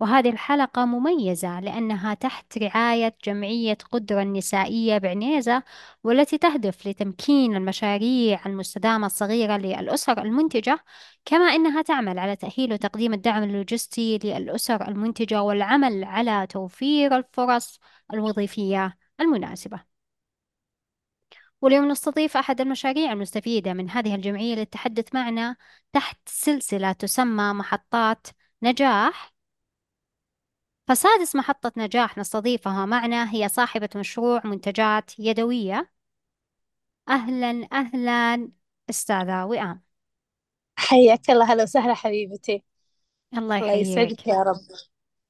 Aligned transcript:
وهذه 0.00 0.30
الحلقة 0.30 0.84
مميزة 0.84 1.60
لأنها 1.60 2.14
تحت 2.14 2.58
رعاية 2.58 3.16
جمعية 3.24 3.78
قدرة 3.92 4.22
النسائية 4.22 4.98
بعنيزة 4.98 5.62
والتي 6.04 6.38
تهدف 6.38 6.86
لتمكين 6.86 7.56
المشاريع 7.56 8.46
المستدامة 8.46 9.06
الصغيرة 9.06 9.56
للأسر 9.56 10.22
المنتجة 10.22 10.84
كما 11.24 11.44
أنها 11.44 11.82
تعمل 11.82 12.18
على 12.18 12.36
تأهيل 12.36 12.72
وتقديم 12.72 13.12
الدعم 13.14 13.42
اللوجستي 13.42 14.18
للأسر 14.18 14.88
المنتجة 14.88 15.42
والعمل 15.42 16.04
على 16.04 16.46
توفير 16.46 17.16
الفرص 17.16 17.80
الوظيفية 18.12 18.96
المناسبة. 19.20 19.80
واليوم 21.60 21.88
نستضيف 21.88 22.36
أحد 22.36 22.60
المشاريع 22.60 23.12
المستفيدة 23.12 23.72
من 23.72 23.90
هذه 23.90 24.14
الجمعية 24.14 24.54
للتحدث 24.54 25.14
معنا 25.14 25.56
تحت 25.92 26.18
سلسلة 26.26 26.92
تسمى 26.92 27.52
محطات 27.52 28.26
نجاح 28.62 29.32
فسادس 30.90 31.36
محطة 31.36 31.72
نجاح 31.76 32.18
نستضيفها 32.18 32.86
معنا 32.86 33.34
هي 33.34 33.48
صاحبة 33.48 33.88
مشروع 33.96 34.40
منتجات 34.44 35.18
يدوية. 35.18 35.90
أهلا 37.08 37.68
أهلا 37.72 38.50
أستاذة 38.90 39.44
وئام. 39.44 39.82
حياك 40.76 41.30
الله 41.30 41.52
هلا 41.52 41.62
وسهلا 41.62 41.94
حبيبتي. 41.94 42.62
الله 43.34 43.56
الله 43.56 43.56
يحييك. 43.56 43.86
يسعدك 43.86 44.26
يا 44.26 44.42
رب. 44.42 44.56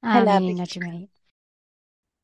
هلا 0.04 0.36
آمين 0.36 0.54
بك. 0.56 0.60
أجمعين. 0.60 1.08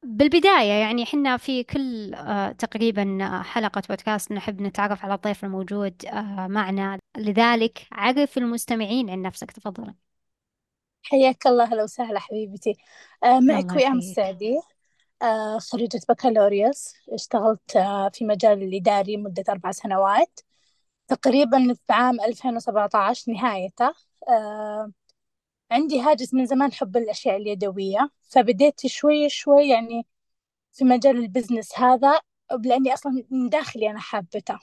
بالبداية 0.03 0.73
يعني 0.73 1.07
حنا 1.07 1.37
في 1.37 1.65
كل 1.65 2.15
آه، 2.15 2.53
تقريبا 2.53 3.19
آه، 3.25 3.43
حلقة 3.43 3.83
بودكاست 3.89 4.33
نحب 4.33 4.61
نتعرف 4.61 5.05
على 5.05 5.15
الضيف 5.15 5.45
الموجود 5.45 6.07
آه، 6.07 6.47
معنا. 6.47 6.99
لذلك 7.17 7.87
عرف 7.93 8.39
المستمعين 8.39 9.11
عن 9.11 9.23
نفسك 9.23 9.51
تفضل 9.51 9.95
حياك 11.11 11.47
الله 11.47 11.65
هلا 11.65 11.83
وسهلا 11.85 12.19
حبيبتي. 12.21 12.75
آه 13.25 13.41
معك 13.41 13.77
وئام 13.77 13.99
السعدي. 13.99 14.61
آه 15.23 15.59
خريجة 15.59 16.01
بكالوريوس. 16.09 16.95
اشتغلت 17.13 17.77
آه 17.77 18.09
في 18.09 18.25
مجال 18.25 18.63
الإداري 18.63 19.17
مدة 19.17 19.45
أربع 19.49 19.73
سنوات. 19.73 20.41
تقريبا 21.09 21.75
في 21.87 21.93
عام 21.93 22.21
2017 22.21 23.33
نهايته. 23.33 23.95
آه 24.29 24.93
عندي 25.71 26.01
هاجس 26.01 26.35
من 26.35 26.47
زمان 26.47 26.73
حب 26.73 26.97
الأشياء 26.97 27.37
اليدوية. 27.37 28.11
فبديت 28.31 28.87
شوي 28.87 29.29
شوي 29.29 29.69
يعني 29.69 30.07
في 30.73 30.85
مجال 30.85 31.17
ال 31.19 31.25
business 31.25 31.79
هذا 31.79 32.21
لأني 32.65 32.95
أصلا 32.95 33.25
من 33.31 33.49
داخلي 33.49 33.91
أنا 33.91 34.01
حابته. 34.01 34.59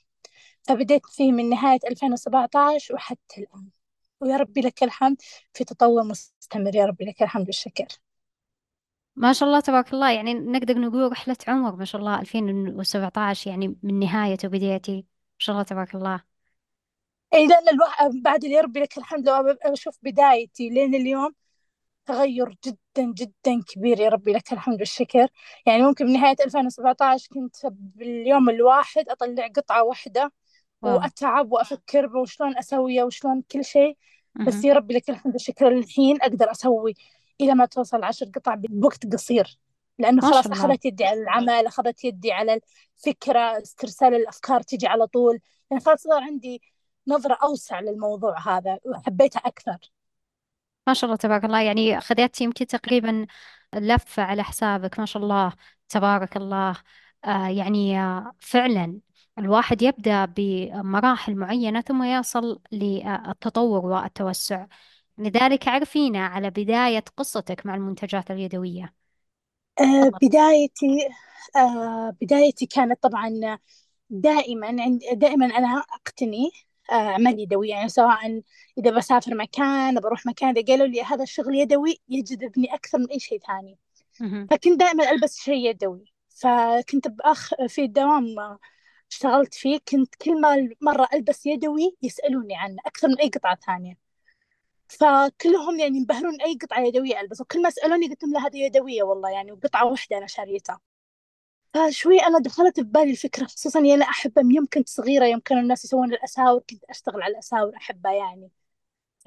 فبديت 0.64 1.06
فيه 1.08 1.32
من 1.32 1.50
نهاية 1.50 1.80
2017 1.92 2.96
وحتى 2.96 3.42
الآن. 3.42 3.70
ويا 4.24 4.38
ربي 4.38 4.62
لك 4.62 4.84
الحمد 4.84 5.18
في 5.54 5.64
تطور 5.64 6.04
مستمر 6.04 6.76
يا 6.76 6.86
ربي 6.86 7.06
لك 7.06 7.24
الحمد 7.24 7.46
والشكر. 7.46 7.88
ما 9.16 9.34
شاء 9.34 9.50
الله 9.50 9.60
تبارك 9.60 9.94
الله. 9.94 10.12
يعني 10.12 10.34
نقدر 10.34 10.78
نقول 10.78 11.12
رحلة 11.12 11.38
عمر 11.48 11.76
ما 11.76 11.86
شاء 11.86 12.02
الله 12.02 12.20
2017 12.20 13.50
يعني 13.50 13.76
من 13.84 14.00
نهايته 14.00 14.48
بديتي 14.48 14.96
ما 14.96 15.38
شاء 15.38 15.54
الله 15.54 15.64
تبارك 15.64 15.96
الله. 15.96 16.24
اي 17.34 17.47
لأن 17.47 17.70
الواحد 17.70 18.12
بعد 18.24 18.44
يا 18.44 18.62
ربي 18.62 18.80
لك 18.80 18.97
الحمد 18.97 19.30
لو 19.30 19.56
أشوف 19.62 19.97
بدايتي 20.03 20.70
لين 20.70 20.96
اليوم 20.96 21.36
تغير 22.06 22.58
جدا 22.66 23.14
جدا 23.14 23.62
كبير 23.68 24.00
يا 24.00 24.09
ربي 24.09 24.34
لك 24.34 24.53
الحمد 24.53 24.80
والشكر. 24.80 25.28
يعني 25.66 25.81
ممكن 25.84 26.06
من 26.06 26.14
نهاية 26.14 26.36
2017 26.46 27.28
كنت 27.34 27.56
باليوم 27.72 28.50
الواحد 28.50 29.09
أطلع 29.09 29.47
قطعة 29.47 29.84
واحدة 29.84 30.34
واو. 30.81 30.96
وأتعب 30.96 31.52
وأفكر 31.52 32.18
وشلون 32.18 32.58
أسويها 32.58 33.03
وشلون 33.03 33.42
كل 33.52 33.66
شيء. 33.66 33.97
بس. 34.36 34.66
يا 34.66 34.74
ربي 34.74 34.94
لك 34.94 35.10
الحمد 35.10 35.34
والشكر. 35.34 35.68
الحين 35.68 36.22
أقدر 36.22 36.52
أسوي 36.52 36.94
إلى 37.42 37.56
ما 37.56 37.66
توصل 37.66 38.04
عشر 38.04 38.26
قطع 38.26 38.56
بوقت 38.56 39.14
قصير. 39.14 39.60
لأنه 40.00 40.22
ما 40.22 40.32
خلاص 40.32 40.48
أخذت 40.48 40.86
يدي 40.86 41.06
على 41.06 41.22
العمل 41.22 41.68
أخذت 41.68 42.04
يدي 42.04 42.32
على 42.32 42.60
الفكرة 42.98 43.62
استرسال 43.62 44.16
الأفكار 44.16 44.62
تجي 44.62 44.88
على 44.88 45.08
طول. 45.08 45.40
يعني 45.72 45.84
خلاص 45.84 46.02
صار 46.02 46.24
عندي 46.24 46.62
نظرة 47.08 47.38
أوسع 47.44 47.80
للموضوع 47.80 48.58
هذا 48.58 48.78
وحبيته 48.86 49.42
أكثر. 49.46 49.78
ما 50.88 50.94
شاء 50.94 51.06
الله 51.06 51.18
تبارك 51.18 51.46
الله. 51.46 51.62
يعني 51.62 52.02
خذيت 52.02 52.42
يمكن 52.42 52.68
تقريبا 52.68 53.26
لفة 53.76 54.24
على 54.24 54.44
حسابك. 54.44 55.00
ما 55.00 55.06
شاء 55.06 55.24
الله 55.24 55.54
تبارك 55.90 56.38
الله. 56.38 56.76
آه 57.26 57.48
يعني 57.48 58.00
آه 58.00 58.32
فعلا 58.40 59.00
الواحد 59.40 59.82
يبدأ 59.82 60.26
بمراحل 60.26 61.36
معينة 61.36 61.82
ثم 61.82 62.04
يصل 62.04 62.62
للتطور 62.72 63.86
والتوسع. 63.86 64.66
لذلك 65.18 65.68
عرفينا 65.68 66.26
على 66.26 66.50
بداية 66.50 67.04
قصتك 67.18 67.66
مع 67.66 67.76
المنتجات 67.76 68.32
اليدوية. 68.32 68.94
آه 69.80 70.10
تفضل. 70.10 70.18
بدايتي 70.22 71.10
آه 71.56 72.16
بدايتي 72.22 72.66
كانت 72.66 73.04
طبعا 73.04 73.58
دائما 74.10 74.68
عند 74.68 75.02
دائما 75.14 75.46
أنا 75.46 75.84
أقتني 75.94 76.50
آه 76.92 76.94
أعمال 76.94 77.40
يدوية. 77.40 77.70
يعني 77.70 77.90
سواء 77.90 78.42
إذا 78.78 78.92
بسافر 78.92 79.36
مكان 79.36 80.00
بروح 80.00 80.26
مكان 80.26 80.58
إذا 80.58 80.66
قالوا 80.68 80.88
لي 80.88 81.02
هذا 81.02 81.24
الشغل 81.24 81.56
يدوي 81.56 81.98
يجذبني 82.10 82.74
أكثر 82.74 82.98
من 82.98 83.10
أي 83.12 83.20
شيء 83.20 83.40
ثاني. 83.48 83.78
مهم. 84.20 84.48
فكنت 84.52 84.80
دائما 84.80 85.12
ألبس 85.12 85.40
شيء 85.40 85.70
يدوي. 85.70 86.14
فكنت 86.30 87.08
بأخ 87.08 87.50
في 87.68 87.84
الدوام 87.84 88.26
اشتغلت 89.12 89.53
فيه 89.53 89.80
كنت 89.88 90.16
كل 90.16 90.41
ما 90.41 90.69
مرة 90.81 91.08
ألبس 91.14 91.46
يدوي 91.46 91.97
يسألوني 92.02 92.56
عنه 92.58 92.78
أكثر 92.86 93.08
من 93.08 93.19
أي 93.19 93.30
قطعة 93.30 93.56
ثانية. 93.56 93.97
فكلهم 94.90 95.80
يعني 95.80 95.97
ينبهرون 95.97 96.41
أي 96.41 96.58
قطعة 96.64 96.81
يدوية 96.81 97.19
ألبس 97.22 97.41
وكل 97.41 97.62
ما 97.62 97.69
سألوني 97.69 98.08
قلت 98.08 98.24
لهم 98.24 98.34
لا 98.34 98.47
هذه 98.47 98.58
يدوية 98.66 99.03
والله 99.03 99.30
يعني 99.30 99.52
وقطعة 99.52 99.86
واحدة 99.91 100.18
أنا 100.18 100.28
شاريتها. 100.28 100.80
فشوي 101.74 102.19
أنا 102.19 102.40
دخلت 102.40 102.80
ببالي 102.80 103.12
الفكرة 103.12 103.46
خصوصا 103.46 103.80
يعني 103.80 103.94
أنا 103.94 104.06
أحبها 104.06 104.44
من 104.44 104.56
يوم 104.56 104.66
كنت 104.74 104.90
صغيرة 104.90 105.25
يوم 105.25 105.40
كانوا 105.40 105.64
الناس 105.64 105.85
يسوون 105.85 106.14
الأساور 106.14 106.62
كنت 106.70 106.84
أشتغل 106.90 107.22
على 107.22 107.31
الأساور 107.34 107.75
أحبها 107.78 108.14
يعني. 108.14 108.52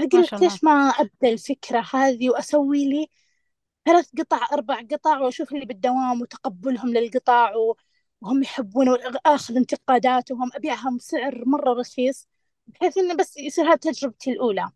فقلت 0.00 0.42
ليش 0.42 0.64
ما 0.64 0.72
أبدأ 0.72 1.28
الفكرة 1.30 1.86
هذه 1.94 2.30
وأسوي 2.30 2.84
لي 2.90 3.10
ثلاث 3.86 4.10
قطع 4.18 4.48
أربع 4.52 4.80
قطع 4.92 5.20
وأشوف 5.20 5.52
اللي 5.54 5.66
بالدوام 5.66 6.22
وتقبلهم 6.22 6.88
للقطع 6.94 7.56
و- 7.56 7.76
وهم 8.20 8.42
يحبون 8.42 8.88
وآخذ 8.88 9.56
انتقاداتهم 9.56 10.50
أبيعها 10.54 10.90
بسعر 10.96 11.42
مرة 11.46 11.72
رخيص 11.80 12.28
بحيث 12.66 12.98
إنه 12.98 13.14
بس 13.14 13.36
يصير 13.36 13.72
هذه 13.72 13.76
تجربتي 13.76 14.30
الأولى. 14.30 14.70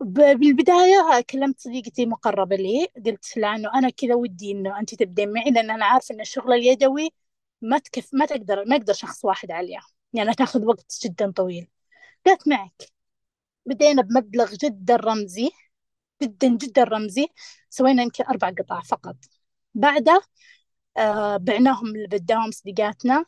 ب- 0.00 0.38
بالبداية 0.38 1.20
كلمت 1.30 1.60
صديقتي 1.60 2.06
مقربة 2.06 2.56
لي 2.56 2.86
قلت 3.06 3.36
لها 3.36 3.56
إنه 3.56 3.70
أنا 3.74 3.90
كذا 3.90 4.14
ودي 4.14 4.52
إنه 4.52 4.78
أنت 4.78 4.94
تبدين 4.94 5.32
معي 5.32 5.50
لأن 5.50 5.70
أنا 5.70 5.84
عارفة 5.84 6.14
إن 6.14 6.20
الشغل 6.20 6.52
اليدوي 6.52 7.10
ما 7.62 7.78
تكف 7.78 8.08
ما 8.14 8.26
تقدر 8.26 8.64
ما 8.64 8.76
يقدر 8.76 8.92
شخص 8.92 9.24
واحد 9.24 9.50
عليها 9.50 9.86
يعني 10.12 10.34
تاخذ 10.34 10.64
وقت 10.64 10.98
جدا 11.04 11.30
طويل. 11.30 11.68
قالت 12.26 12.48
معك. 12.48 12.82
بدينا 13.66 14.02
بمبلغ 14.02 14.54
جدا 14.54 14.96
رمزي 14.96 15.50
جدا 16.22 16.48
جدا 16.48 16.84
رمزي 16.84 17.28
سوينا 17.70 18.02
يمكن 18.02 18.24
أربع 18.24 18.50
قطع 18.50 18.80
فقط. 18.82 19.16
بعدها 19.74 20.16
آه 20.16 20.22
بعناهم 21.38 21.86
اللي 21.86 22.06
بالدوام 22.08 22.50
صديقاتنا. 22.50 23.24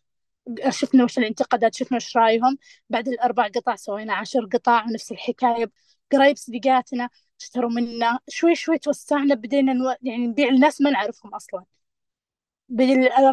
شفنا 0.71 1.05
وش 1.05 1.19
الانتقادات 1.19 1.75
شفنا 1.75 1.97
وش 1.97 2.17
رأيهم. 2.17 2.59
بعد 2.91 3.09
الأربع 3.09 3.49
قطع 3.49 3.77
سوينا 3.77 4.15
عشر 4.15 4.47
قطع 4.53 4.85
ونفس 4.85 5.13
الحكاية 5.13 5.71
قرايب 6.13 6.37
صديقاتنا 6.37 7.09
اشتروا 7.41 7.71
منا. 7.71 8.19
شوي 8.29 8.55
شوي 8.55 8.79
توسعنا 8.79 9.35
بدينا 9.35 9.73
نو... 9.73 9.95
يعني 10.03 10.27
نبيع 10.27 10.49
لناس 10.49 10.81
ما 10.81 10.91
نعرفهم 10.91 11.35
أصلا. 11.35 11.65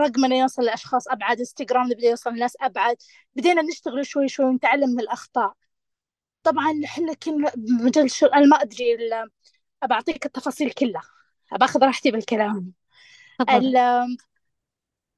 رقمنا 0.02 0.36
يوصل 0.36 0.64
لأشخاص 0.64 1.08
أبعد 1.08 1.40
إنستغرام 1.40 1.90
بدي 1.90 2.06
يوصل 2.06 2.34
لناس 2.34 2.54
أبعد. 2.62 2.98
بدينا 3.36 3.62
نشتغل 3.62 4.06
شوي 4.06 4.28
شوي 4.28 4.46
ونتعلم 4.46 4.90
من 4.90 5.00
الأخطاء. 5.00 5.54
طبعا 6.44 6.82
إحنا 6.86 7.14
كنا 7.14 7.52
بمجال 7.58 8.06
الشغل 8.06 8.30
أنا 8.34 8.46
ما 8.46 8.58
أدري 8.62 8.94
ال... 8.96 9.30
أبعطيك 9.84 10.26
التفاصيل 10.26 10.72
كلها. 10.72 11.04
أباخذ 11.54 11.84
راحتي 11.84 12.12
بالكلام. 12.12 12.74
تفضل. 13.46 13.74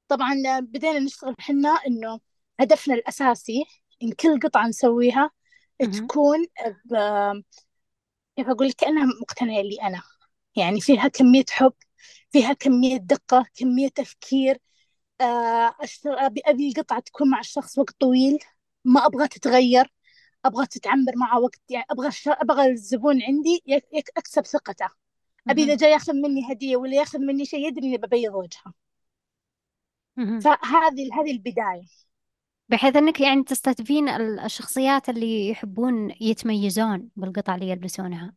طبعا 0.08 0.34
بدينا 0.60 0.98
نشتغل 0.98 1.34
حنا 1.38 1.68
إنه 1.86 2.20
هدفنا 2.60 2.94
الأساسي 2.94 3.64
إن 4.02 4.12
كل 4.12 4.40
قطعة 4.40 4.68
نسويها. 4.68 5.30
تكون 5.92 6.46
ب... 6.84 6.94
كيف 8.36 8.48
أقول 8.48 8.68
لك؟ 8.68 8.74
كأنها 8.74 9.04
مقتنية 9.22 9.62
لي 9.62 9.82
أنا. 9.82 10.02
يعني 10.56 10.80
فيها 10.80 11.08
كمية 11.08 11.44
حب 11.50 11.72
فيها 12.32 12.52
كمية 12.52 12.96
دقة 12.96 13.46
كمية 13.56 13.88
تفكير. 13.88 14.58
آه، 15.20 15.74
أشتغل 15.80 16.18
أبي 16.18 16.42
أبي 16.46 16.68
القطعة 16.68 17.00
تكون 17.00 17.30
مع 17.30 17.40
الشخص 17.40 17.78
وقت 17.78 17.96
طويل 18.00 18.38
ما 18.84 19.06
أبغى 19.06 19.28
تتغير 19.28 19.92
أبغى 20.44 20.66
تتعمر 20.66 21.12
معه 21.16 21.40
وقت. 21.40 21.60
يعني 21.70 21.86
أبغى 21.90 22.08
الش... 22.08 22.28
أبغى 22.28 22.66
الزبون 22.66 23.22
عندي 23.22 23.62
يك... 23.66 23.84
يك... 23.92 24.10
أكسب 24.16 24.46
ثقته. 24.46 24.88
أبي 25.50 25.64
إذا 25.64 25.74
مهم. 25.74 25.76
جاي 25.76 25.90
ياخذ 25.90 26.12
مني 26.14 26.52
هدية 26.52 26.76
ولا 26.76 26.96
ياخذ 26.96 27.18
مني 27.18 27.44
شيء 27.44 27.68
يدري 27.68 27.86
إني 27.86 27.96
ببيض 27.98 28.34
وجهه. 28.34 28.74
فهذه 30.38 31.08
هذه 31.14 31.30
البداية. 31.32 31.86
بحيث 32.68 32.96
إنك 32.96 33.20
يعني 33.20 33.44
تستهدفين 33.44 34.08
ال- 34.08 34.40
الشخصيات 34.40 35.08
اللي 35.08 35.48
يحبون 35.48 36.10
يتميزون 36.20 37.10
بالقطع 37.16 37.54
اللي 37.54 37.70
يلبسونها. 37.70 38.34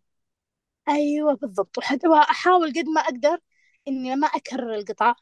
أيوة 0.90 1.34
بالضبط. 1.36 1.78
وحتى 1.78 2.08
أحاول 2.32 2.70
قد 2.70 2.86
ما 2.96 3.02
أقدر 3.02 3.40
إني 3.88 4.16
ما 4.16 4.28
أكرر 4.28 4.76
القطع. 4.76 5.16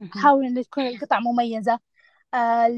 مهم. 0.00 0.10
أحاول 0.16 0.46
إن 0.46 0.64
تكون 0.64 0.86
القطع 0.86 1.20
مميزة. 1.20 1.80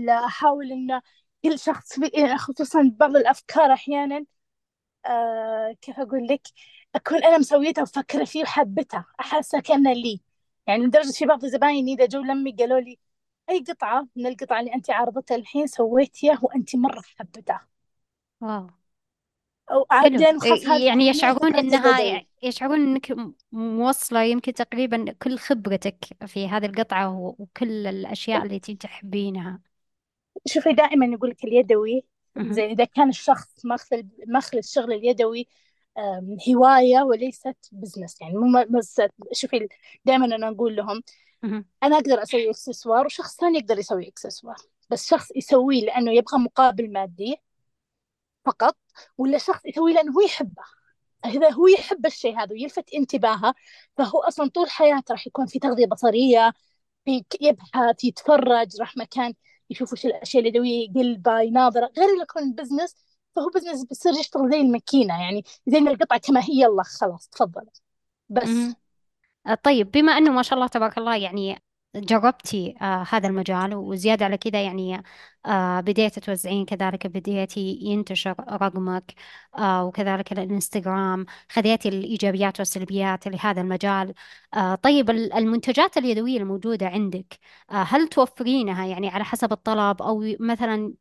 لا، 0.07 0.27
أحاول 0.27 0.73
إن 0.73 1.01
كل 1.45 1.59
شخص 1.59 1.99
يعني 2.15 2.39
خصوصا 2.39 2.93
بعض 3.01 3.17
الأفكار 3.17 3.73
أحيانا 3.75 4.27
آه 5.07 5.77
كيف 5.83 6.01
أقول 6.01 6.29
لك؟ 6.29 6.43
أكون 6.95 7.25
أنا 7.25 7.39
مسويتها 7.39 7.83
وفكرة 7.83 8.25
فيه 8.25 8.43
وحبتها 8.43 9.05
أحسها 9.21 9.61
كأنها 9.61 9.95
لي. 9.95 10.21
يعني 10.67 10.85
لدرجة 10.87 11.13
في 11.13 11.27
بعض 11.27 11.45
زبايني 11.47 11.95
إذا 11.95 12.07
جو 12.07 12.21
لمي 12.21 12.53
قالوا 12.53 12.81
لي 12.81 12.99
أي 13.51 13.65
قطعة 13.69 14.09
من 14.17 14.27
القطع 14.27 14.61
اللي 14.61 14.75
أنت 14.75 14.91
عارضتها 14.91 15.35
الحين 15.37 15.67
سويتيها 15.67 16.39
وأنت 16.43 16.77
مرة 16.77 17.03
حبتها 17.19 17.67
واو. 18.41 18.71
حلو. 19.91 20.19
خلاص 20.41 20.67
هذه 20.67 20.87
يعني 20.87 21.07
يشعرون 21.09 21.55
إنها 21.57 21.99
اليدوي 22.01 22.27
يشعرون 22.43 22.81
إنك 22.81 23.11
م- 23.13 23.35
موصلة 23.53 24.23
يمكن 24.23 24.53
تقريبا 24.53 25.13
كل 25.23 25.39
خبرتك 25.39 26.05
في 26.27 26.49
هذه 26.49 26.67
القطعة 26.67 27.19
و- 27.19 27.37
وكل 27.39 27.87
الأشياء 27.87 28.43
اللي 28.43 28.55
انتي 28.55 28.75
تحبينها. 28.75 29.61
شوفي 30.47 30.73
دائما 30.73 31.07
يقول 31.07 31.31
لك 31.31 31.45
اليدوي. 31.45 32.05
زين 32.39 32.71
إذا 32.71 32.85
كان 32.85 33.09
الشخص 33.09 33.65
ماخذ 33.67 34.03
ماخذ 34.27 34.57
الشغل 34.57 34.93
اليدوي 34.93 35.49
هواية 36.49 37.03
وليست 37.03 37.57
business 37.73 38.21
يعني 38.21 38.35
مو 38.35 38.65
بس 38.79 39.01
شوفي 39.33 39.69
دائما 40.05 40.25
أنا 40.27 40.49
أقول 40.49 40.77
لهم. 40.77 41.03
أنا 41.83 41.97
أقدر 41.97 42.23
أسوي 42.23 42.51
إكسسوار 42.51 43.07
وشخص 43.07 43.37
ثاني 43.37 43.59
يقدر 43.59 43.79
يسوي 43.79 44.09
إكسسوار 44.09 44.57
بس 44.91 45.07
شخص 45.09 45.29
يسويه 45.37 45.81
لأنه 45.85 46.13
يبغى 46.13 46.39
مقابل 46.39 46.93
مادي 46.93 47.37
فقط 48.45 48.77
ولا 49.19 49.39
شخص 49.39 49.67
يسويه 49.67 49.95
لأنه 49.95 50.13
هو 50.13 50.21
يحبه. 50.21 50.63
إذا 51.25 51.51
هو 51.53 51.67
يحب 51.67 52.07
الشيء 52.07 52.39
هذا 52.39 52.53
ويلفت 52.53 52.95
انتباهه 52.95 53.55
فهو 53.97 54.21
أصلا 54.21 54.49
طول 54.51 54.71
حياته 54.71 55.13
راح 55.13 55.27
يكون 55.27 55.47
في 55.47 55.59
تغذية 55.59 55.87
بصرية 55.87 56.53
في 57.05 57.25
يبحث 57.41 58.05
يتفرج 58.05 58.81
راح 58.81 58.97
مكان 58.97 59.35
يشوف 59.71 59.93
وش 59.93 60.07
الأشياء 60.07 60.43
اليدوية 60.43 60.91
يقلبها 60.91 61.41
يناظر 61.41 61.81
غير 61.81 62.09
اللي 62.11 62.23
يكون 62.23 62.53
business 62.53 62.95
فهو 63.37 63.49
business 63.55 63.85
بيصير 63.85 64.13
يشتغل 64.13 64.51
زي 64.51 64.57
الماكينة 64.61 65.21
يعني 65.23 65.45
زي 65.67 65.79
القطعة 65.79 66.19
كما 66.21 66.41
هي 66.41 66.61
يلا 66.63 66.83
خلاص 66.83 67.29
تفضل. 67.29 67.67
بس. 68.29 68.49
آه، 69.47 69.55
طيب 69.55 69.91
بما 69.91 70.13
أنه 70.19 70.31
ما 70.33 70.43
شاء 70.43 70.55
الله 70.55 70.67
تبارك 70.69 70.99
الله 70.99 71.17
يعني 71.17 71.63
جربتي 71.97 72.75
آه 72.83 73.07
هذا 73.11 73.29
المجال 73.29 73.75
وزيادة 73.75 74.25
على 74.25 74.37
كذا 74.39 74.63
يعني 74.65 75.03
آه 75.47 75.81
بديتي 75.81 76.21
توزعين 76.21 76.65
كذلك 76.65 77.07
بديتي 77.07 77.61
ينتشر 77.83 78.35
رقمك 78.51 79.15
آه 79.59 79.85
وكذلك 79.85 80.33
الإنستغرام 80.33 81.27
خذيتي 81.53 81.89
الإيجابيات 81.89 82.59
والسلبيات 82.61 83.27
لهذا 83.29 83.61
المجال. 83.61 84.15
آه 84.55 84.75
طيب 84.75 85.11
ال- 85.11 85.33
المنتجات 85.33 85.97
اليدوية 85.97 86.39
الموجودة 86.39 86.87
عندك 86.89 87.39
آه 87.71 87.75
هل 87.75 88.09
توفرينها 88.09 88.87
يعني 88.87 89.09
على 89.09 89.25
حسب 89.25 89.53
الطلب؟ 89.53 90.03
أو 90.03 90.25
مثلا 90.41 90.95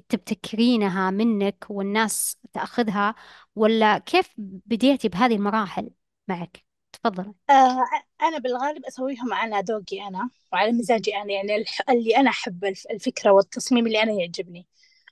تبتكرينها 0.00 1.10
منك 1.10 1.66
والناس 1.70 2.36
تأخذها 2.52 3.14
ولا 3.56 3.98
كيف 3.98 4.30
بديتي 4.38 5.08
بهذه 5.08 5.34
المراحل 5.36 5.90
معك؟ 6.28 6.64
تفضل 6.92 7.34
آه 7.50 7.84
أنا 8.22 8.38
بالغالب 8.38 8.84
أسويهم 8.84 9.32
على 9.32 9.60
ذوقي 9.68 10.08
أنا 10.08 10.30
وعلى 10.52 10.72
مزاجي 10.72 11.16
أنا 11.16 11.32
يعني 11.32 11.64
اللي 11.90 12.16
أنا 12.16 12.30
أحب 12.30 12.64
الف- 12.64 12.86
الفكرة 12.90 13.30
والتصميم 13.32 13.86
اللي 13.86 14.02
أنا 14.02 14.12
يعجبني. 14.12 14.66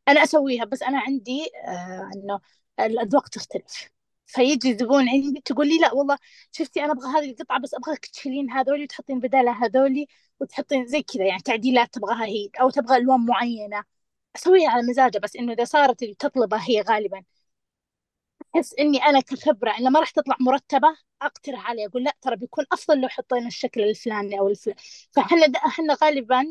أنا 0.09 0.23
أسويها 0.23 0.65
بس 0.65 0.83
أنا 0.83 1.01
عندي 1.01 1.51
آه 1.69 2.11
إنه 2.17 2.41
الأذواق 2.81 3.29
تختلف. 3.29 3.91
فيجي 4.27 4.75
زبون 4.79 5.09
عندي 5.09 5.41
تقول 5.45 5.69
لي 5.69 5.79
لا 5.79 5.95
والله 5.95 6.19
شفتي 6.53 6.85
أنا 6.85 6.93
أبغى 6.93 7.09
هذه 7.09 7.31
القطعة 7.31 7.61
بس 7.61 7.75
أبغاك 7.75 8.07
تشيلين 8.07 8.51
هذولي 8.51 8.85
وتحطين 8.85 9.21
بدالها 9.21 9.67
هذولي 9.67 10.07
وتحطين 10.41 10.87
زي 10.87 11.03
كذا 11.03 11.27
يعني 11.27 11.43
تعديلات 11.43 11.95
تبغاها 11.95 12.25
هي 12.27 12.51
أو 12.61 12.71
تبغى 12.71 12.97
ألوان 12.97 13.21
معينة. 13.27 13.85
أسويها 14.37 14.71
على 14.71 14.83
مزاجها 14.83 15.21
بس 15.21 15.37
إنه 15.37 15.53
إذا 15.53 15.65
صارت 15.65 16.03
اللي 16.03 16.15
تطلبها 16.15 16.61
هي 16.69 16.81
غالبا. 16.81 17.23
أحس 18.57 18.75
إني 18.79 18.99
أنا 18.99 19.21
كخبرة 19.21 19.71
إنه 19.79 19.91
ما 19.91 20.01
راح 20.01 20.11
تطلع 20.11 20.37
مرتبة 20.41 20.89
أقترح 21.23 21.71
عليه 21.71 21.87
أقول 21.87 22.05
لا 22.05 22.17
ترى 22.21 22.37
بيكون 22.37 22.65
أفضل 22.73 23.01
لو 23.01 23.09
حطينا 23.09 23.47
الشكل 23.47 23.81
الفلاني 23.83 24.39
أو 24.39 24.49
الفلاني. 24.49 24.81
فإحنا 25.11 25.47
إحنا 25.67 25.97
غالبا 26.03 26.45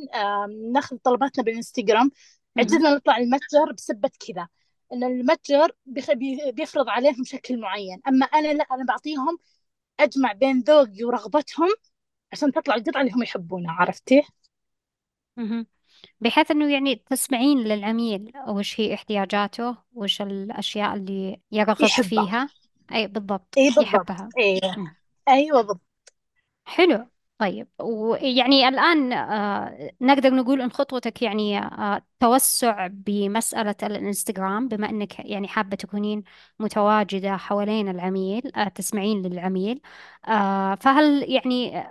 ناخذ 0.74 0.98
طلباتنا 0.98 1.44
بالإنستغرام. 1.44 2.12
عجزنا 2.58 2.96
نطلع 2.96 3.18
المتجر 3.18 3.72
بسبة 3.78 4.12
كذا 4.28 4.48
إن 4.94 5.04
المتجر 5.04 5.72
بيفرض 6.54 6.90
عليهم 6.90 7.24
شكل 7.24 7.60
معين. 7.60 8.02
أما 8.08 8.26
أنا 8.26 8.54
لا 8.54 8.66
أنا 8.72 8.86
بعطيهم 8.86 9.38
أجمع 10.00 10.34
بين 10.34 10.60
ذوقي 10.62 11.04
ورغبتهم 11.04 11.70
عشان 12.32 12.52
تطلع 12.52 12.76
القطعة 12.76 13.02
اللي 13.02 13.12
هم 13.14 13.24
يحبونها 13.24 13.72
عرفتي؟ 13.74 14.24
بحيث 16.22 16.52
إنه 16.52 16.74
يعني 16.74 16.96
تسمعين 16.96 17.58
للعميل 17.60 18.32
وش 18.48 18.80
هي 18.80 18.94
احتياجاته 18.94 19.78
وش 19.94 20.22
الأشياء 20.22 20.94
اللي 20.96 21.42
يرغب 21.52 21.82
يحبها. 21.82 22.26
فيها. 22.26 22.50
أي 22.94 23.08
بالضبط 23.08 23.54
إي 23.58 23.66
بالضبط. 23.66 23.86
يحبها. 23.86 24.30
مم. 24.78 24.96
أيوة 25.28 25.62
بالضبط. 25.62 25.82
حلو. 26.66 27.10
طيب 27.38 27.68
ويعني 27.82 28.68
الآن 28.68 29.14
آه، 29.14 29.92
نقدر 30.02 30.34
نقول 30.34 30.62
أن 30.62 30.72
خطوتك 30.72 31.22
يعني 31.22 31.60
آه، 31.60 32.02
توسع 32.20 32.88
بمسألة 32.88 33.76
الإنستغرام 33.84 34.68
بما 34.68 34.90
أنك 34.90 35.20
يعني 35.20 35.48
حابة 35.48 35.76
تكونين 35.76 36.24
متواجدة 36.60 37.38
حوالين 37.38 37.90
العميل 37.90 38.52
آه، 38.56 38.68
تسمعين 38.68 39.22
للعميل. 39.22 39.82
آه، 40.28 40.76
فهل 40.76 41.32
يعني 41.32 41.84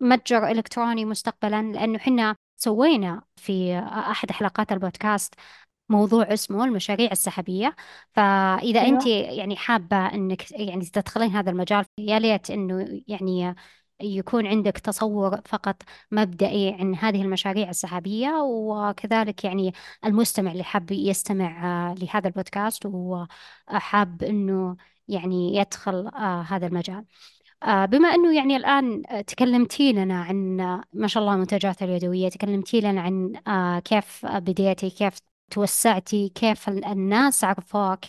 متجر 0.00 0.46
إلكتروني 0.48 1.04
مستقبلا؟ 1.04 1.62
لأنه 1.62 1.98
حنا 1.98 2.36
سوينا 2.58 3.22
في 3.36 3.78
أحد 3.78 4.32
حلقات 4.32 4.72
البودكاست 4.72 5.34
موضوع 5.88 6.32
اسمه 6.34 6.64
المشاريع 6.64 7.12
السحابية. 7.12 7.76
فإذا 8.14 8.80
أنت 8.80 9.06
أيوة 9.06 9.32
يعني 9.32 9.56
حابة 9.56 9.96
أنك 9.96 10.52
يعني 10.52 10.84
تدخلين 10.84 11.30
هذا 11.30 11.50
المجال 11.50 11.84
يا 11.98 12.18
ليت 12.18 12.50
أنه 12.50 13.02
يعني 13.08 13.54
يكون 14.00 14.46
عندك 14.46 14.78
تصور 14.78 15.40
فقط 15.46 15.82
مبدئي 16.12 16.74
عن 16.74 16.94
هذه 16.94 17.22
المشاريع 17.22 17.70
السحابية 17.70 18.30
وكذلك 18.42 19.44
يعني 19.44 19.72
المستمع 20.04 20.52
اللي 20.52 20.64
حاب 20.64 20.90
يستمع 20.90 21.92
لهذا 21.92 22.28
البودكاست 22.28 22.86
وحاب 22.86 24.22
أنه 24.22 24.76
يعني 25.08 25.56
يدخل 25.56 26.06
آه، 26.06 26.42
هذا 26.42 26.66
المجال. 26.66 27.04
بما 27.64 28.08
أنه 28.08 28.36
يعني 28.36 28.56
الآن 28.56 29.02
آه، 29.10 29.20
تكلمتي 29.20 29.92
لنا 29.92 30.22
عن 30.22 30.60
آه، 30.60 30.82
ما 30.92 31.06
شاء 31.08 31.22
الله 31.22 31.34
المنتجات 31.34 31.82
اليدوية 31.82 32.28
تكلمتي 32.28 32.80
لنا 32.80 33.00
عن 33.00 33.32
آه، 33.46 33.78
كيف 33.78 34.26
بديتي 34.26 34.90
كيف 34.90 35.18
توسعتي 35.50 36.28
كيف 36.28 36.68
ال- 36.68 36.84
الناس 36.84 37.44
عرفوك. 37.44 38.00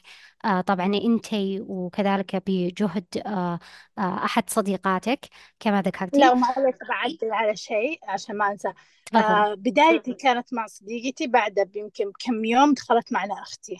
آه، 0.46 0.62
طبعا 0.62 0.86
أنتي 0.86 1.62
وكذلك 1.62 2.44
بجهد 2.48 3.06
آه، 3.26 3.60
آه، 3.98 4.26
أحد 4.26 4.50
صديقاتك 4.50 5.20
كما 5.60 5.82
ذكرتي. 5.82 6.20
لا 6.20 6.32
ومعلش 6.32 6.78
بعدل 6.90 7.34
على 7.34 7.56
شيء 7.56 8.00
عشان 8.04 8.38
ما 8.38 8.52
أنسى. 8.52 8.74
آه 9.16 9.54
بدايتي 9.54 10.14
كانت 10.14 10.54
مع 10.54 10.66
صديقتي 10.68 11.28
بعدها 11.28 11.64
بيمكن 11.64 12.06
بكم 12.10 12.46
يوم 12.46 12.74
دخلت 12.74 13.14
معنا 13.14 13.34
أختي. 13.42 13.78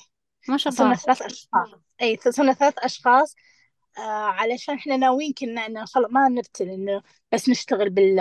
ما 0.48 0.58
شاء 0.58 0.74
الله. 0.74 0.96
ثلاث 0.96 1.22
أشخاص. 1.22 1.70
أي 2.02 2.18
صرنا 2.18 2.54
ثلاث 2.54 2.74
أشخاص. 2.78 3.36
آه 3.36 3.59
علشان 4.08 4.76
إحنا 4.76 4.98
ناويين 4.98 5.34
كنا 5.34 5.66
إنه 5.66 5.86
خل... 5.86 6.06
ما 6.12 6.30
نرتل 6.30 6.70
إنه 6.70 7.02
بس 7.32 7.50
نشتغل 7.50 7.90
بال... 7.90 8.16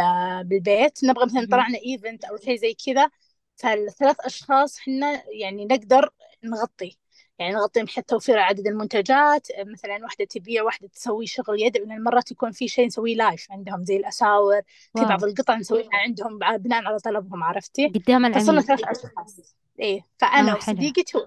بالبيت. 0.44 1.04
نبغى 1.04 1.26
مثلا. 1.26 1.46
طلعنا 1.46 1.78
event 1.86 2.24
أو 2.24 2.36
شيء 2.36 2.56
زي 2.56 2.74
كذا. 2.86 3.10
فالثلاث 3.56 4.16
أشخاص 4.20 4.78
إحنا 4.78 5.22
يعني 5.40 5.64
نقدر 5.64 6.10
نغطي. 6.44 6.98
يعني 7.38 7.54
نغطي 7.54 7.80
من 7.80 7.88
حيث 7.88 8.04
توفير 8.04 8.38
عدد 8.38 8.66
المنتجات. 8.66 9.46
مثلا 9.66 9.98
واحدة 10.02 10.24
تبيع 10.24 10.62
واحدة 10.62 10.88
تسوي 10.88 11.26
شغل 11.26 11.62
يد. 11.62 11.76
لأن 11.76 12.04
مرات 12.04 12.30
يكون 12.30 12.52
في 12.52 12.68
شيء 12.68 12.86
نسويه 12.86 13.14
live 13.14 13.46
عندهم 13.52 13.84
زي 13.84 13.96
الأساور. 13.96 14.62
في 14.96 15.04
بعض 15.04 15.24
القطع 15.24 15.56
نسويها 15.56 15.88
عندهم 15.92 16.38
بناء 16.38 16.84
على 16.84 16.98
طلبهم 16.98 17.42
عرفتي؟ 17.44 17.86
قدام 17.86 18.26
العميل. 18.26 18.46
ثلاث 18.46 18.70
أشخاص. 18.70 19.56
إيه. 19.80 20.00
آه 20.00 20.04
فأنا 20.18 20.50
حلو. 20.50 20.56
وصديقتي 20.56 21.18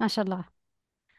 ما 0.00 0.08
شاء 0.08 0.24
الله. 0.24 0.51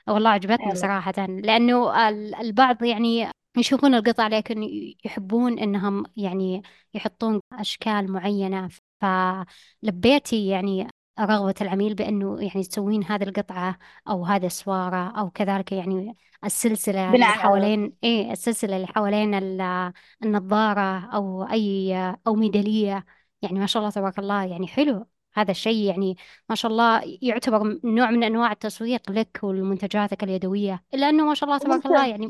والله 0.10 0.29
عجبتني 0.29 0.75
صراحة 0.75 1.12
لأنه 1.27 2.10
ال- 2.10 2.36
البعض 2.36 2.83
يعني 2.83 3.29
يشوفون 3.57 3.95
القطع 3.95 4.27
لكن 4.27 4.63
يحبون 5.05 5.60
إنهم 5.60 6.03
يعني 6.17 6.62
يحطون 6.93 7.39
أشكال 7.53 8.12
معينة. 8.12 8.69
فلبيتي 9.01 10.48
يعني 10.48 10.88
رغبة 11.19 11.53
العميل 11.62 11.95
بأنه 11.95 12.38
يعني 12.41 12.63
تسوين 12.63 13.03
هذه 13.03 13.24
القطعة 13.24 13.79
أو 14.10 14.25
هذه 14.25 14.45
السوارة 14.45 15.19
أو 15.19 15.29
كذلك 15.29 15.72
يعني 15.72 16.15
السلسلة 16.45 17.15
اللي 17.15 17.33
حوالين 17.33 17.93
إيه 18.03 18.31
السلسلة 18.31 18.75
اللي 18.75 18.88
حوالين 18.88 19.33
ال- 19.36 19.93
النظارة 20.24 21.00
أو 21.15 21.43
أي 21.43 21.93
أو 22.27 22.36
ميدالية. 22.36 23.05
يعني 23.41 23.60
ما 23.60 23.65
شاء 23.65 23.81
الله 23.81 23.91
تبارك 23.91 24.19
الله 24.19 24.43
يعني 24.45 24.67
حلو. 24.67 25.07
هذا 25.36 25.52
الشيء 25.52 25.86
يعني 25.90 26.18
ما 26.50 26.56
شاء 26.56 26.72
الله 26.72 27.18
يعتبر 27.22 27.80
نوع 27.84 28.12
من 28.12 28.24
أنواع 28.24 28.52
التسويق 28.52 29.12
لك 29.12 29.40
ولمنتجاتك 29.44 30.24
اليدوية 30.24 30.84
إلا 30.94 31.10
أنه 31.10 31.25
ما 31.25 31.34
شاء 31.34 31.50
الله 31.50 31.60
تبارك 31.60 31.86
الله 31.86 32.08
يعني 32.08 32.30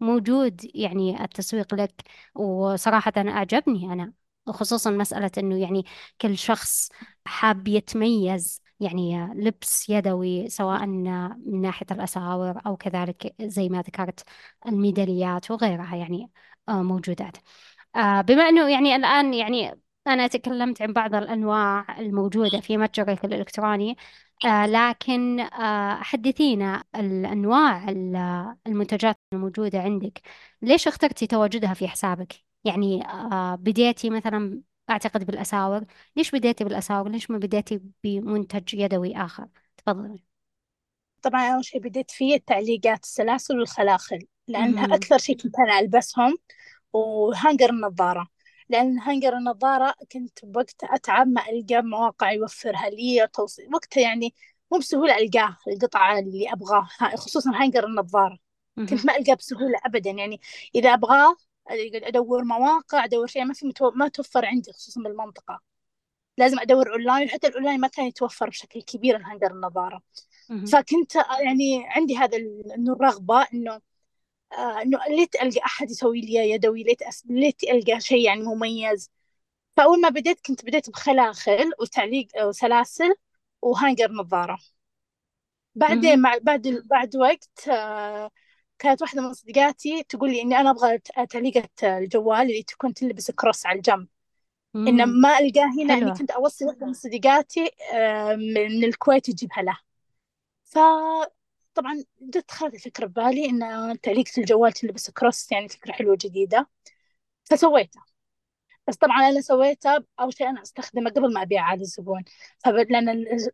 موجود 0.00 0.60
يعني 0.74 1.24
التسويق 1.24 1.74
لك 1.74 2.02
وصراحة 2.34 3.12
أعجبني 3.18 3.92
أنا 3.92 4.12
وخصوصا 4.46 4.90
مسألة 4.90 5.30
أنه 5.38 5.56
يعني 5.56 5.84
كل 6.20 6.38
شخص 6.38 6.88
حاب 7.26 7.68
يتميز 7.68 8.62
يعني 8.80 9.26
لبس 9.34 9.90
يدوي 9.90 10.48
سواء 10.48 10.86
من 10.86 11.60
ناحية 11.60 11.86
الأساور 11.90 12.60
أو 12.66 12.76
كذلك 12.76 13.34
زي 13.42 13.68
ما 13.68 13.82
ذكرت 13.82 14.24
الميداليات 14.66 15.50
وغيرها 15.50 15.96
يعني 15.96 16.30
آه، 16.68 16.82
موجودات. 16.82 17.36
آه، 17.96 18.20
بما 18.20 18.48
أنه 18.48 18.68
يعني 18.70 18.96
الآن 18.96 19.34
يعني 19.34 19.80
أنا 20.06 20.26
تكلمت 20.26 20.82
عن 20.82 20.92
بعض 20.92 21.14
الأنواع 21.14 21.98
الموجودة 21.98 22.60
في 22.60 22.76
متجرك 22.76 23.24
الإلكتروني 23.24 23.96
آه، 24.44 24.66
لكن 24.66 25.40
آه، 25.40 25.94
حدثينا 26.02 26.84
الأنواع 26.94 27.88
ال- 27.88 28.16
المنتجات 28.66 29.18
الموجودة 29.32 29.78
عندك 29.80 30.20
ليش 30.62 30.88
اخترتي 30.88 31.26
تواجدها 31.26 31.74
في 31.74 31.88
حسابك؟ 31.88 32.32
يعني 32.64 33.06
آه، 33.06 33.54
بديتي 33.54 34.10
مثلا 34.10 34.62
أعتقد 34.90 35.26
بالأساور 35.26 35.84
ليش 36.16 36.30
بديتي 36.30 36.64
بالأساور؟ 36.64 37.08
ليش 37.08 37.30
ما 37.30 37.38
بديتي 37.38 37.80
بمنتج 38.04 38.74
يدوي 38.74 39.16
آخر؟ 39.16 39.48
تفضلي 39.76 40.24
طبعا 41.22 41.54
أول 41.54 41.64
شيء 41.64 41.80
بديت 41.80 42.10
في 42.10 42.34
التعليقات 42.34 43.04
السلاسل 43.04 43.58
والخلاخل 43.58 44.18
لأنها 44.48 44.84
مهم. 44.84 44.94
أكثر 44.94 45.18
شيء 45.18 45.36
كنت 45.36 45.54
أنا 45.58 45.78
ألبسهم 45.78 46.38
و 46.92 47.03
hanger 47.03 47.70
النظارة 47.70 48.28
لأن 48.72 48.98
hanger 48.98 49.36
النظارة 49.36 49.94
كنت 50.12 50.44
بوقتها 50.44 50.94
أتعب 50.94 51.26
ما 51.28 51.48
ألقى 51.50 51.82
مواقع 51.82 52.32
يوفرها 52.32 52.90
لي 52.90 53.28
توصيل 53.32 53.74
وقتها 53.74 54.00
يعني 54.00 54.34
مو 54.72 54.78
بسهولة 54.78 55.18
ألقاه 55.18 55.56
القطعة 55.68 56.18
اللي 56.18 56.52
أبغاها 56.52 57.16
خصوصا 57.16 57.50
hanger 57.54 57.86
النظارة. 57.86 58.38
كنت 58.90 59.06
ما 59.06 59.16
ألقاه 59.16 59.34
بسهولة 59.34 59.78
أبدا 59.86 60.10
يعني 60.10 60.40
إذا 60.74 60.94
أبغاه 60.94 61.36
أدور 61.94 62.44
مواقع 62.44 63.04
أدور 63.04 63.26
شيء 63.26 63.44
ما 63.44 63.54
في 63.54 63.66
متو... 63.66 63.90
ما 63.90 64.08
توفر 64.08 64.46
عندي 64.46 64.72
خصوصا 64.72 65.00
بالمنطقة 65.02 65.60
لازم 66.38 66.58
أدور 66.58 66.92
أونلاين 66.92 67.26
وحتى 67.26 67.46
الأونلاين 67.46 67.80
ما 67.80 67.88
كان 67.88 68.06
يتوفر 68.06 68.48
بشكل 68.48 68.82
كبير 68.82 69.16
ال 69.16 69.21
hanger 69.21 69.50
النظارة. 69.50 70.02
فكنت 70.72 71.14
يعني 71.16 71.84
عندي 71.88 72.16
هذا 72.16 72.38
الرغبة 72.88 73.42
إنه 73.54 73.80
آه 74.58 74.82
إنه 74.82 74.98
ليت 75.08 75.42
ألقى 75.42 75.60
أحد 75.64 75.90
يسوي 75.90 76.20
لي 76.20 76.34
يدوي؟ 76.34 76.82
ليت 76.82 77.02
أس... 77.02 77.24
ليت 77.30 77.62
ألقى 77.64 78.00
شيء 78.00 78.24
يعني 78.26 78.42
مميز؟ 78.42 79.10
فأول 79.76 80.00
ما 80.00 80.08
بديت 80.08 80.40
كنت 80.46 80.64
بديت 80.64 80.90
بخلاخل 80.90 81.72
وتعليق 81.80 82.26
وسلاسل 82.44 83.14
و 83.62 83.69
hanger 83.69 84.12
نظارة. 84.12 84.58
بعدين. 85.74 86.20
مع 86.20 86.38
بعد 86.42 86.82
بعد 86.90 87.16
وقت 87.16 87.68
آه 87.68 88.30
كانت 88.78 89.02
واحدة 89.02 89.22
من 89.22 89.32
صديقاتي 89.34 90.02
تقول 90.02 90.30
لي 90.30 90.42
إني 90.42 90.56
أنا 90.60 90.70
أبغى 90.70 90.98
تعليقة 91.30 91.68
الجوال 91.98 92.40
اللي 92.40 92.62
تكون 92.62 92.94
تلبس 92.94 93.30
cross 93.30 93.66
على 93.66 93.76
الجنب. 93.76 94.08
إن. 94.88 95.04
ما 95.22 95.38
ألقاه 95.38 95.70
هنا 95.82 95.94
إني 95.94 96.10
كنت 96.12 96.30
أوصي 96.30 96.64
واحدة 96.64 96.86
من 96.86 96.92
صديقاتي 96.92 97.70
آه 97.94 98.34
من 98.36 98.84
الكويت 98.84 99.30
تجيبها 99.30 99.62
له. 99.62 99.78
فطبعا 101.74 102.04
جت 102.22 102.50
خلت 102.50 102.74
الفكرة 102.74 103.06
ببالي 103.06 103.46
إن 103.46 104.00
تعليقة 104.00 104.30
الجوال 104.38 104.72
تلبس 104.72 105.10
cross 105.10 105.52
يعني 105.52 105.68
فكرة 105.68 105.92
حلوة 105.92 106.18
جديدة. 106.20 106.68
فسويتها 107.44 108.04
بس 108.88 108.96
طبعا 108.96 109.28
أنا 109.28 109.40
سويتها 109.40 110.04
أول 110.20 110.34
شيء 110.34 110.48
أنا 110.50 110.62
أستخدمه 110.62 111.10
قبل 111.10 111.34
ما 111.34 111.42
أبيعه 111.42 111.78
فب... 112.58 112.74
لأن 112.74 113.08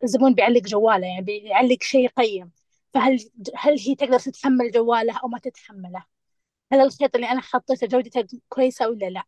الزبون 0.04 0.34
بيعلق 0.34 0.62
جواله 0.62 1.06
يعني 1.06 1.22
بيعلق 1.22 1.82
شيء 1.82 2.08
قيم. 2.08 2.52
فهل 2.94 3.30
هل 3.56 3.78
هي 3.80 3.94
تقدر 3.94 4.18
تتحمل 4.18 4.70
جواله 4.70 5.18
أو 5.18 5.28
ما 5.28 5.38
تتحمله؟ 5.38 6.04
هل 6.72 6.80
الخيط 6.80 7.14
اللي 7.14 7.28
أنا 7.30 7.40
حطيته 7.40 7.86
جودته 7.86 8.28
كويسة 8.48 8.88
ولا 8.88 9.06
لا؟ 9.10 9.24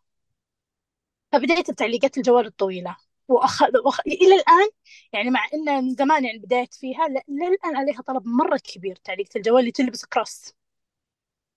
فبديت 1.32 1.70
بتعليقات 1.70 2.18
الجوال 2.18 2.46
الطويلة. 2.46 2.96
وأخ... 3.30 3.62
وأخ... 3.84 4.00
إلى 4.06 4.34
الآن 4.36 4.68
يعني 5.12 5.30
مع 5.30 5.40
إن 5.54 5.84
من 5.84 5.94
زمان 5.94 6.24
يعني 6.24 6.38
بدأت 6.38 6.74
فيها 6.74 7.08
ل... 7.08 7.12
للآن 7.28 7.76
عليها 7.76 8.02
طلب 8.02 8.26
مرة 8.26 8.58
كبير 8.58 8.96
تعليقة 8.96 9.38
الجوال 9.38 9.60
اللي 9.60 9.72
تلبس 9.72 10.04
كروس 10.04 10.54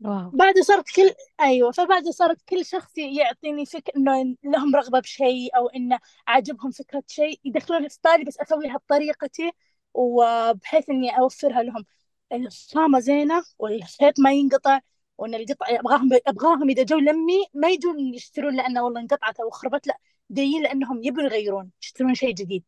واو. 0.05 0.29
بعد 0.31 0.59
صارت 0.59 0.89
كل 0.95 1.13
أيوه 1.41 1.71
فبعد 1.71 2.09
صارت 2.09 2.41
كل 2.49 2.65
شخص 2.65 2.97
يعطيني 2.97 3.65
فكر 3.65 3.91
إنه 3.97 4.35
لهم 4.43 4.75
رغبة 4.75 4.99
بشيء 4.99 5.57
أو 5.57 5.67
انه 5.67 5.99
عاجبهم 6.27 6.71
فكرة 6.71 7.03
شيء 7.07 7.39
يدخلونها 7.45 7.87
في 7.89 7.99
بالي 8.03 8.23
بس 8.23 8.37
أسويها 8.39 8.77
بطريقتي 8.77 9.51
وبحيث 9.93 10.89
إني 10.89 11.17
أوفرها 11.19 11.63
لهم. 11.63 11.85
الخامة 12.33 12.99
زينة 12.99 13.43
والخيط 13.59 14.19
ما 14.19 14.31
ينقطع 14.33 14.79
وإن 15.17 15.35
القطع 15.35 15.65
ابغاهم 15.69 16.09
أبغاهم 16.27 16.69
إذا 16.69 16.83
جو 16.83 16.97
لمي 16.97 17.45
ما 17.53 17.69
يجون 17.69 18.13
يشترون 18.15 18.55
لأنه 18.55 18.83
والله 18.83 19.01
انقطعت 19.01 19.39
أو 19.39 19.49
خربت 19.49 19.87
لا. 19.87 19.97
جايين 20.31 20.63
لانهم 20.63 21.03
يبون 21.03 21.25
يغيرون 21.25 21.71
يشترون 21.81 22.15
شيء 22.15 22.33
جديد. 22.33 22.63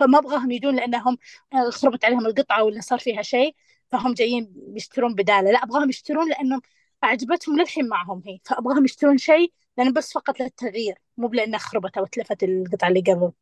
فما 0.00 0.18
أبغاهم 0.18 0.50
يجون 0.50 0.76
لأنهم 0.76 1.18
خربت 1.68 2.04
عليهم 2.04 2.26
القطعة 2.26 2.64
ولا 2.64 2.80
صار 2.80 2.98
فيها 2.98 3.22
شيء 3.22 3.56
فهم 3.90 4.14
جايين 4.14 4.54
يشترون 4.76 5.14
بدالة. 5.14 5.50
لا 5.50 5.62
أبغاهم 5.62 5.88
يشترون 5.88 6.28
لأنهم 6.28 6.60
أعجبتهم 7.04 7.58
للحين 7.60 7.88
معهم 7.88 8.22
هي. 8.26 8.38
فأبغاهم 8.44 8.84
يشترون 8.84 9.18
شيء 9.18 9.52
لأن 9.78 9.92
بس 9.92 10.12
فقط 10.12 10.40
للتغيير 10.40 10.94
مو 11.16 11.28
بلأنها 11.28 11.58
خربت 11.58 11.98
أو 11.98 12.06
تلفت 12.06 12.42
القطعة 12.42 12.88
اللي 12.88 13.00
قبل. 13.00 13.32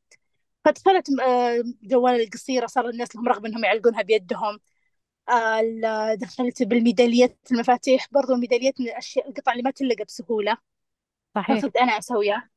فدخلت 0.64 1.20
آه، 1.20 1.62
جوال 1.82 2.20
القصيرة 2.20 2.66
صار 2.66 2.88
الناس 2.88 3.16
لهم 3.16 3.28
رغبة 3.28 3.48
إنهم 3.48 3.64
يعلقونها 3.64 4.02
بيدهم. 4.02 4.58
آه، 5.28 6.14
دخلت 6.14 6.62
بالميداليات 6.62 7.38
المفاتيح 7.52 8.06
برضو 8.10 8.34
الميداليات 8.34 8.80
من 8.80 8.86
الأشياء 8.86 9.28
القطع 9.28 9.52
اللي 9.52 9.62
ما 9.62 9.70
تلقى 9.70 10.04
بسهولة. 10.04 10.56
صحيح. 11.34 11.64
أسويها. 11.76 12.34
آه، 12.34 12.48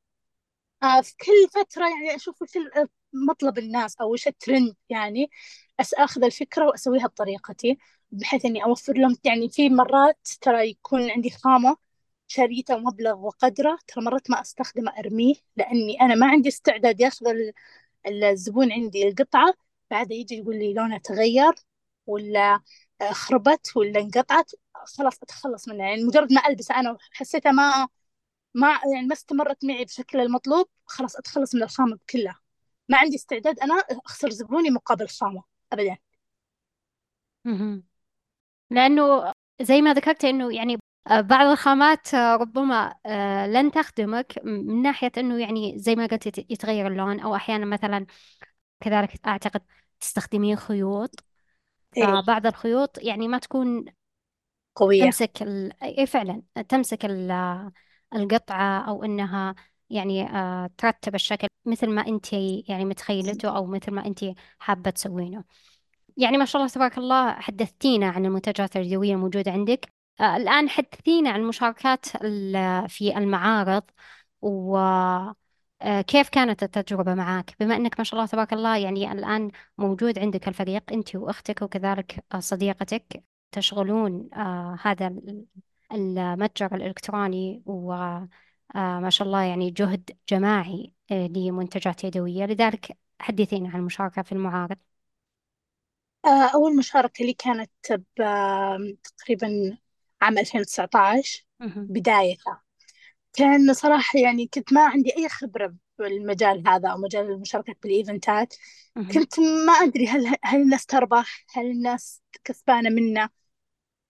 في 1.04 1.14
كل 1.18 1.50
فترة 1.62 1.84
يعني 1.90 2.16
أشوف 2.16 2.42
وش 2.42 2.50
مطلب 3.14 3.58
الناس 3.58 3.96
أو 4.02 4.14
وش 4.14 4.28
الترند 4.28 4.76
يعني 4.90 5.30
أخذ 5.98 6.24
الفكرة 6.24 6.66
وأسويها 6.68 7.08
بطريقتي 7.08 7.78
بحيث 8.12 8.46
إني 8.46 8.64
أوفر 8.64 8.94
لهم. 8.98 9.18
يعني 9.24 9.50
في 9.50 9.70
مرات 9.70 10.28
ترى 10.42 10.70
يكون 10.70 11.12
عندي 11.12 11.30
خامة 11.30 11.78
شريته 12.28 12.76
ومبلغ 12.76 13.16
وقدرة 13.26 13.78
ترى 13.88 14.04
مرات 14.06 14.30
ما 14.32 14.42
أستخدمه 14.42 14.92
أرميه 15.00 15.36
لأني 15.58 16.02
أنا 16.02 16.16
ما 16.16 16.28
عندي 16.28 16.50
استعداد 16.50 17.02
ياخذ 17.02 17.28
ال- 17.28 17.54
الزبون 18.24 18.72
عندي 18.72 19.08
القطعة. 19.08 19.54
بعد 19.92 20.12
يجي 20.12 20.36
يقول 20.36 20.56
لي 20.60 20.74
لونها 20.74 20.98
تغير 20.98 21.54
ولا 22.08 22.60
آه، 23.02 23.12
خربت 23.14 23.78
ولا 23.78 24.00
انقطعت 24.00 24.52
خلاص 24.98 25.24
أتخلص 25.24 25.68
منها. 25.68 25.88
يعني 25.90 26.04
مجرد 26.04 26.34
ما 26.34 26.42
ألبسها 26.50 26.80
أنا 26.80 26.92
وحسيتها 27.14 27.52
ما 27.52 27.88
ما 28.54 28.80
يعني 28.94 29.08
ما 29.08 29.14
استمرت 29.14 29.66
معي 29.66 29.86
بشكل 29.86 30.20
المطلوب 30.20 30.68
خلاص 30.86 31.16
أتخلص 31.16 31.56
من 31.56 31.64
الخامة 31.64 32.00
كلها 32.10 32.40
ما 32.90 32.98
عندي 32.98 33.16
استعداد 33.16 33.60
أنا 33.60 33.74
أخسر 34.06 34.30
زبوني 34.30 34.70
مقابل 34.70 35.08
خامة 35.08 35.44
أبدا. 35.74 35.98
لأنه 38.72 39.34
زي 39.62 39.82
ما 39.82 39.94
ذكرت 39.94 40.26
إنه 40.26 40.56
يعني 40.56 40.78
آه، 41.08 41.22
بعض 41.22 41.48
الخامات 41.48 42.14
آه، 42.14 42.36
ربما 42.36 42.96
آه، 43.06 43.48
لن 43.48 43.72
تخدمك 43.72 44.34
من 44.44 44.82
ناحية 44.82 45.12
إنه 45.18 45.42
يعني 45.42 45.80
زي 45.80 45.96
ما 45.96 46.06
قلت 46.06 46.26
يت- 46.28 46.52
يتغير 46.52 46.88
اللون 46.88 47.20
أو 47.20 47.36
أحيانا 47.36 47.66
مثلا 47.66 48.06
كذلك 48.80 49.28
أعتقد 49.28 49.62
تستخدمين 50.00 50.56
خيوط. 50.56 51.26
إيه. 51.98 52.04
فبعض 52.06 52.46
الخيوط 52.48 52.98
يعني 52.98 53.28
ما 53.28 53.38
تكون 53.38 53.86
قوية. 54.76 55.04
تمسك 55.04 55.42
ال... 55.44 55.84
إيه 55.84 56.06
فعلا 56.06 56.42
تمسك 56.70 57.06
ال... 57.06 57.32
القطعة 58.16 58.90
أو 58.90 59.04
إنها 59.04 59.56
يعني 59.90 60.24
آه، 60.30 60.70
ترتب 60.78 61.16
الشكل 61.16 61.48
مثل 61.66 61.90
ما 61.90 62.08
أنت 62.08 62.34
يعني 62.70 62.86
متخيلته 62.86 63.58
أو 63.58 63.66
مثل 63.66 63.92
ما 63.92 64.06
أنت 64.06 64.26
حابة 64.60 64.90
تسوينه. 64.90 65.44
يعني 66.18 66.38
ما 66.38 66.46
شاء 66.46 66.62
الله 66.62 66.74
تبارك 66.74 66.98
الله 66.98 67.34
حدثتينا 67.34 68.08
عن 68.10 68.26
المنتجات 68.26 68.78
اليدوية 68.78 69.14
الموجودة 69.14 69.52
عندك. 69.52 69.90
آه، 70.22 70.38
الآن 70.38 70.70
حدثينا 70.70 71.30
عن 71.30 71.40
المشاركات 71.42 72.06
ال- 72.24 72.90
في 72.90 73.18
المعارض 73.18 73.84
وكيف 74.42 76.30
كانت 76.32 76.64
التجربة 76.64 77.14
معك 77.14 77.56
بما 77.60 77.76
أنك 77.76 77.96
ما 78.00 78.04
شاء 78.04 78.16
الله 78.20 78.26
تبارك 78.32 78.54
الله 78.54 78.78
يعني 78.78 79.12
الآن 79.12 79.52
موجود 79.78 80.20
عندك 80.20 80.48
الفريق 80.48 80.84
أنت 80.94 81.16
وأختك 81.16 81.62
وكذلك 81.62 82.26
آه، 82.34 82.40
صديقتك 82.40 83.24
تشغلون 83.52 84.30
آه، 84.34 84.78
هذا 84.82 85.10
المتجر 85.94 86.76
الإلكتروني 86.76 87.64
وما 87.66 89.10
شاء 89.10 89.28
الله 89.28 89.44
يعني 89.44 89.72
جهد 89.72 90.10
جماعي 90.30 90.94
آه، 91.12 91.28
لمنتجات 91.28 92.04
يدوية. 92.04 92.46
لذلك 92.46 92.98
حدثينا 93.20 93.70
عن 93.70 93.80
المشاركة 93.80 94.22
في 94.22 94.32
المعارض. 94.32 94.78
آه، 96.26 96.50
أول 96.54 96.76
مشاركة 96.78 97.26
لي 97.26 97.34
كانت 97.34 97.72
تقريبا 99.18 99.78
عام 100.22 100.38
2019 100.38 101.46
مهم. 101.60 101.88
بدايتها 101.88 102.62
كان 103.34 103.74
صراحة 103.74 104.20
يعني 104.20 104.48
كنت 104.48 104.74
ما 104.74 104.82
عندي 104.88 105.18
أي 105.18 105.30
خبرة 105.30 105.76
بالمجال 106.00 106.68
هذا 106.68 106.90
أو 106.90 106.98
مجال 106.98 107.32
المشاركة 107.32 107.76
بالإيفنتات. 107.84 108.56
كنت 108.96 109.40
ما 109.40 109.74
أدري 109.74 110.08
هل 110.08 110.36
هل 110.44 110.62
الناس 110.62 110.86
تربح 110.86 111.46
هل 111.56 111.66
الناس 111.72 112.22
كسبانة 112.44 112.90
منه. 112.90 113.30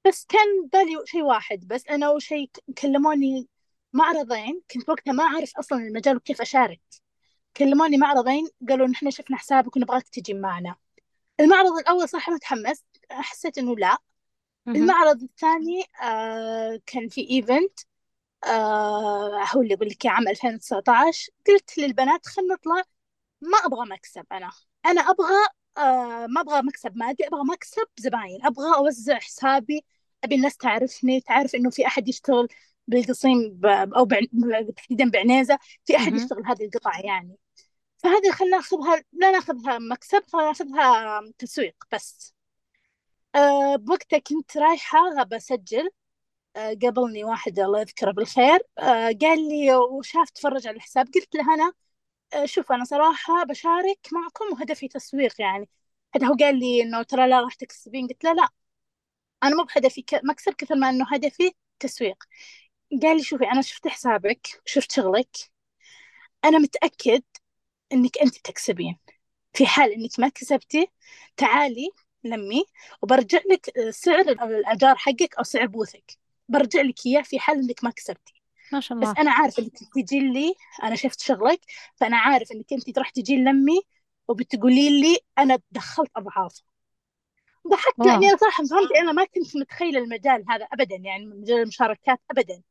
بس 0.07 0.25
كان 0.25 0.67
بالي 0.73 1.05
شيء 1.05 1.21
واحد. 1.23 1.67
بس 1.67 1.87
أنا 1.87 2.05
أول 2.05 2.21
شيء 2.21 2.49
كلموني 2.77 3.47
معرضين 3.93 4.61
كنت 4.71 4.89
وقتها 4.89 5.11
ما 5.11 5.23
أعرف 5.23 5.57
أصلا 5.57 5.77
المجال 5.79 6.15
وكيف 6.17 6.41
أشارك. 6.41 6.81
كلموني 7.57 7.97
معرضين 7.97 8.47
قالوا 8.69 8.87
نحن 8.87 9.11
شفنا 9.11 9.37
حسابك 9.37 9.75
ونبغاك 9.77 10.07
تجي 10.07 10.33
معنا. 10.33 10.75
المعرض 11.39 11.77
الأول 11.77 12.09
صراحة 12.09 12.33
متحمس. 12.33 12.83
حسيت 13.11 13.57
إنه 13.57 13.75
لا. 13.75 13.97
المعرض 14.67 15.23
الثاني 15.23 15.83
آه 16.03 16.81
كان 16.85 17.09
في 17.09 17.29
إيفنت. 17.31 17.79
آه 18.45 19.43
هو 19.55 19.61
اللي 19.61 19.73
يقول 19.73 19.87
لك 19.87 20.05
عام 20.05 20.27
2019 20.27 21.31
قلت 21.47 21.77
للبنات 21.77 22.27
خلينا 22.27 22.53
نطلع. 22.53 22.83
ما 23.41 23.57
أبغى 23.57 23.85
مكسب 23.89 24.25
أنا. 24.31 24.51
أنا 24.85 25.01
أبغى 25.01 25.47
آه 25.77 26.27
ما 26.27 26.41
أبغى 26.41 26.61
مكسب 26.61 26.97
مادي 26.97 27.27
أبغى 27.27 27.41
مكسب 27.53 27.87
زباين. 27.97 28.45
أبغى 28.45 28.75
أوزع 28.77 29.19
حسابي. 29.19 29.85
أبي 30.23 30.35
الناس 30.35 30.57
تعرفني 30.57 31.21
تعرف 31.21 31.55
إنه 31.55 31.69
في 31.69 31.87
أحد 31.87 32.07
يشتغل 32.07 32.47
بالقصيم 32.87 33.49
بع... 33.53 33.85
تحديدا 34.75 35.09
بعنيزة 35.09 35.59
في 35.85 35.93
مهم. 35.93 36.15
يشتغل 36.15 36.45
هذه 36.45 36.65
القطع 36.65 36.99
يعني. 36.99 37.37
فهذه 37.97 38.31
خلينا 38.31 38.57
ناخذها 38.57 39.03
لا 39.13 39.31
ناخذها 39.31 39.79
مكسب 39.79 40.23
خلينا 40.33 40.47
ناخذها 40.47 41.21
تسويق 41.37 41.75
بس. 41.93 42.33
أه 43.35 43.75
بوقتها 43.75 44.19
كنت 44.19 44.57
رايحة 44.57 45.23
بسجل 45.23 45.89
أه 46.55 46.77
قابلني 46.81 47.23
واحد 47.23 47.59
الله 47.59 47.81
يذكره 47.81 48.11
بالخير. 48.11 48.59
أه 48.79 49.11
قال 49.21 49.49
لي 49.49 49.75
وشاف 49.75 50.29
تفرج 50.29 50.67
على 50.67 50.75
الحساب. 50.77 51.07
قلت 51.15 51.35
له 51.35 51.53
أنا 51.53 51.73
شوف 52.45 52.71
أنا 52.71 52.83
صراحة 52.83 53.43
بشارك 53.43 53.99
معكم 54.13 54.45
وهدفي 54.53 54.87
تسويق 54.87 55.41
يعني. 55.41 55.69
حتى 56.15 56.25
هو 56.27 56.33
قال 56.33 56.59
لي 56.59 56.81
إنه 56.83 57.03
ترى 57.03 57.27
لا 57.29 57.39
راح 57.41 57.53
تكسبين. 57.55 58.07
قلت 58.07 58.23
له 58.23 58.33
لا 58.33 58.49
أنا 59.43 59.55
مو 59.55 59.63
بهدفي 59.63 60.05
مكسب 60.23 60.53
كثر 60.53 60.75
ما 60.75 60.89
إنه 60.89 61.05
هدفي 61.13 61.51
تسويق. 61.79 62.23
قال 63.03 63.17
لي 63.17 63.23
شوفي 63.23 63.45
أنا 63.45 63.61
شفت 63.61 63.87
حسابك 63.87 64.47
شفت 64.65 64.91
شغلك. 64.91 65.37
أنا 66.45 66.57
متأكد 66.59 67.23
إنك 67.93 68.17
أنت 68.19 68.37
تكسبين. 68.37 68.97
في 69.53 69.65
حال 69.67 69.93
إنك 69.93 70.11
ما 70.19 70.29
كسبتي 70.29 70.87
تعالي 71.37 71.91
لمي 72.23 72.65
وبرجع 73.03 73.39
لك 73.51 73.91
سعر 73.91 74.21
الأجار 74.29 74.95
حقك 74.97 75.35
أو 75.37 75.43
سعر 75.43 75.67
بوثك. 75.67 76.11
برجع 76.49 76.81
لك 76.81 77.05
إياه 77.05 77.21
في 77.21 77.39
حال 77.39 77.59
إنك 77.59 77.83
ما 77.83 77.91
كسبتي. 77.91 78.32
ما 78.73 78.79
شاء 78.79 78.97
بس 79.01 79.07
الله 79.07 79.15
أنا 79.19 79.31
عارف 79.31 79.59
إنك 79.59 79.71
تجي 79.95 80.19
لي 80.19 80.55
أنا 80.83 80.95
شفت 80.95 81.19
شغلك 81.19 81.59
فأنا 81.95 82.17
عارف 82.17 82.51
إنك 82.51 82.73
أنت 82.73 82.99
راح 82.99 83.09
تجي 83.09 83.35
لمي 83.35 83.81
وبتقولي 84.27 85.01
لي 85.01 85.17
أنا 85.37 85.59
دخلت 85.71 86.11
أضعاف 86.15 86.61
ضحكت 87.67 87.99
واو. 87.99 88.07
لأني 88.07 88.29
أنا 88.29 88.37
صراحة 88.37 88.63
فهمت 88.63 88.91
أنا 88.91 89.11
ما 89.11 89.25
كنت 89.25 89.57
متخيلة 89.57 89.99
المجال 89.99 90.45
هذا 90.49 90.65
أبدا 90.65 90.95
يعني 90.95 91.25
مجال 91.25 91.61
المشاركات 91.61 92.19
أبدا. 92.31 92.63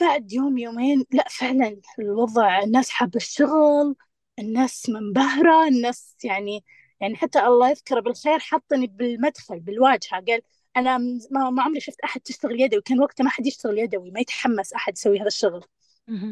بعد 0.00 0.32
يوم 0.32 0.58
يومين 0.58 1.04
لا 1.12 1.24
فعلا 1.30 1.80
الوضع 1.98 2.62
الناس 2.62 2.90
حابة 2.90 3.16
الشغل 3.16 3.96
الناس 4.38 4.88
منبهرة 4.88 5.68
الناس 5.68 6.16
يعني 6.24 6.64
يعني 7.00 7.16
حتى 7.16 7.40
الله 7.40 7.70
يذكره 7.70 8.00
بالخير 8.00 8.38
حطني 8.38 8.86
بالمدخل 8.86 9.60
بالواجهة 9.60 10.24
قال 10.28 10.42
أنا 10.76 10.98
ما, 11.30 11.50
ما 11.50 11.62
عمري 11.62 11.80
شفت 11.80 12.00
أحد 12.00 12.20
تشتغل 12.20 12.60
يدوي 12.60 12.82
كان 12.82 13.00
وقتها 13.00 13.24
ما 13.24 13.30
حد 13.30 13.46
يشتغل 13.46 13.78
يدوي 13.78 14.10
ما 14.10 14.20
يتحمس 14.20 14.72
أحد 14.72 14.92
يسوي 14.92 15.20
هذا 15.20 15.26
الشغل. 15.26 15.64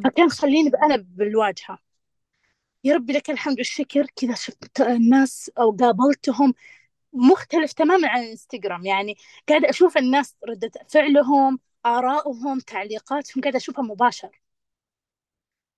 فكان 0.04 0.30
خليني 0.30 0.70
أنا 0.84 0.96
بالواجهة. 0.96 1.78
يا 2.84 2.94
ربي 2.94 3.12
لك 3.12 3.30
الحمد 3.30 3.58
والشكر. 3.58 4.06
كذا 4.16 4.34
شفت 4.34 4.80
الناس 4.80 5.50
أو 5.58 5.70
قابلتهم 5.76 6.54
مختلف 7.12 7.72
تماما 7.72 8.08
عن 8.08 8.22
الانستغرام 8.22 8.86
يعني 8.86 9.16
قاعدة 9.48 9.70
أشوف 9.70 9.98
الناس 9.98 10.36
ردة 10.48 10.70
فعلهم 10.88 11.58
آرائهم 11.86 12.60
تعليقاتهم 12.60 13.42
قاعدة 13.42 13.56
أشوفها 13.58 13.84
مباشر. 13.84 14.40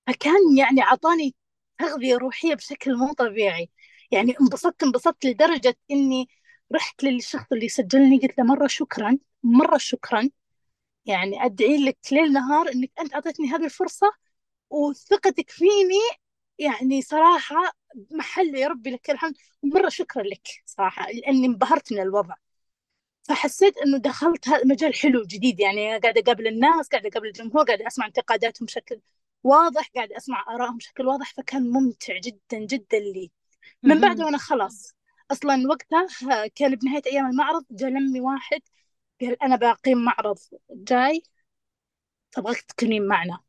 فكان 0.07 0.57
يعني 0.59 0.81
عطاني 0.83 1.35
تغذية 1.79 2.17
روحية 2.17 2.55
بشكل 2.55 2.97
مو 2.97 3.13
طبيعي. 3.13 3.71
يعني 4.11 4.37
انبسطت 4.41 4.83
انبسطت 4.83 5.25
لدرجة 5.27 5.77
إني 5.91 6.29
رحت 6.73 7.05
للشخص 7.05 7.53
اللي 7.53 7.69
سجلني 7.69 8.19
قلت 8.19 8.39
له 8.39 8.45
مرة 8.45 8.67
شكرا 8.67 9.19
مرة 9.43 9.79
شكرا. 9.79 10.31
يعني 11.07 11.45
أدعي 11.45 11.85
لك 11.85 11.99
ليل 12.13 12.33
نهار 12.33 12.69
إنك 12.69 12.91
أنت 13.01 13.15
أعطيتني 13.15 13.49
هذه 13.49 13.65
الفرصة 13.65 14.07
وثقتك 14.71 15.51
فيني. 15.51 16.01
يعني 16.59 17.03
صراحة 17.03 17.57
محل 18.11 18.55
يا 18.55 18.69
ربي 18.69 18.91
لك 18.91 19.11
الحمد 19.11 19.35
مرة 19.63 19.89
شكرا 19.89 20.23
لك 20.23 20.49
صراحة 20.67 21.07
لأني 21.13 21.47
انبهرت 21.47 21.93
من 21.93 22.01
الوضع. 22.01 22.35
فحسيت 23.23 23.79
إنه 23.79 23.99
دخلت 23.99 24.49
هذا 24.49 24.65
مجال 24.67 24.95
حلو 24.95 25.23
جديد. 25.23 25.61
يعني 25.61 25.99
قاعدة 25.99 26.21
أقابل 26.21 26.47
الناس 26.47 26.89
قاعدة 26.89 27.09
أقابل 27.09 27.27
الجمهور 27.27 27.65
قاعدة 27.65 27.87
أسمع 27.87 28.07
انتقاداتهم 28.07 28.67
بشكل 28.67 29.01
واضح 29.45 29.91
قاعدة 29.95 30.17
أسمع 30.17 30.45
آرائهم 30.55 30.77
بشكل 30.77 31.07
واضح. 31.07 31.35
فكان 31.35 31.71
ممتع 31.71 32.19
جدا 32.19 32.59
جدا 32.59 32.99
لي. 32.99 33.31
من 33.83 34.01
بعده. 34.01 34.25
وأنا 34.25 34.39
خلاص. 34.39 35.00
أصلا 35.33 35.69
وقتها 35.69 36.07
كان 36.47 36.75
بنهاية 36.75 37.03
أيام 37.07 37.27
المعرض 37.27 37.65
جاء 37.71 37.91
لمي 37.91 38.21
واحد 38.21 38.61
قال 39.21 39.43
أنا 39.43 39.57
بقيم 39.57 39.99
معرض 39.99 40.39
جاي 40.71 41.23
تبغاك 42.33 42.61
تكونين 42.61 43.07
معنا. 43.07 43.41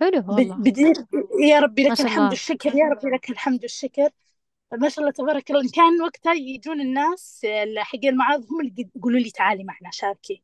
حلو 0.00 0.24
والله. 0.28 0.56
بديت 0.56 0.96
يا 1.40 1.60
ربي 1.60 1.82
لك 1.82 2.00
الحمد 2.00 2.30
والشكر 2.30 2.74
يا 2.74 2.84
ربي 2.84 3.08
لك 3.08 3.30
الحمد 3.30 3.62
والشكر. 3.62 4.10
ما 4.72 4.88
شاء 4.88 5.00
الله 5.00 5.10
تبارك 5.10 5.50
الله. 5.50 5.70
كان 5.74 6.02
وقتها 6.02 6.32
يجون 6.32 6.80
الناس 6.80 7.46
حق 7.78 8.04
المعارض 8.04 8.46
هم 8.52 8.60
اللي 8.60 8.90
يقولوا 8.96 9.20
لي 9.20 9.30
تعالي 9.30 9.64
معنا 9.64 9.90
شاركي. 9.90 10.42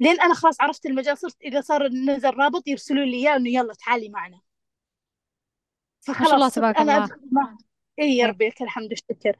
لين 0.00 0.20
أنا 0.20 0.34
خلاص 0.34 0.60
عرفت 0.60 0.86
المجال 0.86 1.18
صرت 1.18 1.42
إذا 1.42 1.60
صار 1.60 1.88
نزل 1.88 2.30
رابط 2.30 2.68
يرسلوا 2.68 3.04
لي 3.04 3.16
إياه 3.16 3.36
إنه 3.36 3.50
يلا 3.50 3.74
تعالي 3.74 4.08
معنا. 4.08 4.40
ما 6.08 6.14
شاء 6.14 6.34
الله 6.34 6.48
فخلاص 6.48 6.54
تبارك 6.54 6.80
الله. 6.80 7.08
اي 8.00 8.16
يا. 8.16 8.26
ربي 8.26 8.48
لك 8.48 8.62
الحمد 8.62 8.90
والشكر. 8.90 9.36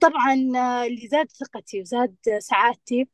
طبعا 0.00 0.34
آه، 0.56 0.86
اللي 0.86 1.08
زاد 1.08 1.30
ثقتي 1.32 1.80
وزاد 1.80 2.16
سعادتي 2.38 3.08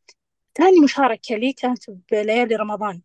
ثاني 0.59 0.81
مشاركة 0.81 1.37
لي 1.37 1.53
كانت 1.53 1.91
بليالي 2.13 2.57
رمضان. 2.57 3.03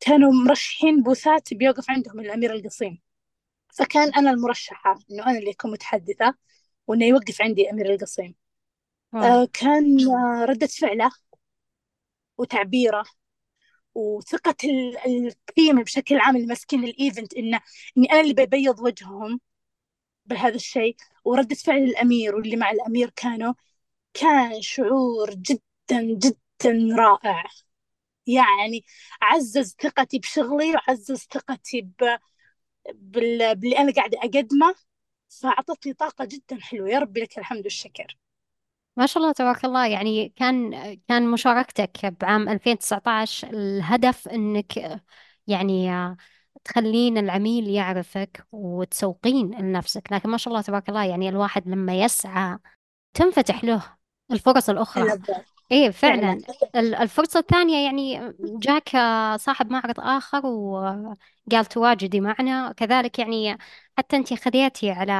كانوا 0.00 0.32
مرشحين 0.32 1.02
بوثات 1.02 1.54
بيوقف 1.54 1.90
عندهم 1.90 2.20
الأمير 2.20 2.54
القصيم. 2.54 3.00
فكان 3.74 4.14
أنا 4.14 4.30
المرشحة 4.30 4.98
إنه 5.10 5.26
أنا 5.26 5.38
اللي 5.38 5.50
أكون 5.50 5.72
متحدثة 5.72 6.34
وإنه 6.86 7.06
يوقف 7.06 7.42
عندي 7.42 7.70
أمير 7.70 7.94
القصيم. 7.94 8.34
آه، 9.14 9.48
كان 9.52 10.10
آه، 10.10 10.44
ردة 10.44 10.66
فعله 10.66 11.10
وتعبيره 12.38 13.04
وثقة 13.94 14.56
ال- 14.64 14.98
ال 15.28 15.39
team 15.39 15.82
بشكل 15.82 16.18
عام 16.20 16.36
اللي 16.36 16.46
ماسكين 16.46 16.84
ال 16.84 16.92
event 16.92 17.34
إنه 17.34 17.60
إني 17.98 18.12
أنا 18.12 18.20
اللي 18.20 18.34
ببيض 18.34 18.80
وجههم. 18.80 19.40
بهذا 20.26 20.54
الشيء. 20.54 20.96
وردة 21.24 21.54
فعل 21.54 21.82
الأمير 21.82 22.34
واللي 22.36 22.56
مع 22.56 22.70
الأمير 22.70 23.10
كانوا 23.16 23.54
كان 24.14 24.62
شعور 24.62 25.34
جدا 25.34 26.02
جدا 26.02 26.96
رائع. 26.98 27.44
يعني 28.26 28.84
عزز 29.22 29.76
ثقتي 29.82 30.18
بشغلي 30.18 30.72
وعزز 30.74 31.18
ثقتي 31.32 31.80
ب... 31.82 32.18
بال... 32.94 33.54
باللي 33.56 33.78
أنا 33.78 33.92
قاعدة 33.92 34.18
أقدمه. 34.18 34.74
فأعطتني 35.42 35.92
طاقة 35.94 36.24
جدا 36.24 36.58
حلوة. 36.60 36.90
يا 36.90 36.98
ربي 36.98 37.20
لك 37.20 37.38
الحمد 37.38 37.64
والشكر. 37.64 38.18
ما 38.96 39.06
شاء 39.06 39.22
الله 39.22 39.32
تبارك 39.32 39.64
الله. 39.64 39.86
يعني 39.86 40.28
كان 40.28 40.94
كان 41.08 41.30
مشاركتك 41.30 42.06
بعام 42.06 42.48
2019 42.48 43.50
الهدف 43.50 44.28
إنك 44.28 45.00
يعني 45.46 45.90
تخلين 46.64 47.18
العميل 47.18 47.68
يعرفك 47.68 48.46
وتسوقين 48.52 49.50
لنفسك. 49.60 50.12
لكن 50.12 50.28
ما 50.28 50.36
شاء 50.36 50.52
الله 50.54 50.62
تبارك 50.62 50.88
الله 50.88 51.04
يعني 51.04 51.28
الواحد 51.28 51.68
لما 51.68 51.94
يسعى 51.94 52.58
تنفتح 53.14 53.64
له 53.64 53.82
الفرص 54.30 54.70
الأخرى. 54.70 55.18
إيه 55.72 55.90
فعلا. 55.90 56.20
فعلا. 56.20 56.40
ال- 56.76 56.94
الفرصة 56.94 57.40
الثانية 57.40 57.84
يعني 57.84 58.34
جاك 58.40 58.88
صاحب 59.40 59.72
معرض 59.72 60.00
آخر 60.00 60.46
وقال 60.46 61.66
تواجدي 61.70 62.20
معنا. 62.20 62.72
كذلك 62.72 63.18
يعني 63.18 63.58
حتى 63.98 64.16
أنت 64.16 64.34
خذيتي 64.34 64.90
على 64.90 65.12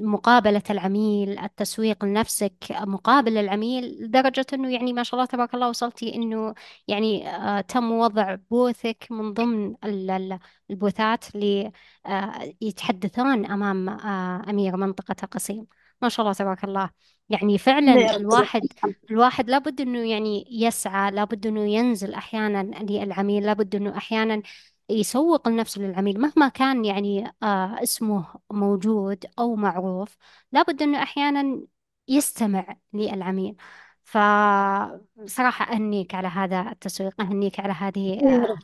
مقابلة 0.00 0.62
العميل 0.70 1.38
التسويق 1.38 2.04
لنفسك 2.04 2.54
مقابل 2.72 3.36
العميل 3.38 4.04
لدرجة 4.04 4.46
أنه 4.52 4.72
يعني 4.74 4.92
ما 4.92 5.02
شاء 5.02 5.14
الله 5.14 5.26
تبارك 5.26 5.54
الله 5.54 5.68
وصلتي 5.68 6.14
أنه 6.14 6.54
يعني 6.88 7.28
آه 7.30 7.60
تم 7.60 7.92
وضع 7.92 8.34
بوثك 8.50 9.06
من 9.10 9.32
ضمن 9.32 9.74
ال- 9.84 10.10
ال- 10.10 10.38
البوثات 10.70 11.34
اللي 11.34 11.72
آه 12.06 12.54
يتحدثون 12.60 13.46
أمام 13.46 13.88
آه 13.88 14.50
أمير 14.50 14.76
منطقة 14.76 15.26
قصيم 15.26 15.66
ما 16.02 16.08
شاء 16.08 16.24
الله 16.26 16.32
تبارك 16.34 16.64
الله. 16.64 16.90
يعني 17.28 17.58
فعلا 17.58 18.16
الواحد 18.16 18.72
الواحد 19.10 19.50
لابد 19.50 19.80
أنه 19.80 20.10
يعني 20.10 20.46
يسعى 20.50 21.10
لابد 21.10 21.46
أنه 21.46 21.60
ينزل 21.64 22.14
أحيانا 22.14 22.62
للعميل 22.82 23.46
لابد 23.46 23.74
أنه 23.76 23.96
أحيانا 23.96 24.42
يسوق 24.90 25.48
لنفسه 25.48 25.80
للعميل 25.82 26.20
مهما 26.20 26.48
كان 26.48 26.84
يعني 26.84 27.26
آه 27.42 27.82
اسمه 27.82 28.26
موجود 28.52 29.24
أو 29.38 29.56
معروف 29.56 30.16
لابد 30.52 30.82
أنه 30.82 31.02
أحيانا 31.02 31.62
يستمع 32.08 32.76
للعميل. 32.92 33.56
فصراحة 34.04 35.72
أهنيك 35.74 36.14
على 36.14 36.28
هذا 36.28 36.60
التسويق 36.72 37.20
أهنيك 37.20 37.60
على 37.60 37.72
هذه 37.72 38.20
آه 38.26 38.56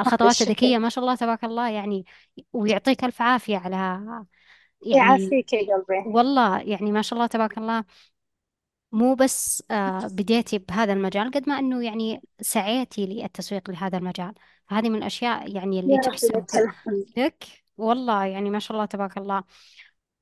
الخطوات 0.00 0.40
الذكية. 0.42 0.78
ما 0.78 0.88
شاء 0.88 1.04
الله 1.04 1.14
تبارك 1.14 1.44
الله 1.44 1.70
يعني 1.70 2.04
ويعطيك 2.52 3.04
ألف 3.04 3.22
عافية 3.22 3.56
على 3.58 3.76
يعني 4.92 5.36
يعافيك 5.36 5.52
يا 5.52 5.74
قلبي. 5.76 6.04
والله 6.04 6.60
يعني 6.60 6.92
ما 6.92 7.02
شاء 7.02 7.16
الله 7.18 7.26
تبارك 7.26 7.58
الله. 7.58 7.84
مو 8.92 9.14
بس 9.14 9.62
آه 9.70 10.06
بديتي 10.06 10.58
بهذا 10.58 10.92
المجال 10.92 11.30
قد 11.30 11.48
ما 11.48 11.58
أنه 11.58 11.84
يعني 11.84 12.22
سعيتي 12.40 13.06
للتسويق 13.06 13.70
لهذا 13.70 13.98
المجال. 13.98 14.34
فهذه 14.68 14.88
من 14.88 14.96
الأشياء 14.98 15.56
يعني 15.56 15.80
اللي 15.80 15.92
يا 15.92 15.98
رب 15.98 16.02
تحسب 16.04 16.36
لك 16.36 16.54
الحمد. 16.54 17.04
لك 17.16 17.44
والله 17.76 18.24
يعني 18.26 18.50
ما 18.50 18.58
شاء 18.58 18.72
الله 18.76 18.86
تبارك 18.86 19.18
الله. 19.18 19.44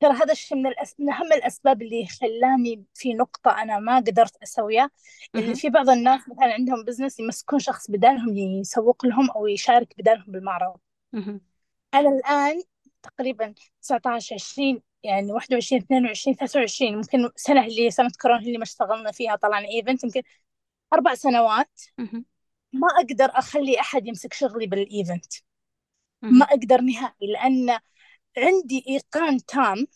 ترى 0.00 0.12
هذا 0.12 0.33
الشيء 0.33 0.59
من, 0.59 0.66
الأس... 0.66 0.94
من 1.00 1.11
أهم 1.11 1.33
الأسباب 1.33 1.83
اللي 1.83 2.07
خلاني 2.07 2.85
في 2.94 3.14
نقطة 3.14 3.50
أنا 3.62 3.79
ما 3.79 3.96
قدرت 3.96 4.37
أسويها 4.42 4.90
اللي 5.35 5.46
مهم. 5.46 5.55
في 5.55 5.70
بعض 5.70 5.90
الناس 5.90 6.20
مثلا 6.29 6.52
عندهم 6.52 6.85
business 6.85 7.20
يمسكون 7.20 7.59
شخص 7.59 7.90
بدالهم 7.90 8.37
يسوق 8.37 9.07
لهم 9.07 9.31
أو 9.31 9.46
يشارك 9.46 9.94
بدالهم 9.98 10.24
بالمعرض. 10.29 10.76
مهم. 11.12 11.40
أنا 11.94 12.09
الآن 12.09 12.62
تقريبا 13.02 13.55
19 13.83 14.35
20 14.35 14.83
يعني 15.07 15.33
21 15.33 15.83
22 15.83 16.37
23 16.37 16.97
ممكن 16.97 17.31
سنة 17.37 17.66
اللي 17.66 17.90
سنة 17.90 18.11
كورونا 18.23 18.40
اللي 18.40 18.59
ما 18.59 18.62
اشتغلنا 18.64 19.12
فيها 19.12 19.37
طلعنا 19.37 19.69
event 19.68 20.05
يمكن 20.05 20.23
أربع 20.92 21.14
سنوات. 21.14 21.81
ما 22.73 22.88
أقدر 22.88 23.25
أخلي 23.38 23.81
أحد 23.81 24.07
يمسك 24.07 24.33
شغلي 24.33 24.66
بالإيفنت 24.66 25.35
ما. 26.23 26.47
أقدر 26.47 26.81
نهائي 26.81 27.27
لأن 27.33 27.79
عندي 28.38 28.85
إيقان 28.88 29.45
تام 29.47 29.87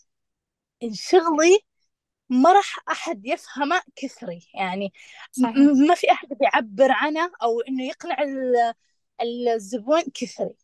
إن 0.83 0.93
شغلي 0.93 1.59
ما 2.29 2.53
راح 2.53 2.79
أحد 2.91 3.25
يفهمه 3.25 3.81
كثري 3.95 4.47
يعني 4.55 4.93
صحيح 5.31 5.55
ما 5.89 5.95
في 5.95 6.11
أحد 6.11 6.27
بيعبر 6.29 6.91
عنه 6.91 7.31
أو 7.43 7.61
إنه 7.61 7.83
يقنع 7.83 8.21
ال- 8.23 8.73
الزبون 9.55 10.01
كثري 10.13 10.55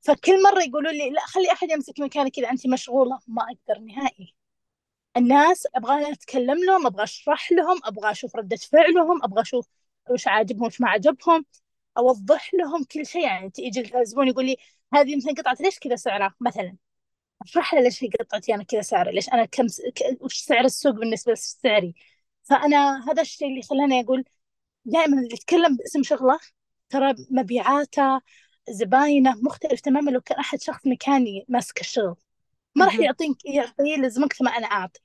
فكل 0.00 0.42
مرة 0.42 0.62
يقولوا 0.62 0.92
لي 0.92 1.10
لا 1.10 1.20
خلي 1.26 1.52
أحد 1.52 1.70
يمسك 1.70 2.00
مكانك 2.00 2.38
إذا 2.38 2.50
أنت 2.50 2.66
مشغولة. 2.66 3.18
ما 3.28 3.42
أقدر 3.42 3.80
نهائي. 3.80 4.34
الناس 5.16 5.66
أبغى 5.76 6.12
أتكلم 6.12 6.64
لهم 6.66 6.86
أبغى 6.86 7.04
أشرح 7.04 7.52
لهم 7.52 7.80
أبغى 7.84 8.10
أشوف 8.10 8.36
ردة 8.36 8.56
فعلهم 8.56 9.24
أبغى 9.24 9.42
أشوف 9.42 9.68
وش 10.10 10.28
عاجبهم 10.28 10.66
وش 10.66 10.80
ما 10.80 10.88
عجبهم 10.90 11.44
أوضح 11.98 12.54
لهم 12.54 12.84
كل 12.84 13.06
شيء. 13.06 13.22
يعني 13.24 13.50
تيجي 13.50 13.98
الزبون 14.00 14.28
يقول 14.28 14.46
لي 14.46 14.56
هذه 14.94 15.16
مثلا 15.16 15.32
قطعة 15.34 15.56
ليش 15.60 15.78
كذا 15.78 15.96
سعرها؟ 15.96 16.34
مثلا. 16.40 16.76
أشرح 17.42 17.74
له 17.74 17.80
ليش 17.80 18.04
هي 18.04 18.08
قطعتي 18.20 18.54
أنا 18.54 18.64
كذا 18.64 18.80
سعر 18.82 19.10
ليش 19.10 19.28
أنا 19.28 19.44
كم 19.44 19.68
س... 19.68 19.80
ك... 19.82 20.22
وش 20.22 20.38
سعر 20.38 20.64
السوق 20.64 20.92
بالنسبة 20.94 21.32
لسعري 21.32 21.94
فأنا 22.42 23.04
هذا 23.10 23.22
الشيء 23.22 23.48
اللي 23.48 23.62
خلاني 23.62 24.00
أقول 24.00 24.24
دائما 24.84 25.18
اللي 25.18 25.34
يتكلم 25.34 25.76
باسم 25.76 26.02
شغلة 26.02 26.38
ترى 26.90 27.14
مبيعاته 27.30 28.20
زباينه 28.70 29.34
مختلف 29.42 29.80
تماما. 29.80 30.10
لو 30.10 30.20
كان 30.20 30.38
أحد 30.38 30.60
شخص 30.60 30.86
مكاني 30.86 31.46
ماسك 31.48 31.80
الشغل 31.80 32.16
ما 32.74 32.84
راح. 32.84 32.98
يعطيك 32.98 33.44
يعطيه 33.44 33.96
لزمك 33.96 34.34
ما 34.42 34.50
أنا 34.50 34.66
أعطي. 34.66 35.00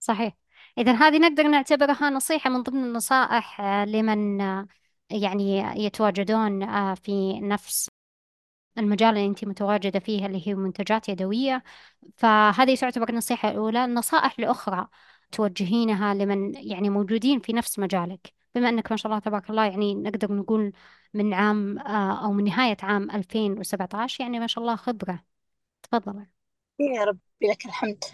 صحيح. 0.00 0.36
إذا 0.78 0.92
هذه 0.92 1.18
نقدر 1.18 1.48
نعتبرها 1.48 2.10
نصيحة 2.10 2.50
من 2.50 2.62
ضمن 2.62 2.84
النصائح 2.84 3.60
آه، 3.60 3.84
لمن 3.84 4.40
آه، 4.40 4.66
يعني 5.10 5.58
يتواجدون 5.84 6.62
آه، 6.62 6.94
في 6.94 7.40
نفس 7.40 7.88
المجال 8.78 9.08
اللي 9.08 9.26
أنت 9.26 9.44
متواجدة 9.44 9.98
فيه 10.00 10.26
اللي 10.26 10.48
هي 10.48 10.54
منتجات 10.54 11.08
يدوية. 11.08 11.62
فهذه 12.16 12.76
تعتبر 12.76 13.08
النصيحة 13.08 13.50
الأولى. 13.50 13.84
النصائح 13.84 14.34
الأخرى 14.38 14.88
توجهينها 15.32 16.14
لمن 16.14 16.54
يعني 16.54 16.90
موجودين 16.90 17.40
في 17.40 17.52
نفس 17.52 17.78
مجالك. 17.78 18.39
بما 18.54 18.68
أنك 18.68 18.90
ما 18.92 18.96
شاء 18.96 19.12
الله 19.12 19.20
تبارك 19.22 19.50
الله 19.50 19.64
يعني 19.66 19.94
نقدر 19.94 20.32
نقول 20.32 20.72
من 21.14 21.34
عام 21.34 21.78
آه، 21.78 22.24
أو 22.24 22.32
من 22.32 22.44
نهاية 22.44 22.76
عام 22.82 23.10
2017 23.10 24.24
يعني 24.24 24.38
ما 24.40 24.46
شاء 24.46 24.64
الله 24.64 24.76
خبرة 24.76 25.24
تفضل 25.82 26.26
يا 26.80 27.04
ربي 27.04 27.20
لك 27.50 27.66
الحمد 27.66 28.04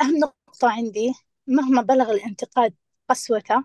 أهم 0.00 0.16
نقطة 0.18 0.68
عندي 0.70 1.12
مهما 1.46 1.82
بلغ 1.82 2.10
الانتقاد 2.10 2.74
قسوتة. 3.08 3.64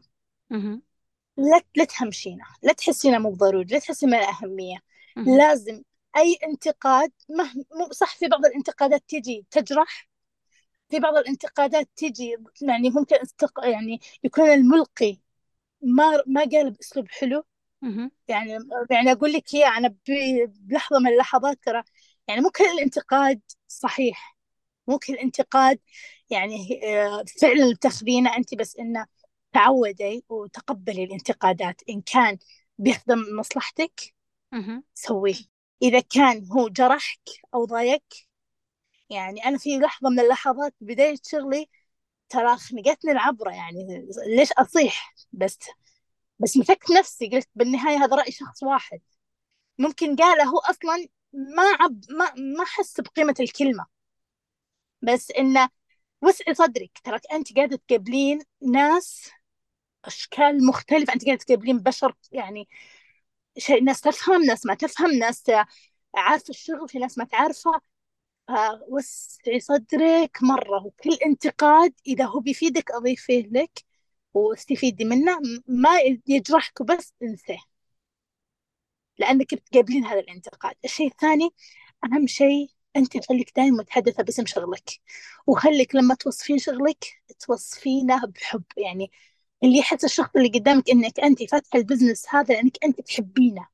لا 1.38 1.62
لا 1.76 1.86
تهمشينه 1.86 2.44
لا 2.64 2.74
تحسينه 2.74 3.18
مو 3.20 3.30
ضروري 3.36 3.66
لا 3.72 3.80
تحسي 3.80 4.06
ما 4.06 4.18
له 4.18 4.30
أهمية. 4.30 4.78
لازم 5.26 5.84
أي 6.18 6.38
انتقاد 6.44 7.12
مه... 7.30 7.52
صح 7.92 8.18
في 8.18 8.28
بعض 8.28 8.46
الانتقادات 8.46 9.04
تجي 9.08 9.46
تجرح 9.52 10.08
في 10.90 11.00
بعض 11.00 11.16
الانتقادات 11.18 11.90
تجي 11.96 12.38
يعني 12.62 12.90
ممكن 12.90 13.16
استق... 13.16 13.60
يعني 13.66 14.00
يكون 14.24 14.50
الملقي 14.50 15.20
ما 15.82 16.24
ما 16.28 16.42
قال 16.54 16.72
بأسلوب 16.72 17.10
حلو. 17.12 17.46
يعني 18.28 18.60
يعني 18.92 19.12
أقول 19.12 19.34
لك 19.34 19.54
يا 19.54 19.68
أنا 19.68 19.88
ب... 19.90 19.98
بلحظة 20.48 21.00
من 21.00 21.08
اللحظات 21.12 21.60
ترى 21.64 21.84
يعني 22.28 22.42
مو 22.42 22.50
كل 22.52 22.64
الانتقاد 22.66 23.42
صحيح 23.68 24.38
مو 24.88 25.00
كل 25.00 25.14
انتقاد 25.16 25.80
يعني 26.30 26.82
فعلا 27.42 27.76
تاخذينه 27.82 28.38
أنت 28.38 28.56
بس 28.56 28.78
إنه 28.78 29.06
تعودي 29.54 30.26
وتقبلي 30.30 31.04
الانتقادات 31.04 31.82
إن 31.90 32.02
كان 32.02 32.38
بيخدم 32.78 33.20
مصلحتك. 33.40 34.16
سويه 34.96 35.36
إذا 35.82 36.00
كان 36.00 36.46
هو 36.52 36.68
جرحك 36.70 37.22
أو 37.54 37.66
ضايقك 37.66 38.14
يعني 39.10 39.46
أنا 39.46 39.58
في 39.58 39.78
لحظة 39.80 40.10
من 40.10 40.20
اللحظات 40.20 40.74
بداية 40.82 41.16
شغلي 41.26 41.70
ترى 42.30 42.58
خنقتني 42.58 43.12
العبرة 43.12 43.52
يعني 43.52 44.08
ليش 44.38 44.52
أصيح؟ 44.54 45.16
بس 45.34 45.60
بس 46.40 46.58
مسكت 46.58 46.92
نفسي 46.92 47.30
قلت 47.30 47.50
بالنهاية 47.56 47.98
هذا 47.98 48.16
رأي 48.18 48.32
شخص 48.32 48.64
واحد. 48.64 49.02
ممكن 49.80 50.16
قاله 50.16 50.44
هو 50.46 50.60
أصلا 50.60 51.08
ما 51.34 51.64
عب 51.82 52.02
ما 52.12 52.34
ما 52.58 52.66
حس 52.66 53.02
بقيمة 53.02 53.36
الكلمة. 53.40 53.86
بس 55.02 55.32
إنه 55.32 55.70
وسعي 56.24 56.56
صدرك. 56.56 56.92
تراك 57.04 57.22
أنت 57.34 57.56
قاعدة 57.58 57.80
تقابلين 57.88 58.42
ناس 58.74 59.32
أشكال 60.06 60.68
مختلفة. 60.68 61.14
أنت 61.14 61.26
قاعدة 61.26 61.44
تقابلين 61.46 61.80
بشر 61.80 62.16
يعني 62.32 62.70
شيء 63.58 63.84
ناس 63.84 64.02
تفهم 64.02 64.44
ناس 64.46 64.66
ما 64.66 64.76
تفهم 64.76 65.12
ناس 65.12 65.44
عارفة 66.16 66.50
الشغل 66.50 66.90
في 66.90 67.00
ناس 67.00 67.18
ما 67.18 67.26
تعرفه 67.26 67.82
فوسعي 68.48 69.60
صدرك 69.60 70.38
مرة 70.44 70.86
وكل 70.86 71.18
انتقاد 71.26 71.94
إذا 72.08 72.26
هو 72.26 72.40
بيفيدك 72.40 72.92
أضيفه 72.92 73.34
لك 73.52 73.84
واستفيدي 74.34 75.06
منه 75.06 75.40
ما 75.68 75.90
يجرحك 76.28 76.82
بس 76.84 77.14
انساه. 77.24 77.60
لأنك 79.20 79.54
بتقابلين 79.56 80.06
هذا 80.06 80.20
الانتقاد. 80.20 80.76
الشيء 80.86 81.08
الثاني 81.08 81.50
أهم 82.06 82.28
شيء 82.28 82.70
أنت 82.96 83.26
خليك 83.30 83.52
دائما 83.56 83.78
متحدثة 83.78 84.24
باسم 84.24 84.46
شغلك. 84.46 84.90
وخليك 85.48 85.96
لما 85.96 86.16
توصفين 86.16 86.58
شغلك 86.58 87.06
توصفينه 87.40 88.26
بحب. 88.28 88.64
يعني 88.78 89.12
اللي 89.64 89.78
يحس 89.78 90.06
الشخص 90.06 90.30
اللي 90.36 90.50
قدامك 90.50 90.90
إنك 90.90 91.20
أنت 91.20 91.44
فاتحة 91.44 91.80
البزنس 91.80 92.26
هذا 92.30 92.54
لأنك 92.54 92.78
أنت 92.86 93.02
تحبينه. 93.02 93.68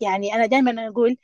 يعني 0.00 0.34
أنا 0.34 0.46
دائما 0.46 0.88
أقول 0.88 1.18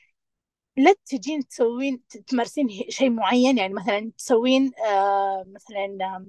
لا 0.76 0.94
تجين 1.06 1.48
تسوين 1.48 2.02
تمارسين 2.26 2.68
شيء 2.88 3.10
معين 3.10 3.58
يعني 3.58 3.74
مثلا 3.74 4.12
تسوين 4.18 4.72
آه 4.86 5.44
مثلا 5.46 6.26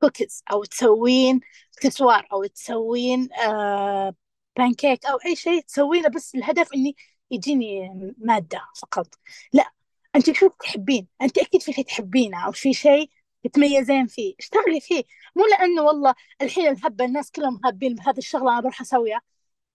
كوكيز 0.00 0.42
أو 0.52 0.64
تسوين 0.64 1.40
اكسسوار 1.78 2.28
أو 2.32 2.44
تسوين 2.46 3.32
آه 3.32 4.14
بانكيك 4.58 5.06
أو 5.06 5.16
أي 5.26 5.36
شيء 5.36 5.60
تسوينه 5.62 6.08
بس 6.08 6.34
الهدف 6.34 6.68
إني 6.74 6.96
يجيني 7.30 7.90
مادة 8.18 8.60
فقط. 8.82 9.06
لا 9.52 9.72
أنت 10.16 10.30
شو 10.32 10.48
تحبين؟ 10.48 11.08
أنت 11.22 11.38
أكيد 11.38 11.62
في 11.62 11.72
شيء 11.72 11.84
تحبينه 11.84 12.46
أو 12.46 12.52
في 12.52 12.72
شيء 12.74 13.10
تتميزين 13.44 14.06
فيه. 14.06 14.34
اشتغلي 14.40 14.80
فيه. 14.80 15.02
مو 15.36 15.44
لأنه 15.46 15.82
والله 15.82 16.14
الحين 16.42 16.66
الهبة 16.68 17.04
الناس 17.04 17.30
كلهم 17.30 17.60
هابين 17.64 17.94
بهذه 17.94 18.18
الشغلة 18.18 18.52
أنا 18.52 18.60
بروح 18.60 18.80
أسويها. 18.80 19.20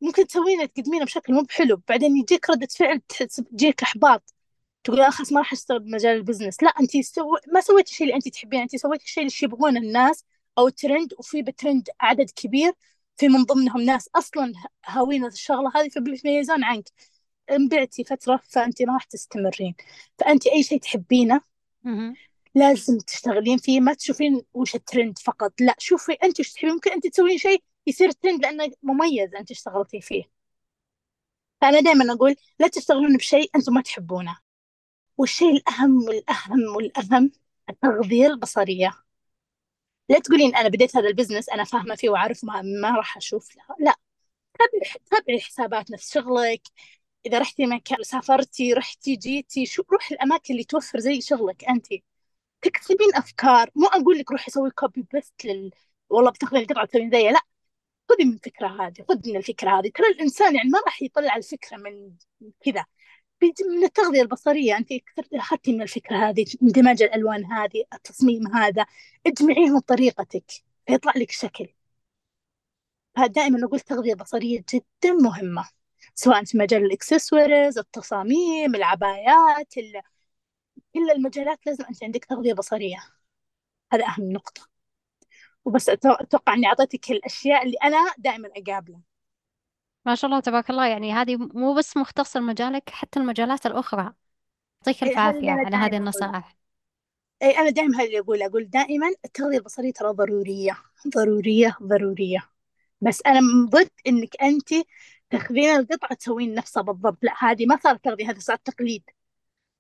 ممكن 0.04 0.28
تسوينه 0.28 0.66
تقدمينه 0.66 1.06
بشكل 1.06 1.34
مو 1.34 1.42
بحلو. 1.42 1.82
بعدين 1.88 2.18
يجيك 2.18 2.50
ردة 2.50 2.68
فعل 2.78 3.02
تجيك 3.52 3.84
إحباط. 3.84 4.34
تقول 4.84 5.12
خلاص 5.12 5.32
ما 5.32 5.40
راح 5.40 5.54
أشتغل 5.54 5.80
بمجال 5.80 6.18
ال 6.18 6.22
business. 6.22 6.64
لا 6.64 6.70
أنت 6.70 6.98
سو... 6.98 7.38
ما 7.54 7.62
سويتي 7.62 7.92
الشيء 7.92 8.08
اللي 8.08 8.16
أنت 8.16 8.28
تحبينه. 8.28 8.64
أنت 8.64 8.76
سويتي 8.76 9.04
الشيء 9.04 9.24
اللي 9.24 9.36
يبغونه 9.44 9.80
الناس 9.80 10.26
أو 10.58 10.68
الترند 10.68 11.14
وفي 11.20 11.42
بترند 11.42 11.90
عدد 12.00 12.30
كبير 12.30 12.74
في 13.18 13.28
من 13.30 13.44
ضمنهم 13.44 13.82
ناس 13.82 14.10
أصلا 14.16 14.54
هاوين 14.86 15.26
الشغلة 15.26 15.72
هذه 15.76 15.90
فبيتميزون 15.90 16.64
عنك. 16.64 16.90
انبعتي 17.52 18.04
فترة 18.04 18.40
فأنت 18.50 18.82
ما 18.82 18.94
راح 18.94 19.04
تستمرين. 19.04 19.76
فأنت 20.20 20.48
أي 20.48 20.64
شيء 20.64 20.80
تحبينه 20.80 21.42
لازم 22.56 22.98
تشتغلين 22.98 23.58
فيه. 23.58 23.80
ما 23.80 23.94
تشوفين 23.94 24.42
وش 24.54 24.76
الترند 24.76 25.18
فقط. 25.20 25.54
لا 25.62 25.76
شوفي 25.80 26.14
أنت 26.14 26.40
وش 26.40 26.54
تحبين. 26.54 26.74
ممكن 26.74 26.92
أنت 26.92 27.08
تسوين 27.08 27.38
شيء 27.38 27.64
يصير 27.88 28.12
ترند 28.12 28.42
لأنه 28.42 28.72
مميز 28.84 29.36
أنت 29.36 29.52
اشتغلتي 29.52 30.02
فيه. 30.02 30.24
فأنا 31.62 31.80
دائما 31.80 32.14
أقول 32.14 32.36
لا 32.60 32.68
تشتغلون 32.68 33.18
بشيء 33.18 33.50
أنتم 33.56 33.74
ما 33.74 33.82
تحبونه. 33.82 34.38
والشيء 35.18 35.52
الأهم 35.58 36.04
والأهم 36.04 36.76
والأهم 36.76 37.32
التغذية 37.70 38.28
البصرية. 38.28 38.94
لا 40.10 40.20
تقولين 40.20 40.56
أنا 40.56 40.70
بديت 40.70 40.98
هذا 40.98 41.08
ال 41.08 41.12
business 41.12 41.50
أنا 41.50 41.64
فاهمة 41.64 41.96
فيه 41.96 42.10
وعارف 42.10 42.44
ما, 42.44 42.62
ما 42.62 42.92
راح 42.98 43.18
أشوف 43.18 43.56
لا. 43.56 43.64
لا 43.80 43.96
تابعي 45.12 45.42
حسابات 45.42 45.92
نفس 45.92 46.14
شغلك. 46.14 46.62
إذا 47.26 47.40
رحتي 47.40 47.66
مكان 47.66 48.04
سافرتي 48.04 48.74
رحتي 48.74 49.16
جيتي 49.16 49.66
شو 49.66 49.84
روح 49.94 50.12
الأماكن 50.12 50.54
اللي 50.54 50.64
توفر 50.64 51.00
زي 51.00 51.22
شغلك 51.22 51.66
أنت. 51.70 51.88
تكتبين 52.62 53.16
أفكار. 53.16 53.72
مو 53.76 53.88
أقول 53.88 54.20
لك 54.20 54.32
روحي 54.32 54.52
سوي 54.52 54.72
copy 54.72 55.08
paste 55.14 55.46
لل 55.46 55.72
والله 56.10 56.32
بتاخذين 56.32 56.62
القطعة 56.62 56.86
تسوين 56.86 57.12
زيها. 57.12 57.32
لا. 57.32 57.42
خذي 58.10 58.26
من 58.26 58.34
الفكرة 58.34 58.68
هذه 58.68 59.06
خذي 59.10 59.32
من 59.32 59.38
الفكرة 59.38 59.80
هذه. 59.80 59.92
ترى 59.96 60.08
الإنسان 60.08 60.56
يعني 60.56 60.70
ما 60.70 60.80
راح 60.86 61.02
يطلع 61.02 61.36
الفكرة 61.36 61.78
من 61.78 62.16
كذا. 62.66 62.86
من 63.44 63.84
التغذية 63.84 64.22
البصرية. 64.22 64.78
أنت 64.78 64.90
أخذتي 65.34 65.74
من 65.74 65.82
الفكرة 65.82 66.30
هذه 66.30 66.46
اندماج 66.64 67.04
الألوان 67.04 67.46
هذه 67.46 67.84
التصميم 67.94 68.48
هذا. 68.56 68.86
اجمعيهم 69.28 69.80
بطريقتك 69.80 70.46
فيطلع 70.88 71.14
لك 71.16 71.32
شكل. 71.32 71.68
فدائما 73.16 73.60
نقول 73.60 73.80
التغذية 73.80 74.12
البصرية 74.14 74.64
جدا 74.74 75.14
مهمة 75.22 75.70
سواء 76.16 76.44
في 76.44 76.58
مجال 76.58 76.86
الإكسسوارز 76.86 77.78
التصاميم 77.78 78.76
العبايات 78.76 79.74
كل 80.94 81.12
المجالات 81.12 81.60
لازم 81.66 81.86
أنت 81.86 82.04
عندك 82.04 82.26
تغذية 82.26 82.54
بصرية. 82.54 82.98
هذا 83.94 84.06
أهم 84.06 84.32
نقطة. 84.32 84.73
وبس 85.66 85.90
أتوقع 85.90 86.54
أني 86.54 86.68
أعطيتك 86.68 87.12
الأشياء 87.12 87.64
اللي 87.66 87.78
أنا 87.84 88.14
دائما 88.18 88.50
أقابلها 88.58 89.02
ما 90.06 90.16
شاء 90.16 90.30
الله 90.30 90.40
تبارك 90.40 90.70
الله. 90.70 90.88
يعني 90.88 91.14
هذه 91.14 91.38
مو 91.38 91.74
بس 91.74 91.98
مختصر 91.98 92.42
مجالك 92.42 92.90
حتى 92.90 93.20
المجالات 93.20 93.66
الأخرى. 93.66 94.14
يعطيك 94.88 95.04
الف 95.04 95.18
عافية 95.18 95.52
على 95.52 95.76
هذه 95.76 95.98
النصائح. 95.98 96.56
أي 97.42 97.58
أنا 97.58 97.70
دائما 97.70 97.98
هذا 97.98 98.04
اللي 98.04 98.20
أقول. 98.20 98.42
أقول 98.42 98.70
دائما 98.70 99.08
التغذية 99.26 99.58
البصرية 99.58 99.94
ترى 99.94 100.10
ضرورية 100.10 100.78
ضرورية 101.16 101.78
ضرورية. 101.84 102.50
بس 103.02 103.22
أنا 103.28 103.40
ضد 103.70 103.90
إنك 104.08 104.42
أنت 104.42 104.70
تاخذين 105.30 105.76
القطعة 105.76 106.14
تسوين 106.16 106.54
نفسها 106.54 106.84
بالضبط. 106.84 107.18
لا 107.22 107.34
هذه 107.40 107.66
ما 107.66 107.80
صارت 107.84 108.04
تغذية 108.04 108.30
هذا 108.30 108.40
صار 108.40 108.56
تقليد. 108.56 109.04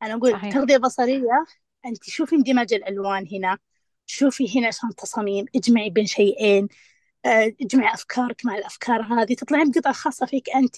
أنا 0.04 0.13
أقول 0.13 0.32
صحيح. 0.32 0.54
تغذية 0.54 0.78
بصرية 0.78 1.46
أنت 1.86 2.04
شوفي 2.04 2.36
اندماج 2.36 2.74
الألوان 2.74 3.28
هنا. 3.32 3.58
شوفي 4.06 4.60
هنا 4.60 4.72
شلون 4.72 4.96
تصاميم 4.96 5.46
اجمعي 5.56 5.89
بين 5.89 6.06
شيئين 6.06 6.68
آه، 7.26 7.54
اجمعي 7.62 7.94
أفكارك 7.94 8.46
مع 8.46 8.56
الأفكار 8.56 9.02
هذه 9.04 9.36
تطلعين 9.36 9.72
بقطعة 9.72 9.94
خاصة 9.94 10.26
فيك 10.26 10.50
أنت 10.52 10.78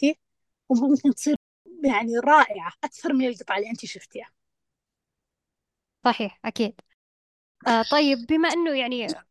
وممكن 0.69 1.15
تصير 1.15 1.37
يعني 1.85 2.19
رائعة 2.19 2.73
أكثر 2.83 3.13
من 3.13 3.27
القطعة 3.27 3.57
اللي 3.57 3.69
أنت 3.71 3.85
شفتيها. 3.85 4.31
صحيح 6.05 6.39
أكيد. 6.45 6.81
آه 7.67 7.83
طيب 7.83 8.27
بما 8.29 8.49
أنه 8.49 8.79
يعني 8.79 9.07
آه، 9.09 9.25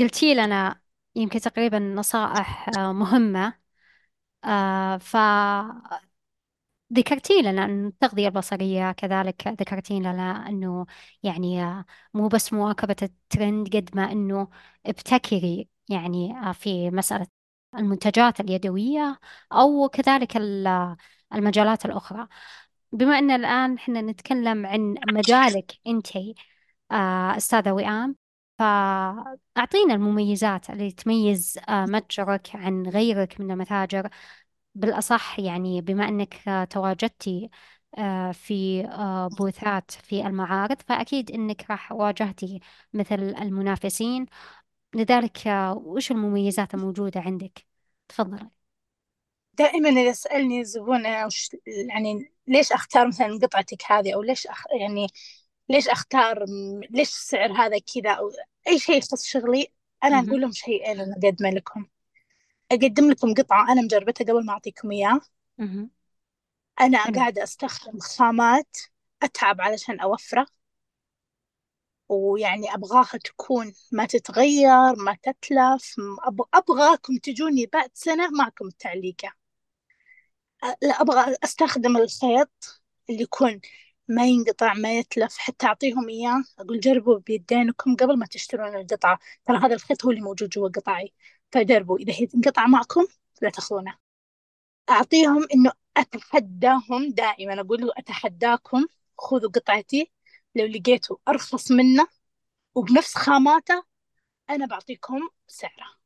قلتي 0.00 0.34
لنا 0.34 0.82
يمكن 1.16 1.40
تقريبا 1.40 1.78
نصائح 1.78 2.68
آه 2.68 2.92
مهمة 2.92 3.54
آه 4.44 4.98
ف 4.98 5.16
ذكرتي 6.92 7.42
لنا 7.42 7.64
أن 7.64 7.86
التغذية 7.86 8.28
البصرية 8.28 8.92
كذلك 8.92 9.48
ذكرتي 9.48 9.98
لنا 10.00 10.48
أنه 10.48 10.86
يعني 11.22 11.64
مو 12.14 12.28
بس 12.28 12.52
مواكبة 12.52 12.96
الترند 13.02 13.76
قد 13.76 13.90
ما 13.96 14.12
أنه 14.12 14.48
ابتكري 14.86 15.68
يعني 15.88 16.34
في 16.54 16.90
مسألة 16.90 17.26
المنتجات 17.76 18.40
اليدوية 18.40 19.18
أو 19.52 19.88
كذلك 19.88 20.36
المجالات 21.34 21.84
الأخرى. 21.86 22.28
بما 22.92 23.18
أن 23.18 23.30
الآن 23.30 23.74
إحنا 23.74 24.00
نتكلم 24.02 24.66
عن 24.66 24.94
مجالك 25.08 25.72
أنت 25.86 26.08
آه، 26.92 27.36
أستاذة 27.36 27.72
وئام 27.72 28.16
فأعطينا 28.58 29.94
المميزات 29.94 30.70
اللي 30.70 30.90
تميز 30.92 31.58
آه، 31.68 31.84
متجرك 31.86 32.50
عن 32.56 32.86
غيرك 32.88 33.40
من 33.40 33.50
المتاجر. 33.50 34.08
بالأصح 34.76 35.38
يعني 35.40 35.80
بما 35.80 36.08
أنك 36.08 36.42
تواجدتي 36.70 37.50
في 38.32 38.82
بوثات 39.38 39.90
في 39.90 40.26
المعارض 40.26 40.82
فأكيد 40.82 41.30
أنك 41.30 41.70
راح 41.70 41.92
واجهتي 41.92 42.60
مثل 42.92 43.14
المنافسين. 43.14 44.26
لذلك 44.94 45.38
وش 45.76 46.10
المميزات 46.10 46.74
الموجودة 46.74 47.20
عندك؟ 47.20 47.66
تفضلي. 48.08 48.50
دائما 49.58 49.88
إذا 49.88 50.12
سألني 50.12 50.60
الزبون 50.60 51.24
وش 51.24 51.50
يعني 51.66 52.32
ليش 52.46 52.72
أختار 52.72 53.06
مثلا 53.08 53.38
قطعتك 53.42 53.82
هذه؟ 53.86 54.14
أو 54.14 54.22
ليش 54.22 54.46
أخ 54.46 54.64
يعني 54.80 55.06
ليش 55.68 55.88
أختار 55.88 56.44
ليش 56.90 57.08
السعر 57.08 57.52
هذا 57.52 57.78
كذا؟ 57.78 58.10
أو 58.10 58.30
أي 58.68 58.78
شيء 58.78 58.98
يخص 58.98 59.24
شغلي 59.26 59.66
أنا 60.04 60.18
أقول 60.18 60.40
لهم 60.40 60.52
شيئين 60.52 61.00
أنا 61.00 61.14
أقدمه 61.22 61.50
لكم 61.50 61.86
أقدم 62.72 63.10
لكم 63.10 63.34
قطعة 63.34 63.72
أنا 63.72 63.82
مجربتها 63.82 64.24
قبل 64.24 64.44
ما 64.46 64.52
أعطيكم 64.52 64.90
إياه 64.90 65.20
أنا 66.80 67.04
قاعدة 67.04 67.42
أستخدم 67.42 67.98
خامات 67.98 68.76
أتعب 69.22 69.60
علشان 69.60 70.00
أوفرة. 70.00 70.46
ويعني 72.08 72.74
أبغاها 72.74 73.18
تكون 73.24 73.72
ما 73.92 74.06
تتغير 74.06 74.96
ما 74.96 75.16
تتلف. 75.22 75.94
أبغاكم 76.54 77.16
تجوني 77.16 77.66
بعد 77.66 77.90
سنة 77.94 78.30
معكم 78.30 78.66
التعليقة. 78.68 79.32
لا 80.82 81.00
أبغى 81.00 81.36
أستخدم 81.44 81.96
الخيط 81.96 82.82
اللي 83.10 83.22
يكون 83.22 83.60
ما 84.08 84.26
ينقطع 84.26 84.74
ما 84.74 84.98
يتلف 84.98 85.36
حتى 85.38 85.66
أعطيهم 85.66 86.08
إياه. 86.08 86.44
أقول 86.58 86.80
جربوا 86.80 87.18
بيدينكم 87.18 87.96
قبل 87.96 88.18
ما 88.18 88.26
تشترون 88.26 88.76
القطعة. 88.76 89.18
ترى 89.44 89.58
هذا 89.58 89.74
الخيط 89.74 90.04
هو 90.04 90.10
اللي 90.10 90.22
موجود 90.22 90.48
جوا 90.48 90.68
قطعي. 90.68 91.12
فجربوا. 91.52 91.98
إذا 91.98 92.12
هي 92.12 92.28
انقطع 92.34 92.66
معكم 92.66 93.06
لا 93.42 93.50
تاخذونه 93.50 93.98
أعطيهم 94.90 95.46
إنه 95.54 95.72
أتحداهم 95.96 97.10
دائما. 97.10 97.60
أقول 97.60 97.80
له 97.80 97.92
أتحداكم 97.96 98.86
خذوا 99.18 99.50
قطعتي. 99.50 100.10
لو 100.54 100.64
لقيتوا 100.66 101.16
أرخص 101.28 101.70
منه 101.72 102.06
وبنفس 102.74 103.14
خاماته 103.18 103.84
أنا 104.50 104.66
بعطيكم 104.66 105.28
سعره. 105.48 105.96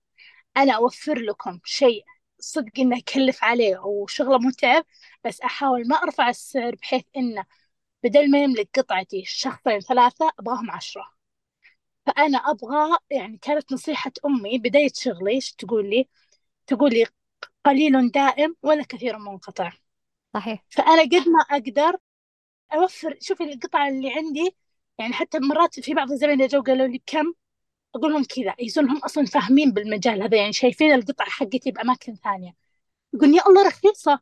أنا 0.57 0.73
أوفر 0.77 1.19
لكم 1.19 1.61
شيء 1.65 2.05
صدق 2.41 2.73
إنه 2.79 2.99
يكلف 2.99 3.45
عليه 3.45 3.79
وشغله 3.79 4.39
متعب 4.39 4.85
بس 5.25 5.41
أحاول 5.41 5.89
ما 5.89 5.97
أرفع 5.97 6.29
السعر 6.29 6.75
بحيث 6.75 7.05
إنه 7.17 7.45
بدل 8.05 8.31
ما 8.31 8.43
يملك 8.43 8.69
قطعتي 8.79 9.25
شخصين 9.27 9.81
ثلاثة 9.81 10.33
أبغاهم 10.39 10.71
عشرة. 10.71 11.20
فأنا 12.11 12.39
أبغى 12.39 12.99
يعني 13.11 13.39
كانت 13.39 13.73
نصيحة 13.73 14.13
أمي 14.27 14.59
بداية 14.59 14.91
شغلي 14.95 15.31
إيش 15.31 15.53
تقول 15.53 15.91
لي؟ 15.91 16.09
تقول 16.67 16.91
لي 16.91 17.07
قليل 17.65 18.11
دائم 18.11 18.57
ولا 18.63 18.83
كثير 18.83 19.19
منقطع. 19.19 19.73
صحيح. 20.35 20.65
فأنا 20.69 21.03
قد 21.03 21.29
ما 21.29 21.41
أقدر 21.51 21.97
أوفر 22.75 23.17
شوفي 23.21 23.45
القطعة 23.45 23.89
اللي 23.89 24.13
عندي 24.15 24.57
يعني 24.99 25.13
حتى 25.13 25.39
مرات 25.39 25.81
في 25.81 25.95
بعض 25.95 26.13
الزبائن 26.13 26.47
جو 26.47 26.63
قالوا 26.63 26.87
لي 26.87 27.03
كم؟ 27.07 27.33
أقول 27.95 28.13
لهم 28.13 28.25
كذا 28.25 28.55
يزون 28.59 28.91
هم 28.91 28.99
أصلا 28.99 29.25
فاهمين 29.27 29.73
بالمجال 29.73 30.23
هذا 30.23 30.37
يعني 30.37 30.53
شايفين 30.53 30.93
القطعة 30.93 31.31
حقتي 31.31 31.71
بأماكن 31.71 32.15
ثانية. 32.15 32.55
يقول 33.15 33.35
يا 33.35 33.43
الله 33.49 33.67
رخيصة. 33.69 34.21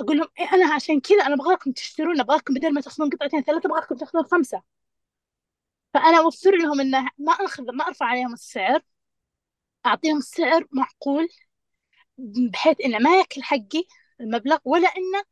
أقول 0.00 0.18
لهم 0.18 0.28
إيه 0.40 0.54
أنا 0.54 0.74
عشان 0.74 1.00
كذا 1.00 1.26
أنا 1.26 1.34
أبغاكم 1.34 1.72
تشترون 1.72 2.20
أبغاكم 2.20 2.54
بدل 2.54 2.74
ما 2.74 2.80
تأخذون 2.80 3.10
قطعتين 3.10 3.42
ثلاثة 3.42 3.66
أبغاكم 3.66 3.96
تأخذون 3.96 4.24
خمسة. 4.24 4.62
فأنا 5.96 6.18
أوفر 6.18 6.50
لهم 6.56 6.80
إنه 6.80 7.08
ما 7.18 7.32
أخذ 7.32 7.64
ما 7.72 7.86
أرفع 7.86 8.06
عليهم 8.06 8.32
السعر. 8.32 8.80
أعطيهم 9.86 10.20
سعر 10.20 10.66
معقول 10.72 11.28
بحيث 12.52 12.76
إنه 12.84 12.98
ما 12.98 13.18
ياكل 13.18 13.42
حقي 13.42 13.84
المبلغ 14.20 14.58
ولا 14.64 14.88
إنه 14.88 15.24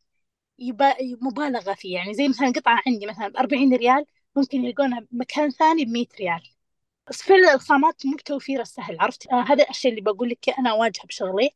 يبا 0.59 0.95
مبالغة 1.23 1.75
فيه. 1.75 1.95
يعني 1.95 2.15
زي 2.15 2.29
مثلا 2.29 2.49
قطعة 2.51 2.83
عندي 2.87 3.07
مثلا 3.07 3.29
بأربعين 3.29 3.75
ريال 3.75 4.07
ممكن 4.37 4.65
يلقونها 4.65 5.07
بمكان 5.11 5.51
ثاني 5.51 5.85
بمية 5.85 6.07
ريال. 6.21 6.43
بس 7.09 7.23
فعلا 7.23 7.55
الخامات 7.55 8.07
مو 8.07 8.17
بتوفير 8.17 8.61
السهل 8.61 9.01
عرفت؟ 9.01 9.33
آه 9.33 9.45
هذا 9.49 9.71
الشيء 9.71 9.91
اللي 9.91 10.01
بقول 10.01 10.29
لك 10.29 10.49
أنا 10.59 10.71
أواجهه 10.71 11.07
بشغلي. 11.07 11.51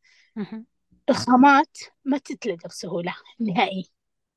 الخامات 1.11 1.79
ما 2.05 2.19
تتلقى 2.19 2.69
بسهولة 2.69 3.15
نهائي. 3.41 3.91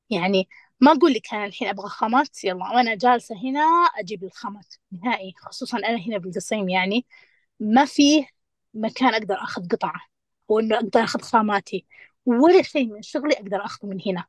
يعني 0.10 0.50
ما 0.82 0.92
أقول 0.92 1.14
لك 1.14 1.34
أنا 1.34 1.46
الحين 1.46 1.68
أبغى 1.68 1.90
خامات 1.90 2.44
يلا 2.44 2.66
وأنا 2.66 2.96
جالسة 2.96 3.36
هنا 3.36 3.60
أجيب 4.00 4.24
الخامات 4.24 4.76
نهائي 5.04 5.34
خصوصا 5.38 5.78
أنا 5.78 5.98
هنا 6.08 6.18
بالقصيم 6.18 6.70
يعني. 6.70 7.06
ما 7.60 7.86
فيه 7.86 8.28
مكان 8.74 9.14
أقدر 9.14 9.36
أخذ 9.36 9.68
قطعة 9.68 10.02
وإنه 10.48 10.76
أقدر 10.76 11.04
أخذ 11.04 11.22
خاماتي 11.22 11.86
ولا 12.26 12.62
شيء 12.62 12.88
من 12.94 13.02
شغلي 13.02 13.34
أقدر 13.34 13.66
أخذه 13.66 13.88
من 13.90 14.00
هنا. 14.08 14.26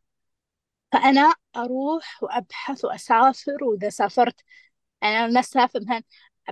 فأنا 0.93 1.35
أروح 1.57 2.23
وأبحث 2.23 2.85
وأسافر 2.85 3.65
وإذا 3.65 3.91
سافرت 3.91 4.41
أنا 5.03 5.27
الناس 5.27 5.47
سافر 5.51 5.81
مثلا 5.81 6.03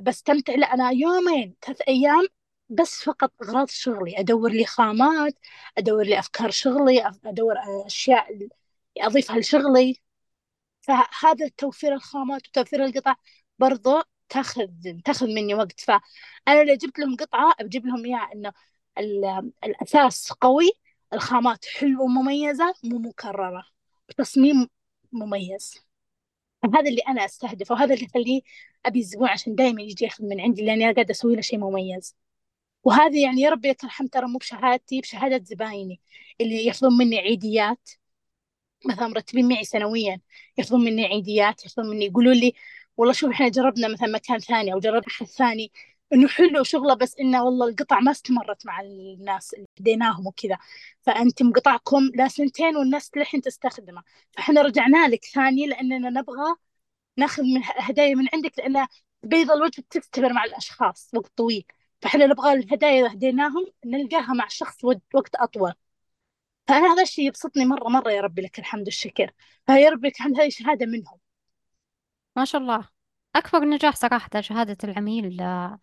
بستمتع 0.03 0.55
لا 0.55 0.75
أنا 0.75 0.91
يومين 0.91 1.57
ثلاث 1.63 1.81
أيام 1.89 2.29
بس 2.69 3.03
فقط 3.05 3.33
أغراض 3.43 3.69
شغلي. 3.69 4.21
أدور 4.21 4.51
لي 4.53 4.65
خامات 4.67 5.35
أدور 5.79 6.03
لي 6.05 6.19
أفكار 6.19 6.51
شغلي 6.51 7.13
أدور 7.27 7.55
أشياء 7.87 8.51
أضيفها 8.99 9.39
لشغلي 9.39 9.97
فهذا 10.81 11.49
توفير 11.57 11.95
الخامات 11.95 12.49
وتوفير 12.49 12.85
القطع 12.85 13.15
برضو 13.59 14.03
تاخذ 14.29 14.69
تاخذ 15.05 15.27
مني 15.27 15.55
وقت. 15.55 15.81
فأنا 15.81 16.65
لو 16.65 16.75
جبت 16.75 16.99
لهم 16.99 17.17
قطعة 17.17 17.55
بجيب 17.61 17.87
لهم 17.87 18.05
إياها 18.05 18.31
إنه 18.35 18.53
الأساس 19.65 20.33
قوي 20.33 20.73
الخامات 21.13 21.65
حلوة 21.67 22.03
ومميزة 22.03 22.75
مو 22.85 22.99
مكررة 22.99 23.65
بتصميم 24.09 24.69
مميز. 25.13 25.75
هذا 26.65 26.89
اللي 26.91 27.03
أنا 27.09 27.25
أستهدفه 27.25 27.75
وهذا 27.75 27.95
اللي 27.95 28.05
يخليه 28.05 28.43
أبي 28.87 29.01
الزبون 29.01 29.29
عشان 29.29 29.55
دائما 29.55 29.83
يجي 29.83 30.05
ياخذ 30.05 30.25
من 30.25 30.41
عندي 30.41 30.63
لأني 30.65 30.85
أنا 30.85 30.95
قاعدة 30.95 31.11
أسوي 31.11 31.35
له 31.37 31.41
شيء 31.43 31.59
مميز. 31.59 32.17
وهذه 32.85 33.23
يعني 33.25 33.41
يا 33.43 33.51
ربي 33.51 33.71
لك 33.71 33.85
الحمد 33.85 34.09
ترى 34.11 34.27
مو 34.29 34.39
بشهادتي 34.39 35.01
بشهادة 35.01 35.45
زبايني 35.45 36.01
اللي 36.41 36.65
ياخذون 36.67 36.97
مني 36.99 37.19
عيديات. 37.19 37.91
مثلا 38.87 39.09
مرتبين 39.09 39.49
معي 39.49 39.65
سنويا 39.65 40.21
ياخذون 40.59 40.81
مني 40.85 41.07
عيديات 41.07 41.65
ياخذون 41.65 41.91
مني 41.91 42.05
يقولوا 42.07 42.35
لي 42.35 42.55
والله 42.97 43.13
شوف 43.13 43.31
إحنا 43.31 43.49
جربنا 43.49 43.89
مثلا 43.89 44.09
مكان 44.09 44.39
ثاني 44.39 44.73
أو 44.73 44.79
جربنا 44.79 45.03
أحد 45.09 45.27
ثاني 45.27 45.73
إنه 46.13 46.29
حلو 46.29 46.63
شغله 46.63 46.95
بس 46.95 47.17
إنه 47.21 47.45
والله 47.45 47.69
القطع 47.69 48.01
ما 48.01 48.11
استمرت 48.11 48.67
مع 48.67 48.81
الناس 48.81 49.55
اللي 49.55 49.67
بديناهم 49.81 50.27
وكذا. 50.27 50.59
فأنتم 51.03 51.53
قطعكم 51.53 52.11
لا 52.15 52.29
سنتين 52.29 52.77
والناس 52.77 53.11
للحين 53.17 53.41
تستخدمه. 53.41 54.03
فإحنا 54.33 54.63
رجعنا 54.63 55.09
لك 55.09 55.25
ثاني 55.25 55.67
لأننا 55.67 56.11
نبغى 56.11 56.55
ناخذ 57.17 57.43
من 57.43 57.63
هدايا 57.65 58.15
من 58.15 58.27
عندك 58.35 58.59
لأن 58.59 58.87
بيض 59.23 59.51
الوجه 59.51 59.85
تستمر 59.91 60.33
مع 60.33 60.45
الأشخاص 60.45 61.11
وقت 61.15 61.33
طويل. 61.37 61.65
فإحنا 62.03 62.27
نبغى 62.27 62.53
الهدايا 62.53 63.07
اللي 63.07 63.17
هديناهم 63.17 63.67
نلقاها 63.87 64.35
مع 64.35 64.47
الشخص 64.47 64.85
وقت 65.15 65.35
أطول. 65.37 65.73
فأنا 66.71 66.93
هذا 66.93 67.03
الشيء 67.03 67.27
يبسطني 67.27 67.65
مرة 67.65 67.89
مرة 67.89 68.11
يا 68.11 68.21
ربي 68.21 68.43
لك 68.43 68.59
الحمد 68.59 68.85
والشكر. 68.85 69.31
فيا 69.67 69.91
ربي 69.91 70.09
لك 70.09 70.15
الحمد 70.17 70.41
هذه 70.41 70.49
شهادة 70.49 70.87
منهم. 70.87 71.19
ما 72.37 72.45
شاء 72.45 72.61
الله. 72.61 72.89
أكبر 73.37 73.65
نجاح 73.65 73.97
صراحة 73.97 74.41
شهادة 74.41 74.77
العميل 74.85 75.41
آه، 75.41 75.79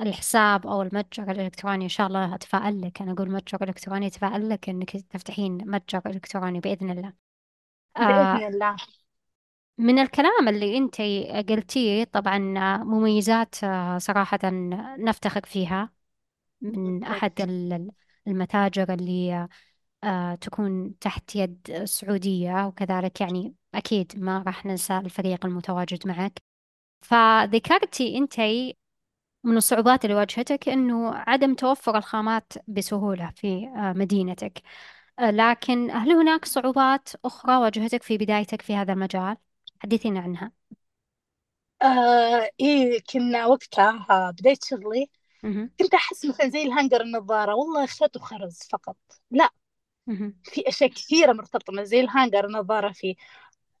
الحساب 0.00 0.66
أو 0.66 0.82
المتجر 0.82 1.30
الإلكتروني 1.30 1.84
إن 1.84 1.88
شاء 1.88 2.06
الله 2.06 2.34
أتفائل 2.34 2.80
لك. 2.80 3.02
أنا 3.02 3.12
أقول 3.12 3.30
متجر 3.30 3.62
إلكتروني 3.62 4.06
أتفائل 4.06 4.48
لك 4.48 4.68
إنك 4.68 4.90
تفتحين 4.90 5.70
متجر 5.70 6.02
إلكتروني 6.06 6.60
بإذن 6.60 6.90
الله. 6.90 7.12
آه 7.96 8.34
بإذن 8.34 8.54
الله. 8.54 8.76
من 9.78 9.98
الكلام 9.98 10.48
اللي 10.48 10.78
أنت 10.78 10.96
قلتيه 11.50 12.04
طبعا 12.04 12.38
مميزات 12.84 13.64
آه، 13.64 13.98
صراحة 13.98 14.40
نفتخر 14.98 15.46
فيها 15.46 15.92
من 16.60 17.04
أحد 17.04 17.40
المتاجر 18.26 18.94
اللي 18.94 19.48
آه، 20.04 20.34
تكون 20.34 20.98
تحت 20.98 21.36
يد 21.36 21.84
سعودية 21.84 22.66
وكذلك 22.66 23.20
يعني 23.20 23.54
أكيد 23.74 24.12
ما 24.20 24.42
راح 24.46 24.66
ننسى 24.66 24.98
الفريق 24.98 25.46
المتواجد 25.46 26.08
معك. 26.08 26.42
فذكرتي 27.02 28.18
أنتي 28.18 28.76
من 29.44 29.56
الصعوبات 29.56 30.04
اللي 30.04 30.16
واجهتك 30.16 30.68
إنه 30.68 31.14
عدم 31.14 31.54
توفر 31.54 31.98
الخامات 31.98 32.52
بسهولة 32.68 33.30
في 33.36 33.66
آه، 33.76 33.92
مدينتك. 33.92 34.62
آه، 35.18 35.30
لكن 35.30 35.90
هل 35.90 36.12
هناك 36.12 36.44
صعوبات 36.44 37.08
أخرى 37.24 37.56
واجهتك 37.56 38.02
في 38.02 38.18
بدايتك 38.18 38.62
في 38.62 38.76
هذا 38.76 38.92
المجال؟ 38.92 39.36
حدثينا 39.80 40.20
عنها. 40.20 40.52
آه 41.82 42.50
إيه 42.60 43.00
كنا 43.12 43.46
وقتها 43.46 44.30
بداية 44.30 44.56
شغلي 44.64 45.10
كنت 45.80 45.94
أحس 45.94 46.24
مثلا 46.26 46.48
زي 46.48 46.62
ال 46.62 46.67
hanger 46.67 47.00
النظارة. 47.00 47.54
والله 47.54 47.86
خيط 47.86 48.16
وخرز 48.16 48.58
فقط. 48.72 48.96
لا. 49.30 49.50
في 50.44 50.68
أشياء 50.68 50.90
كثيرة 50.90 51.32
مرتبطة 51.32 51.72
من 51.72 51.84
زي 51.84 52.00
ال 52.00 52.06
hanger 52.06 52.44
النظارة 52.46 52.92
في 52.92 53.16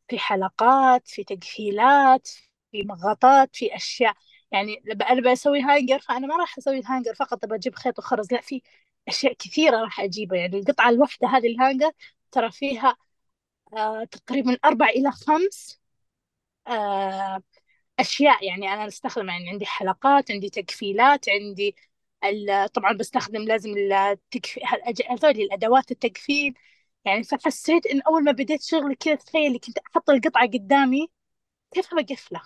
في 0.08 0.18
حلقات 0.18 1.08
في 1.08 1.24
تقفيلات 1.24 2.28
في 2.72 2.82
مغطات 2.82 3.56
في 3.56 3.76
أشياء. 3.76 4.14
يعني 4.52 4.82
أنا 5.10 5.32
بسوي 5.32 5.60
hanger 5.62 5.98
فأنا 5.98 6.26
ما 6.26 6.36
راح 6.36 6.58
أسوي 6.58 6.78
ال 6.78 6.83
hanger 6.83 7.14
فقط 7.14 7.46
بجيب 7.46 7.74
خيط 7.74 7.98
وخرز 7.98 8.32
لا 8.32 8.40
في 8.40 8.62
أشياء 9.08 9.32
كثيرة 9.34 9.76
راح 9.82 10.00
أجيبها. 10.00 10.38
يعني 10.38 10.58
القطعة 10.58 10.90
الواحدة 10.90 11.28
هذه 11.28 11.46
ال 11.46 11.53
hanger 11.53 11.92
ترى 12.32 12.50
فيها 12.52 12.96
آه 13.76 14.04
تقريبا 14.04 14.58
أربع 14.64 14.88
إلى 14.88 15.10
خمس 15.12 15.80
آه 16.68 17.42
أشياء. 18.00 18.44
يعني 18.46 18.68
أنا 18.74 18.86
أستخدم 18.88 19.28
يعني 19.28 19.50
عندي 19.50 19.66
حلقات 19.66 20.30
عندي 20.30 20.50
تقفيلات 20.50 21.28
عندي 21.28 21.76
طبعا 22.74 22.92
بستخدم 22.92 23.42
لازم 23.42 23.70
هذول 25.10 25.30
الأدوات 25.40 25.90
التقفيل 25.90 26.54
يعني 27.04 27.24
فحسيت 27.24 27.86
إن 27.86 28.00
أول 28.02 28.24
ما 28.24 28.32
بديت 28.32 28.62
شغلي 28.62 28.94
كذا 28.94 29.14
تخيلي 29.14 29.58
كنت 29.58 29.78
أحط 29.78 30.10
القطعة 30.10 30.46
قدامي 30.48 31.08
كيف 31.74 31.94
بقفله 31.94 32.42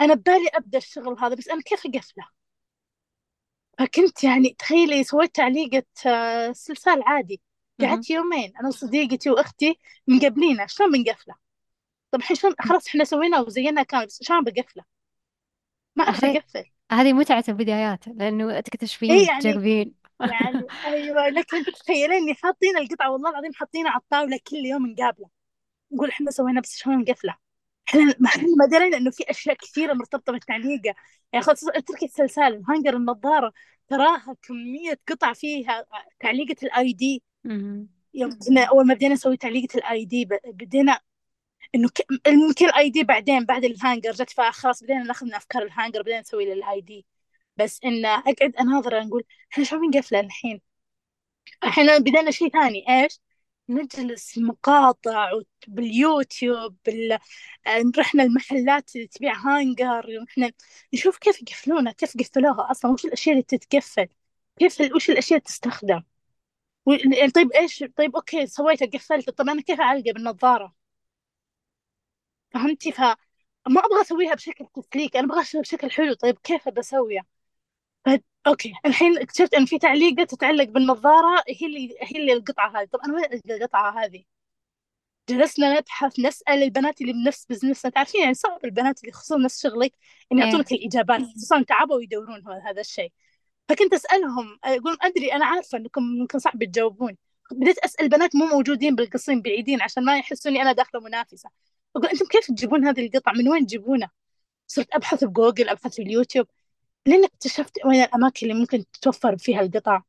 أنا 0.00 0.14
ببالي 0.14 0.48
أبدأ 0.54 0.78
الشغل 0.78 1.16
هذا 1.20 1.34
بس 1.34 1.48
أنا 1.48 1.62
كيف 1.62 1.86
أقفله 1.86 2.28
فكنت 3.78 4.24
يعني 4.24 4.56
تخيلي 4.58 5.04
سويت 5.04 5.34
تعليقة 5.34 5.82
آه، 6.06 6.52
سلسال 6.52 7.02
عادي. 7.06 7.42
قعدت 7.82 8.10
يومين 8.10 8.56
أنا 8.56 8.68
وصديقتي 8.68 9.30
وأختي 9.30 9.78
مقبلينه 10.08 10.66
شلون 10.66 10.92
بنقفله 10.92 11.34
طب 12.12 12.18
الحين 12.20 12.36
شلون 12.36 12.54
خلاص 12.60 12.88
إحنا 12.88 13.04
سوينا 13.04 13.40
وزينا 13.40 13.82
كامل 13.82 14.06
بس 14.06 14.22
شلون 14.24 14.44
بقفله 14.44 14.84
ما 15.96 16.04
أعرف 16.04 16.24
أقفل. 16.24 16.71
هذه 16.92 17.12
متعة 17.12 17.44
البدايات 17.48 18.08
لأنه 18.08 18.60
تكتشفين 18.60 19.10
إيه 19.10 19.26
يعني 19.26 19.40
تجربين. 19.40 19.94
يعني 20.20 20.66
أيوه 20.86 21.28
لكن 21.28 21.64
تتخيلين 21.64 22.12
اني 22.12 22.34
حاطين 22.34 22.76
القطعة 22.76 23.10
والله 23.10 23.30
العظيم 23.30 23.52
حاطينها 23.54 23.90
على 23.90 24.00
الطاولة 24.00 24.38
كل 24.50 24.56
يوم 24.56 24.86
نقابله. 24.86 25.28
نقول 25.92 26.08
إحنا 26.08 26.30
سوينا 26.30 26.60
بس 26.60 26.76
شلون 26.76 26.98
نقفله؟ 26.98 27.36
إحنا 27.88 28.14
ما 28.58 28.66
درينا 28.72 28.96
إنه 28.96 29.10
في 29.10 29.30
أشياء 29.30 29.56
كثيرة 29.56 29.92
مرتبطة 29.92 30.32
بالتعليقه 30.32 30.94
يعني 31.32 31.44
خلاص 31.44 31.68
اتركي 31.68 32.04
السلسال 32.06 32.54
ال 32.54 32.60
hanger 32.60 32.96
النظارة 32.96 33.52
تراها 33.88 34.36
كمية 34.42 35.00
قطع 35.08 35.32
فيها 35.32 35.86
تعليقة 36.20 36.56
ال 36.62 36.92
ID. 36.92 37.22
يوم 38.14 38.30
أول 38.58 38.86
ما 38.86 38.94
بدينا 38.94 39.14
نسوي 39.14 39.36
تعليقة 39.36 39.76
ال 39.78 40.04
ID 40.04 40.28
بدينا 40.46 41.00
إنه 41.74 41.88
ك... 41.88 42.00
يمكن 42.28 42.66
ال 42.66 42.90
ID 42.90 43.04
بعدين 43.04 43.44
بعد 43.44 43.64
ال 43.64 43.71
hanger 43.71 44.12
جت 44.12 44.30
فخلاص 44.30 44.82
بدينا 44.84 45.02
ناخذ 45.02 45.26
من 45.26 45.34
أفكار 45.34 45.62
ال 45.62 45.68
hanger 45.68 46.02
بدينا 46.02 46.20
نسوي 46.20 46.54
لل 46.54 46.80
ID 46.80 47.06
بس 47.56 47.80
إنه 47.84 48.08
أقعد 48.08 48.56
اناظر 48.60 49.00
نقول 49.04 49.24
إحنا 49.52 49.64
شو 49.64 49.78
بنقفله 49.80 50.20
الحين؟ 50.20 50.60
إحنا 51.64 51.98
بدينا 51.98 52.30
شيء 52.30 52.48
ثاني 52.48 52.84
إيش؟ 53.02 53.20
نجلس 53.68 54.38
مقاطع 54.38 55.30
باليوتيوب 55.68 56.76
بال... 56.86 57.18
رحنا 57.98 58.22
المحلات 58.22 58.96
اللي 58.96 59.06
تبيع 59.06 59.34
hanger 59.34 60.24
إحنا 60.28 60.52
نشوف 60.94 61.18
كيف 61.18 61.42
يقفلونها 61.42 61.92
كيف 61.92 62.16
قفلوها 62.18 62.70
أصلا 62.70 62.90
وش 62.92 63.04
الأشياء 63.04 63.32
اللي 63.34 63.42
تتقفل 63.42 64.08
كيف 64.58 64.80
وش 64.96 65.10
الأشياء 65.10 65.38
اللي 65.38 65.46
تستخدم. 65.48 66.02
و... 66.86 66.92
طيب 67.34 67.52
إيش؟ 67.52 67.84
طيب 67.96 68.16
okay 68.16 68.46
سويته 68.46 68.86
قفلته. 68.86 69.32
طب 69.32 69.48
أنا 69.48 69.62
كيف 69.62 69.80
أعلقه 69.80 70.12
بالنظارة؟ 70.12 70.74
فهمتي؟ 72.54 72.92
فما 72.92 73.16
أبغى 73.66 74.00
أسويها 74.00 74.34
بشكل 74.34 74.66
تسليك 74.74 75.16
أنا 75.16 75.26
أبغى 75.26 75.40
أسويها 75.42 75.62
بشكل 75.62 75.90
حلو. 75.90 76.14
طيب 76.14 76.38
كيف 76.38 76.68
بسويها 76.68 77.24
ف... 78.06 78.08
okay. 78.46 78.72
الحين 78.86 79.18
اكتشفت 79.18 79.54
إن 79.54 79.66
في 79.66 79.78
تعليقه 79.78 80.24
تتعلق 80.24 80.64
بالنظارة 80.64 81.44
هي 81.48 81.66
اللي 81.66 81.96
هي 82.00 82.20
اللي 82.20 82.32
القطعة 82.32 82.80
هذه. 82.80 82.84
طب 82.92 83.00
أنا 83.00 83.14
وين 83.14 83.24
القطعة 83.50 84.04
هذه؟ 84.04 84.24
جلسنا 85.28 85.78
نبحث 85.78 86.20
نسأل 86.20 86.62
البنات 86.62 87.00
اللي 87.00 87.12
بنفس 87.12 87.46
بزنسنا. 87.46 87.90
تعرفين 87.90 88.20
يعني 88.22 88.34
صعب 88.34 88.64
البنات 88.64 89.00
اللي 89.00 89.08
يخصون 89.10 89.42
نفس 89.42 89.62
شغلك 89.62 89.92
إيه. 90.32 90.38
يعطونك 90.38 90.72
الإجابات 90.72 91.20
خصوصا 91.22 91.62
تعبوا 91.62 92.02
يدورون 92.02 92.42
هذا 92.66 92.80
الشيء. 92.80 93.12
فكنت 93.68 93.94
أسألهم 93.94 94.58
أقول 94.64 94.96
أدري 95.02 95.32
أنا 95.34 95.46
عارفة 95.46 95.78
أنكم 95.78 96.02
ممكن 96.02 96.38
صعب 96.38 96.64
تجاوبون. 96.64 97.16
بديت 97.52 97.78
أسأل 97.78 98.08
بنات 98.08 98.36
مو 98.36 98.46
موجودين 98.46 98.94
بالقصيم 98.94 99.42
بعيدين 99.42 99.82
عشان 99.82 100.04
ما 100.04 100.18
يحسوني 100.18 100.62
أنا 100.62 100.72
داخلة 100.72 101.00
منافسة. 101.00 101.50
أقول 101.96 102.06
أنتم 102.08 102.26
كيف 102.26 102.46
تجيبون 102.46 102.84
هذه 102.86 103.06
القطع 103.06 103.32
من 103.32 103.48
وين 103.48 103.66
تجيبونها؟ 103.66 104.10
صرت 104.66 104.88
أبحث 104.92 105.24
بجوجل 105.24 105.68
أبحث 105.68 105.94
في 105.94 106.02
اليوتيوب 106.02 106.46
لين 107.06 107.24
اكتشفت 107.24 107.78
وين 107.86 108.02
الأماكن 108.02 108.46
اللي 108.46 108.60
ممكن 108.60 108.84
تتوفر 108.92 109.36
فيها 109.36 109.60
القطع 109.60 110.02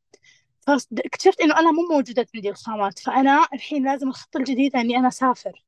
فاكتشفت 0.67 1.41
إنه 1.41 1.59
أنا 1.59 1.71
مو 1.71 1.81
موجودة 1.91 2.27
عندي 2.35 2.49
الخامات 2.49 2.99
فأنا 2.99 3.47
الحين 3.53 3.85
لازم 3.85 4.07
الخطة 4.09 4.37
الجديدة 4.37 4.79
إني 4.81 4.97
أنا 4.97 5.07
أسافر. 5.07 5.63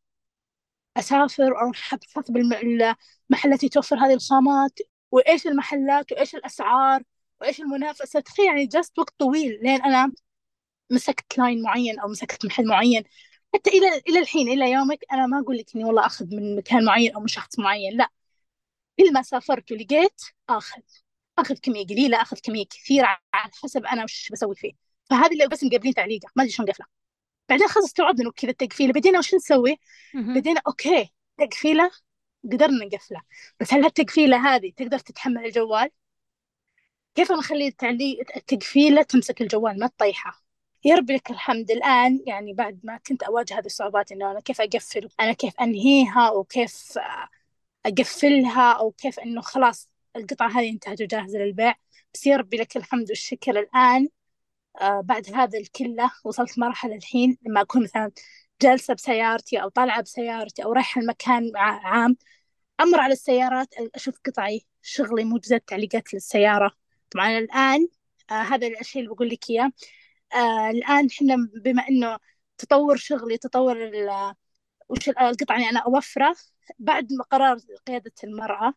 أسافر 0.98 1.44
وأروح 1.54 1.94
أبحث 1.94 2.32
بالمحلات 2.32 3.60
اللي 3.60 3.70
توفر 3.70 3.96
هذه 3.98 4.14
الخامات 4.14 4.80
وإيش 5.12 5.48
المحلات 5.48 6.12
وإيش 6.12 6.36
الأسعار 6.36 7.04
وإيش 7.42 7.62
المنافسة. 7.62 8.20
تخيل 8.20 8.46
يعني 8.46 8.66
جلست 8.66 9.00
وقت 9.00 9.14
طويل 9.20 9.60
لين 9.64 9.82
أنا 9.82 10.12
مسكت 10.92 11.38
لاين 11.38 11.62
معين 11.64 12.00
أو 12.00 12.08
مسكت 12.08 12.46
محل 12.46 12.68
معين. 12.68 13.04
حتى 13.56 13.70
إلى 13.70 14.02
إلى 14.10 14.20
الحين 14.20 14.48
إلى 14.48 14.72
يومك 14.72 15.06
أنا 15.12 15.26
ما 15.28 15.40
أقول 15.40 15.58
لك 15.58 15.76
إني 15.76 15.84
والله 15.86 16.06
أخذ 16.06 16.26
من 16.36 16.56
مكان 16.56 16.86
معين 16.86 17.14
أو 17.14 17.20
من 17.20 17.28
شخص 17.28 17.60
معين 17.60 17.98
لا. 17.98 18.10
كل 19.00 19.14
ما 19.14 19.22
سافرت 19.22 19.72
ولقيت 19.72 20.22
آخذ. 20.50 20.82
أخذ 21.38 21.56
كمية 21.56 21.86
قليلة 21.86 22.22
أخذ 22.22 22.38
كمية 22.44 22.66
كثيرة 22.66 23.08
على 23.34 23.52
حسب 23.64 23.86
أنا 23.86 24.04
وش 24.04 24.30
بسوي 24.32 24.56
فيه. 24.56 24.72
فهذه 25.10 25.34
اللي 25.34 25.48
بس 25.48 25.64
مقابلين 25.64 25.94
تعليقة 25.94 26.30
ما 26.36 26.44
أدري 26.44 26.54
شلون 26.54 26.70
قفلة. 26.70 26.86
بعدين 27.50 27.68
خلاص 27.68 27.86
استوعبنا 27.86 28.32
كذا 28.32 28.52
التقفيلة 28.52 28.94
بدينا 28.94 29.20
وش 29.20 29.36
نسوي؟ 29.36 29.80
بدينا 30.14 30.62
أوكي 30.68 31.14
تقفيلة 31.38 31.92
قدرنا 32.44 32.86
نقفله. 32.86 33.22
بس 33.60 33.74
هل 33.74 33.84
هالتقفيلة 33.84 34.56
هذه 34.56 34.72
تقدر 34.78 35.00
تتحمل 35.00 35.46
الجوال؟ 35.46 35.90
كيف 37.16 37.32
نخلي 37.32 37.68
التعليق 37.68 38.38
التقفيلة 38.38 39.04
تمسك 39.04 39.42
الجوال 39.42 39.80
ما 39.80 39.88
تطيحه؟ 39.88 40.45
يا 40.86 40.96
رب 40.96 41.12
لك 41.12 41.32
الحمد. 41.32 41.72
الآن 41.72 42.20
يعني 42.28 42.54
بعد 42.54 42.80
ما 42.84 42.98
كنت 42.98 43.24
أواجه 43.24 43.60
هذه 43.60 43.66
الصعوبات 43.66 44.12
إنه 44.12 44.32
أنا 44.32 44.40
كيف 44.40 44.62
أقفل 44.62 45.10
أنا 45.20 45.34
كيف 45.34 45.54
أنهيها 45.62 46.32
وكيف 46.32 46.98
أقفلها 47.86 48.72
أو 48.74 48.92
كيف 48.92 49.20
إنه 49.20 49.42
خلاص 49.42 49.90
القطعة 50.16 50.50
هذه 50.50 50.70
انتهت 50.70 51.02
وجاهزة 51.02 51.40
للبيع. 51.40 51.76
بس 52.14 52.28
يا 52.28 52.38
ربي 52.38 52.58
لك 52.58 52.78
الحمد 52.78 53.10
والشكر. 53.10 53.60
الآن 53.60 54.10
آه 54.82 55.02
بعد 55.02 55.30
هذا 55.36 55.60
الكلة 55.60 56.12
وصلت 56.26 56.60
مرحلة 56.60 56.96
الحين 56.96 57.38
لما 57.48 57.62
أكون 57.62 57.84
مثلا 57.84 58.12
جالسة 58.62 58.94
بسيارتي 58.94 59.64
أو 59.64 59.70
طالعة 59.70 60.02
بسيارتي 60.02 60.64
أو 60.64 60.74
رايحة 60.74 61.02
المكان 61.02 61.52
عام 61.58 62.18
أمر 62.82 63.00
على 63.00 63.14
السيارات 63.14 63.70
أشوف 63.96 64.20
قطعي 64.26 64.66
شغلي 64.82 65.24
موجزة 65.24 65.58
تعليقات 65.68 66.14
للسيارة. 66.14 66.72
طبعا 67.12 67.38
الآن 67.40 67.88
آه 68.32 68.34
هذا 68.34 68.68
الشيء 68.68 69.02
اللي 69.04 69.16
بقول 69.16 69.30
لك 69.30 69.50
إياه. 69.50 69.72
آه 70.36 70.70
الآن 70.70 71.08
إحنا 71.08 71.36
بما 71.56 71.88
إنه 71.90 72.18
تطور 72.58 72.98
شغلي 72.98 73.38
تطور 73.38 73.78
وش 74.90 75.10
القطعة 75.10 75.56
اللي 75.58 75.70
أنا 75.70 75.80
أوفرة 75.80 76.36
بعد 76.80 77.14
ما 77.14 77.24
قرار 77.24 77.58
قيادة 77.88 78.12
المرأة 78.24 78.74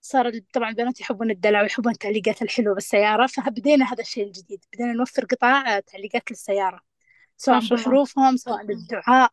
صار 0.00 0.38
طبعا 0.54 0.68
البنات 0.70 1.00
يحبون 1.00 1.30
الدلع 1.30 1.62
ويحبون 1.62 1.92
التعليقات 1.92 2.42
الحلوة 2.42 2.74
بالسيارة 2.74 3.26
فبدينا 3.26 3.92
هذا 3.92 4.00
الشيء 4.02 4.26
الجديد 4.26 4.64
بدينا 4.72 4.92
نوفر 4.92 5.24
قطع 5.24 5.80
تعليقات 5.80 6.30
للسيارة 6.30 6.80
سواء 7.36 7.60
بحروفهم 7.70 8.36
سواء 8.36 8.66
بالدعاء. 8.66 9.30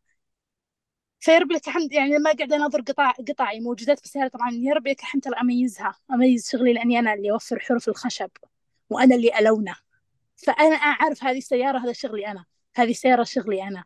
فيربي 1.20 1.54
لك 1.56 1.68
الحمد 1.68 1.94
يعني 1.94 2.10
لما 2.18 2.32
قاعدة 2.32 2.56
أناظر 2.56 2.82
قطع 2.82 3.12
قطعي 3.12 3.60
موجودات 3.60 4.02
بالسيارة 4.02 4.28
طبعا 4.28 4.52
يربي 4.54 4.90
لك 4.92 5.00
الحمد 5.00 5.28
أميزها 5.28 5.96
أميز 6.12 6.50
شغلي 6.50 6.74
لأني 6.74 7.00
أنا 7.00 7.14
اللي 7.14 7.32
أوفر 7.32 7.60
حروف 7.60 7.90
الخشب 7.90 8.30
وأنا 8.90 9.16
اللي 9.16 9.40
ألونه 9.40 9.76
فأنا 10.46 10.76
أعرف 10.76 11.24
هذه 11.24 11.38
السيارة 11.38 11.80
هذا 11.80 11.94
شغلي 11.94 12.28
أنا. 12.28 12.46
هذه 12.76 12.92
السيارة 12.92 13.24
شغلي 13.24 13.64
أنا. 13.64 13.84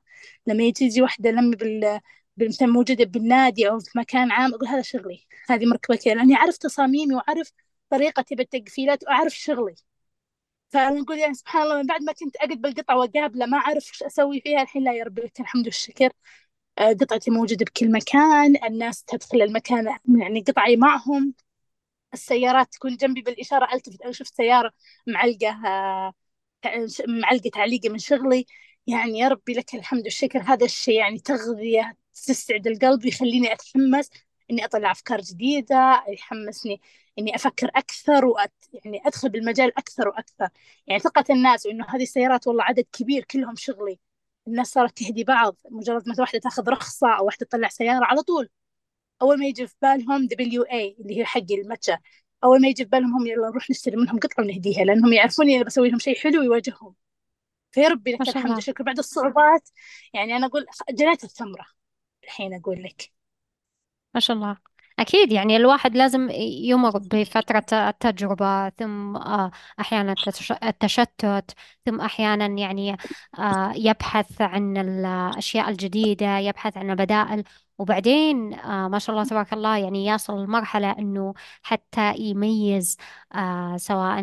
لما 0.47 0.63
يجي 0.63 0.89
تجي 0.89 1.01
واحدة 1.01 1.31
لمي 1.31 1.55
بال 1.55 1.99
مثلا 2.37 2.67
موجودة 2.67 3.05
بالنادي 3.05 3.69
أو 3.69 3.79
في 3.79 3.97
مكان 3.99 4.31
عام 4.31 4.53
أقول 4.53 4.67
هذا 4.67 4.81
شغلي. 4.81 5.27
هذه 5.49 5.65
مركبة 5.65 5.95
كذا 5.95 6.13
لأني 6.15 6.35
أعرف 6.35 6.57
تصاميمي 6.57 7.15
وأعرف 7.15 7.51
طريقتي 7.89 8.35
بالتقفيلات 8.35 9.03
وأعرف 9.03 9.33
شغلي. 9.33 9.75
فأنا 10.69 11.01
أقول 11.01 11.19
يعني 11.19 11.33
سبحان 11.33 11.63
الله 11.63 11.77
من 11.77 11.87
بعد 11.87 12.01
ما 12.03 12.13
كنت 12.13 12.35
أقعد 12.35 12.61
بالقطعة 12.61 12.97
وأقابله 12.97 13.45
ما 13.45 13.57
أعرف 13.57 13.91
وش 13.91 14.03
أسوي 14.03 14.41
فيها 14.41 14.61
الحين 14.61 14.83
لا 14.83 14.93
يا 14.93 15.03
لك 15.05 15.39
الحمد 15.39 15.65
والشكر. 15.65 16.09
آه، 16.79 16.93
قطعتي 16.93 17.31
موجودة 17.31 17.65
بكل 17.65 17.91
مكان 17.91 18.55
الناس 18.65 19.03
تدخل 19.03 19.41
المكان 19.41 19.97
يعني 20.19 20.41
قطعي 20.47 20.75
معهم. 20.77 21.33
السيارات 22.13 22.73
تكون 22.73 22.97
جنبي 22.97 23.21
بالإشارة 23.21 23.73
ألتفت 23.73 24.01
أشوف 24.01 24.27
سيارة 24.27 24.71
معلقة 25.07 25.67
آه، 25.67 26.13
معلقة 27.07 27.49
تعليقة 27.49 27.89
من 27.89 27.97
شغلي. 27.99 28.45
يعني 28.87 29.19
يا 29.19 29.27
ربي 29.27 29.53
لك 29.53 29.75
الحمد 29.75 30.03
والشكر. 30.03 30.39
هذا 30.41 30.65
الشيء 30.65 30.95
يعني 30.99 31.19
تغذية 31.19 31.97
تستعد 32.13 32.67
القلب 32.67 33.05
يخليني 33.05 33.53
أتحمس 33.53 34.09
إني 34.51 34.65
أطلع 34.65 34.91
أفكار 34.91 35.21
جديدة 35.21 36.03
يحمسني 36.07 36.81
إني 37.19 37.35
أفكر 37.35 37.71
أكثر 37.75 38.25
وأت 38.25 38.53
يعني 38.85 39.01
أدخل 39.07 39.29
بالمجال 39.29 39.77
أكثر 39.77 40.07
وأكثر. 40.07 40.49
يعني 40.87 40.99
ثقة 40.99 41.25
الناس 41.29 41.65
وإنه 41.65 41.85
هذه 41.89 42.03
السيارات 42.03 42.47
والله 42.47 42.63
عدد 42.63 42.85
كبير 42.91 43.23
كلهم 43.23 43.55
شغلي. 43.55 43.99
الناس 44.47 44.67
صارت 44.67 44.97
تهدي 44.97 45.23
بعض. 45.23 45.55
مجرد 45.71 46.07
ما 46.09 46.15
واحدة 46.19 46.39
تاخذ 46.39 46.69
رخصة 46.69 47.07
أو 47.17 47.25
واحدة 47.25 47.45
تطلع 47.45 47.67
سيارة 47.69 48.05
على 48.05 48.21
طول. 48.21 48.49
أول 49.21 49.39
ما 49.39 49.45
يجي 49.45 49.67
في 49.67 49.75
بالهم 49.81 50.27
دبليو 50.27 50.63
اي 50.63 50.95
اللي 50.99 51.17
هي 51.19 51.25
حق 51.25 51.41
المتجر. 51.51 51.97
أول 52.43 52.61
ما 52.61 52.67
يجي 52.67 52.83
في 52.83 52.89
بالهم 52.89 53.13
هم 53.15 53.27
يلا 53.27 53.49
نروح 53.49 53.69
نشتري 53.69 53.95
منهم 53.95 54.19
قطعة 54.19 54.43
ونهديها 54.43 54.83
لأنهم 54.83 55.13
يعرفون 55.13 55.49
إني 55.49 55.63
بسوي 55.63 55.89
لهم 55.89 55.99
شيء 55.99 56.15
حلو 56.19 56.41
يواجههم. 56.41 56.95
فيا 57.71 57.87
ربي 57.89 58.11
لك 58.11 58.21
الحمد 58.21 58.51
والشكر 58.51 58.83
بعد 58.83 58.97
الصعوبات 58.97 59.69
يعني 60.13 60.35
أنا 60.35 60.45
أقول 60.47 60.65
جنيت 60.91 61.23
الثمرة. 61.23 61.65
الحين 62.23 62.53
أقول 62.53 62.83
لك. 62.83 63.11
ما 64.13 64.19
شاء 64.19 64.37
الله. 64.37 64.57
أكيد 64.99 65.31
يعني 65.31 65.57
الواحد 65.57 65.95
لازم 65.95 66.29
يمر 66.63 66.97
بفترة 66.97 67.89
التجربة 67.89 68.69
ثم 68.69 69.15
آه، 69.15 69.51
أحيانا 69.79 70.15
التشتت 70.63 71.51
ثم 71.85 72.01
أحيانا 72.01 72.45
يعني 72.45 72.97
آه، 73.39 73.73
يبحث 73.75 74.41
عن 74.41 74.77
الأشياء 74.77 75.69
الجديدة 75.69 76.37
يبحث 76.37 76.77
عن 76.77 76.89
البدائل. 76.91 77.43
وبعدين 77.77 78.53
آه، 78.53 78.87
ما 78.87 78.99
شاء 78.99 79.15
الله 79.15 79.27
تبارك 79.29 79.53
الله 79.53 79.77
يعني 79.77 80.05
يصل 80.07 80.43
لمرحلة 80.43 80.91
أنه 80.91 81.33
حتى 81.63 82.15
يميز 82.17 82.97
سواء 83.77 84.19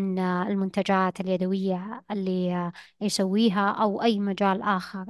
المنتجات 0.50 1.20
اليدوية 1.20 2.04
اللي 2.10 2.72
يسويها 3.00 3.70
أو 3.70 4.02
أي 4.02 4.18
مجال 4.18 4.62
آخر. 4.62 5.06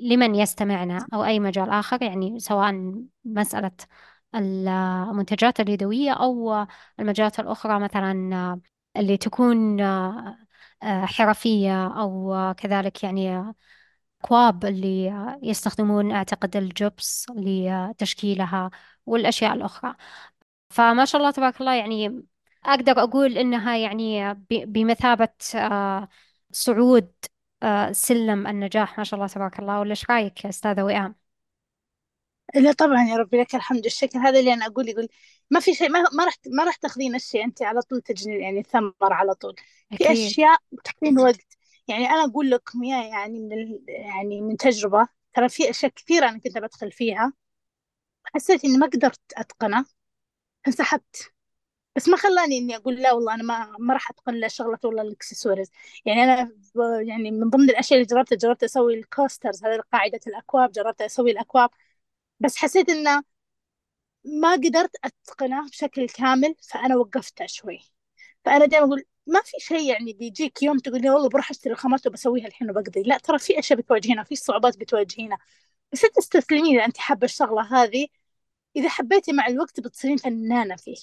لمن 0.00 0.34
يستمعنا 0.34 1.06
أو 1.14 1.24
أي 1.24 1.40
مجال 1.40 1.70
آخر 1.70 2.02
يعني 2.02 2.38
سواء 2.38 2.94
مسألة 3.24 3.70
المنتجات 4.34 5.60
اليدوية 5.60 6.12
أو 6.12 6.66
المجالات 7.00 7.40
الأخرى 7.40 7.78
مثلا 7.80 8.60
اللي 8.96 9.16
تكون 9.16 9.80
حرفية 10.82 11.86
أو 12.00 12.34
كذلك 12.56 13.04
يعني 13.04 13.44
أكواب 14.24 14.64
اللي 14.64 15.12
يستخدمون 15.42 16.12
أعتقد 16.12 16.56
الجبس 16.56 17.26
لتشكيلها 17.36 18.70
والأشياء 19.06 19.54
الأخرى. 19.54 19.94
فما 20.70 21.04
شاء 21.04 21.20
الله 21.20 21.30
تبارك 21.30 21.60
الله 21.60 21.74
يعني 21.74 22.24
أقدر 22.64 22.92
أقول 23.02 23.38
إنها 23.38 23.76
يعني 23.76 24.34
بمثابة 24.50 25.28
صعود 26.52 27.12
آه، 27.62 27.92
سلم 27.92 28.46
النجاح. 28.46 28.98
ما 28.98 29.04
شاء 29.04 29.20
الله 29.20 29.28
تبارك 29.28 29.58
الله. 29.58 29.80
ولا 29.80 29.90
إيش 29.90 30.10
رأيك 30.10 30.44
يا 30.44 30.50
أستاذة 30.50 30.82
وئام؟ 30.82 31.14
لا 32.54 32.72
طبعا 32.72 33.04
يا 33.04 33.16
ربي 33.16 33.40
لك 33.40 33.54
الحمد. 33.54 33.84
والشكر 33.84 34.18
هذا 34.18 34.40
اللي 34.40 34.52
أنا 34.52 34.66
أقول 34.66 34.88
يقول 34.88 35.08
ما 35.50 35.60
في 35.60 35.74
شيء 35.74 35.90
ما, 35.90 36.04
ما 36.12 36.24
راح 36.24 36.34
ما 36.46 36.64
راح 36.64 36.76
تاخذين 36.76 37.14
الشيء 37.14 37.44
انت 37.44 37.62
على 37.62 37.82
طول 37.82 38.00
تجني 38.00 38.38
يعني 38.40 38.62
ثمر 38.62 38.92
على 39.12 39.34
طول. 39.34 39.54
في 39.90 40.04
أكيد. 40.04 40.06
أشياء 40.06 40.58
تاخذين 40.84 41.18
وقت. 41.18 41.59
يعني 41.90 42.06
أنا 42.10 42.24
أقول 42.24 42.50
لكم 42.50 42.84
يا 42.84 43.04
يعني 43.04 43.38
من 43.40 43.52
ال... 43.52 43.84
يعني 43.88 44.40
من 44.40 44.56
تجربة. 44.56 45.08
ترى 45.34 45.48
في 45.48 45.70
أشياء 45.70 45.92
كثيرة 45.92 46.28
أنا 46.28 46.38
كنت 46.38 46.58
بدخل 46.58 46.92
فيها. 46.92 47.32
حسيت 48.34 48.64
إني 48.64 48.78
ما 48.78 48.86
قدرت 48.86 49.20
اتقنه 49.36 49.84
انسحبت. 50.68 51.32
بس 51.96 52.08
ما 52.08 52.16
خلاني 52.16 52.58
إني 52.58 52.76
أقول 52.76 52.96
لا 52.96 53.12
والله 53.12 53.34
أنا 53.34 53.42
ما 53.42 53.76
ما 53.80 53.94
راح 53.94 54.10
أتقن 54.10 54.34
لا 54.34 54.48
شغله 54.48 54.78
ولا 54.84 55.02
الإكسسوارز. 55.02 55.70
يعني 56.06 56.24
أنا 56.24 56.52
يعني 57.08 57.30
من 57.30 57.50
ضمن 57.50 57.70
الأشياء 57.70 58.00
اللي 58.00 58.06
جربتها 58.16 58.36
جربت 58.36 58.64
أسوي 58.64 58.94
ال 58.94 59.02
coasters 59.02 59.64
هذه 59.64 59.80
قاعدة 59.92 60.20
الأكواب. 60.26 60.72
جربت 60.72 61.02
أسوي 61.02 61.30
الأكواب. 61.30 61.70
بس 62.40 62.56
حسيت 62.56 62.90
انه 62.90 63.24
ما 64.24 64.52
قدرت 64.52 64.96
اتقنه 65.04 65.68
بشكل 65.68 66.08
كامل 66.08 66.54
فأنا 66.70 66.96
وقفتها 66.96 67.46
شوي 67.46 67.80
فأنا 68.44 68.66
دائما 68.66 68.86
أقول 68.86 69.04
ما 69.30 69.40
في 69.44 69.56
شيء 69.58 69.90
يعني 69.90 70.12
بيجيك 70.12 70.62
يوم 70.62 70.78
تقول 70.78 71.02
لي 71.02 71.10
والله 71.10 71.28
بروح 71.28 71.50
أشتري 71.50 71.72
الخامات 71.72 72.06
وبسويها 72.06 72.46
الحين 72.46 72.70
وبقضي. 72.70 73.02
لا 73.02 73.18
ترى 73.18 73.38
في 73.38 73.58
أشياء 73.58 73.78
بتواجهينها 73.78 74.24
في 74.24 74.36
صعوبات 74.36 74.78
بتواجهينها 74.78 75.38
بس 75.92 76.00
تستسلمين 76.00 76.76
إذا 76.76 76.84
أنت 76.84 76.98
حابة 76.98 77.24
الشغلة 77.24 77.62
هذه. 77.62 78.06
إذا 78.76 78.88
حبيتي 78.88 79.32
مع 79.32 79.46
الوقت 79.46 79.80
بتصيرين 79.80 80.16
فنانة 80.16 80.76
فيه. 80.76 80.96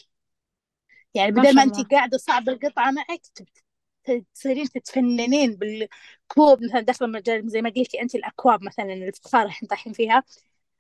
يعني 1.13 1.32
بدل 1.32 1.55
ما 1.55 1.63
أنت 1.63 1.91
قاعدة 1.91 2.17
صعب 2.17 2.49
القطعة 2.49 2.91
معك 2.91 3.21
تصيرين 4.34 4.69
تتفننين 4.69 5.55
بالكوب 5.55 6.63
مثلا 6.63 6.82
داخل 6.82 7.05
المجال 7.05 7.49
زي 7.49 7.61
ما 7.61 7.69
قلتي 7.69 8.01
أنت 8.01 8.15
الأكواب 8.15 8.63
مثلا 8.63 8.93
الفخار 8.93 9.47
إحنا 9.47 9.67
طايحين 9.67 9.93
فيها. 9.93 10.23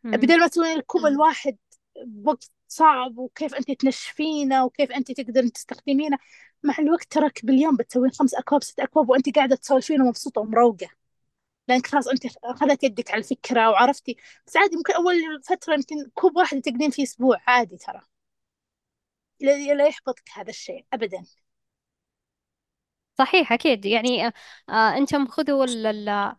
بدل 0.03 0.39
ما 0.39 0.47
تسوين 0.47 0.77
الكوب 0.77 1.05
الواحد 1.05 1.57
بوقت 2.05 2.51
صعب 2.67 3.17
وكيف 3.17 3.55
أنت 3.55 3.71
تنشفينه 3.71 4.65
وكيف 4.65 4.91
أنت 4.91 5.11
تقدرين 5.11 5.51
تستخدمينه. 5.51 6.17
مع 6.63 6.75
الوقت 6.79 7.11
ترك 7.11 7.45
باليوم 7.45 7.75
بتسوين 7.77 8.11
خمس 8.11 8.33
أكواب 8.35 8.63
ست 8.63 8.79
أكواب 8.79 9.09
وأنت 9.09 9.35
قاعدة 9.35 9.55
تسولفين 9.55 10.01
ومبسوطة 10.01 10.41
ومروقة. 10.41 10.87
لأنك 11.67 11.87
خلاص 11.87 12.07
أنت 12.07 12.25
أخذت 12.43 12.83
يدك 12.83 13.11
على 13.11 13.19
الفكرة 13.19 13.69
وعرفتي. 13.69 14.17
بس 14.47 14.57
عادي 14.57 14.75
ممكن 14.77 14.93
أول 14.93 15.43
فترة 15.43 15.73
يمكن 15.73 16.09
كوب 16.13 16.37
واحد 16.37 16.61
تقدين 16.61 16.91
فيه 16.91 17.03
أسبوع 17.03 17.37
عادي 17.47 17.77
ترى. 17.77 18.01
لا 19.39 19.87
يحبطك 19.87 20.29
هذا 20.33 20.49
الشيء 20.49 20.85
أبدا. 20.93 21.23
صحيح 23.17 23.53
أكيد. 23.53 23.85
يعني 23.85 24.27
آه، 24.27 24.33
آه، 24.69 24.97
أنتم 24.97 25.27
خذوا 25.27 25.65
ال- 25.65 26.35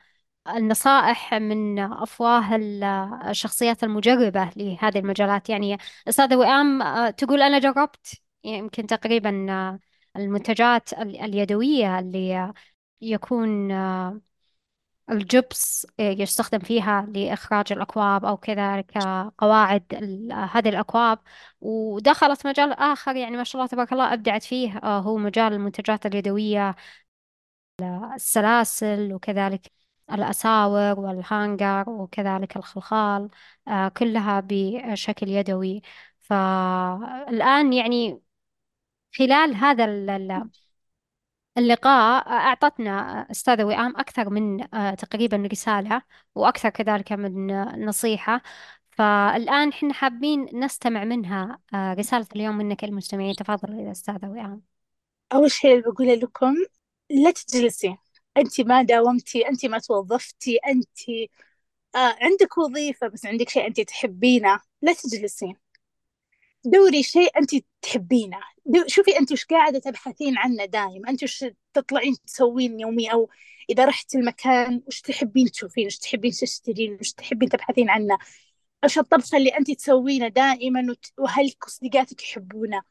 النصائح 0.56 1.34
من 1.34 1.78
أفواه 1.78 2.56
ال- 2.56 2.84
الشخصيات 3.28 3.84
المجربة 3.84 4.50
لهذه 4.56 4.98
المجالات. 4.98 5.48
يعني 5.50 5.78
أستاذة 6.08 6.36
وئام 6.36 6.82
آه، 6.82 7.10
تقول 7.10 7.42
أنا 7.42 7.58
جربت 7.58 8.14
يمكن 8.44 8.86
تقريبا 8.86 9.46
آه، 9.50 9.78
المنتجات 10.16 10.92
ال- 10.92 11.20
اليدوية 11.20 11.98
اللي 11.98 12.52
يكون 13.00 13.70
آه، 13.72 14.20
الجبس 15.10 15.86
يستخدم 16.00 16.58
فيها 16.58 17.06
لإخراج 17.14 17.72
الأكواب 17.72 18.24
أو 18.24 18.36
كذلك 18.36 18.98
قواعد 19.38 19.84
ال- 19.94 20.32
هذه 20.32 20.68
الأكواب. 20.68 21.18
ودخلت 21.60 22.46
مجال 22.46 22.72
آخر 22.72 23.16
يعني 23.16 23.36
ما 23.36 23.44
شاء 23.44 23.60
الله 23.62 23.70
تبارك 23.72 23.92
الله 23.92 24.12
أبدعت 24.14 24.42
فيه 24.42 24.78
هو 24.84 25.16
مجال 25.18 25.52
المنتجات 25.52 26.06
اليدوية 26.06 26.74
السلاسل 28.14 29.12
وكذلك 29.14 29.72
الأساور 30.12 31.00
والهانجر 31.00 31.90
وكذلك 31.90 32.56
الخلخال 32.56 33.28
آه، 33.68 33.88
كلها 33.88 34.40
بشكل 34.46 35.28
يدوي. 35.28 35.82
فالآن 36.20 37.72
يعني 37.72 38.22
خلال 39.18 39.54
هذا 39.54 39.84
ال- 39.84 40.50
اللقاء 41.58 42.28
أعطتنا 42.28 42.90
أستاذة 43.30 43.64
وئام 43.64 43.96
أكثر 43.96 44.30
من 44.30 44.74
آه، 44.74 44.94
تقريبا 44.94 45.48
رسالة 45.52 46.02
وأكثر 46.34 46.68
كذلك 46.68 47.12
من 47.12 47.46
نصيحة. 47.86 48.42
فالآن 48.90 49.68
إحنا 49.68 49.92
حابين 49.94 50.46
نستمع 50.54 51.04
منها 51.04 51.58
آه، 51.74 51.94
رسالة 51.94 52.26
اليوم 52.36 52.56
منك 52.58 52.84
المستمعين. 52.84 53.34
تفضل 53.34 53.74
يا 53.78 53.90
أستاذة 53.90 54.28
وئام. 54.28 54.62
أول 55.32 55.50
شيء 55.50 55.80
بقوله 55.80 56.14
لكم 56.14 56.54
لا 57.10 57.30
تجلسين 57.30 57.98
أنت 58.38 58.60
ما 58.60 58.82
داومتي 58.82 59.48
أنت 59.48 59.66
ما 59.66 59.78
توظفتي 59.78 60.56
أنت 60.56 60.98
آه 61.94 62.16
عندك 62.20 62.58
وظيفة 62.58 63.08
بس 63.08 63.26
عندك 63.26 63.48
شيء 63.48 63.66
أنت 63.66 63.80
تحبينه 63.80 64.60
لا 64.82 64.92
تجلسين. 64.92 65.56
دوري 66.64 67.02
شيء 67.02 67.38
أنت 67.38 67.50
تحبينه. 67.82 68.40
شوفي 68.86 69.18
أنت 69.18 69.32
وش 69.32 69.44
قاعدة 69.44 69.78
تبحثين 69.78 70.38
عنه 70.38 70.64
دايم. 70.64 71.06
أنت 71.06 71.22
وش 71.22 71.44
تطلعين 71.74 72.16
تسوين 72.26 72.80
يومي؟ 72.80 73.12
أو 73.12 73.30
إذا 73.70 73.84
رحت 73.84 74.14
المكان 74.14 74.82
وش 74.86 75.00
تحبين 75.00 75.50
تشوفين؟ 75.50 75.86
وش 75.86 75.98
تحبين 75.98 76.30
تشترين؟ 76.32 76.98
وش 77.00 77.12
تحبين 77.12 77.48
تبحثين 77.48 77.90
عنه؟ 77.90 78.18
وش 78.84 78.98
الطبخة 78.98 79.38
اللي 79.38 79.50
أنت 79.50 79.70
تسوينه 79.70 80.28
دائما 80.28 80.96
وأهلك 81.18 81.66
وصديقاتك 81.66 82.22
يحبونه 82.22 82.82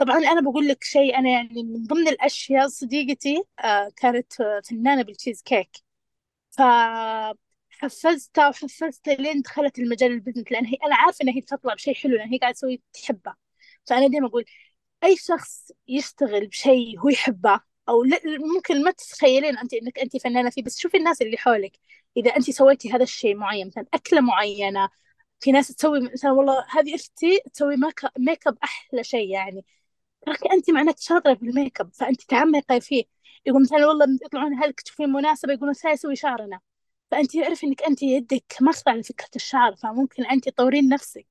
طبعا 0.00 0.16
أنا 0.18 0.40
بقول 0.40 0.68
لك 0.68 0.84
شيء 0.84 1.18
أنا 1.18 1.30
يعني 1.30 1.62
من 1.62 1.82
ضمن 1.86 2.08
الأشياء 2.08 2.68
صديقتي 2.68 3.44
آه 3.64 3.90
كانت 3.96 4.32
فنانة 4.70 5.02
بالتشيز 5.02 5.42
كيك. 5.42 5.70
فحفزتها 6.50 8.48
وحفزتها 8.48 9.14
لين 9.14 9.42
دخلت 9.42 9.78
المجال 9.78 10.12
ال 10.12 10.16
business 10.16 10.52
لأن 10.52 10.66
هي 10.66 10.76
أنا 10.86 10.96
عارفة 10.96 11.18
إن 11.24 11.28
هي 11.28 11.40
تطلع 11.40 11.74
بشيء 11.74 11.94
حلو 11.94 12.16
لأن 12.16 12.28
هي 12.28 12.38
قاعدة 12.38 12.54
تسوي 12.54 12.82
تحبه 12.92 13.34
فأنا 13.86 14.06
دائما 14.08 14.26
أقول 14.28 14.44
أي 15.04 15.16
شخص 15.16 15.72
يشتغل 15.88 16.46
بشيء 16.48 17.00
هو 17.00 17.08
يحبه 17.08 17.60
لا 18.06 18.20
ممكن 18.54 18.84
ما 18.84 18.90
تتخيلين 18.90 19.58
أنت 19.58 19.74
إنك 19.74 19.98
أنت 19.98 20.16
فنانة 20.16 20.50
فيه 20.50 20.62
بس 20.62 20.78
شوفي 20.78 20.96
الناس 20.96 21.22
اللي 21.22 21.36
حولك. 21.38 21.72
إذا 22.16 22.36
أنت 22.36 22.50
سويتي 22.50 22.92
هذا 22.92 23.02
الشيء 23.02 23.36
معين 23.36 23.66
مثلا 23.66 23.86
أكلة 23.94 24.20
معينة 24.20 24.88
في 25.40 25.52
ناس 25.52 25.68
تسوي 25.68 26.00
مثلا 26.14 26.32
والله 26.32 26.66
هذه 26.70 26.94
أختي 26.94 27.40
تسوي 27.54 27.76
ميك 28.18 28.46
اب 28.46 28.58
أحلى 28.64 29.04
شيء 29.04 29.30
يعني. 29.30 29.64
تراك 30.26 30.46
أنت 30.52 30.70
معناك 30.70 30.98
شاطرة 30.98 31.34
في 31.34 31.42
الميك 31.42 31.80
أب 31.80 31.94
فأنت 31.94 32.22
تعمقي 32.22 32.80
فيه. 32.80 33.04
يقول 33.46 33.62
مثلا 33.62 33.86
والله 33.86 34.06
يطلعون 34.24 34.54
أهلك 34.62 34.80
تشوفين 34.80 35.08
مناسبة 35.10 35.52
يقولون 35.52 35.74
ساي 35.74 35.96
سوي 35.96 36.16
شعرنا. 36.16 36.60
فأنت 37.10 37.36
تعرفي 37.36 37.66
إنك 37.66 37.82
أنت 37.82 38.02
يدك 38.02 38.54
ماخذة 38.60 38.90
على 38.90 39.02
فكرة 39.02 39.30
الشعر 39.36 39.76
فممكن 39.76 40.26
أنت 40.26 40.48
تطورين 40.48 40.88
نفسك. 40.88 41.26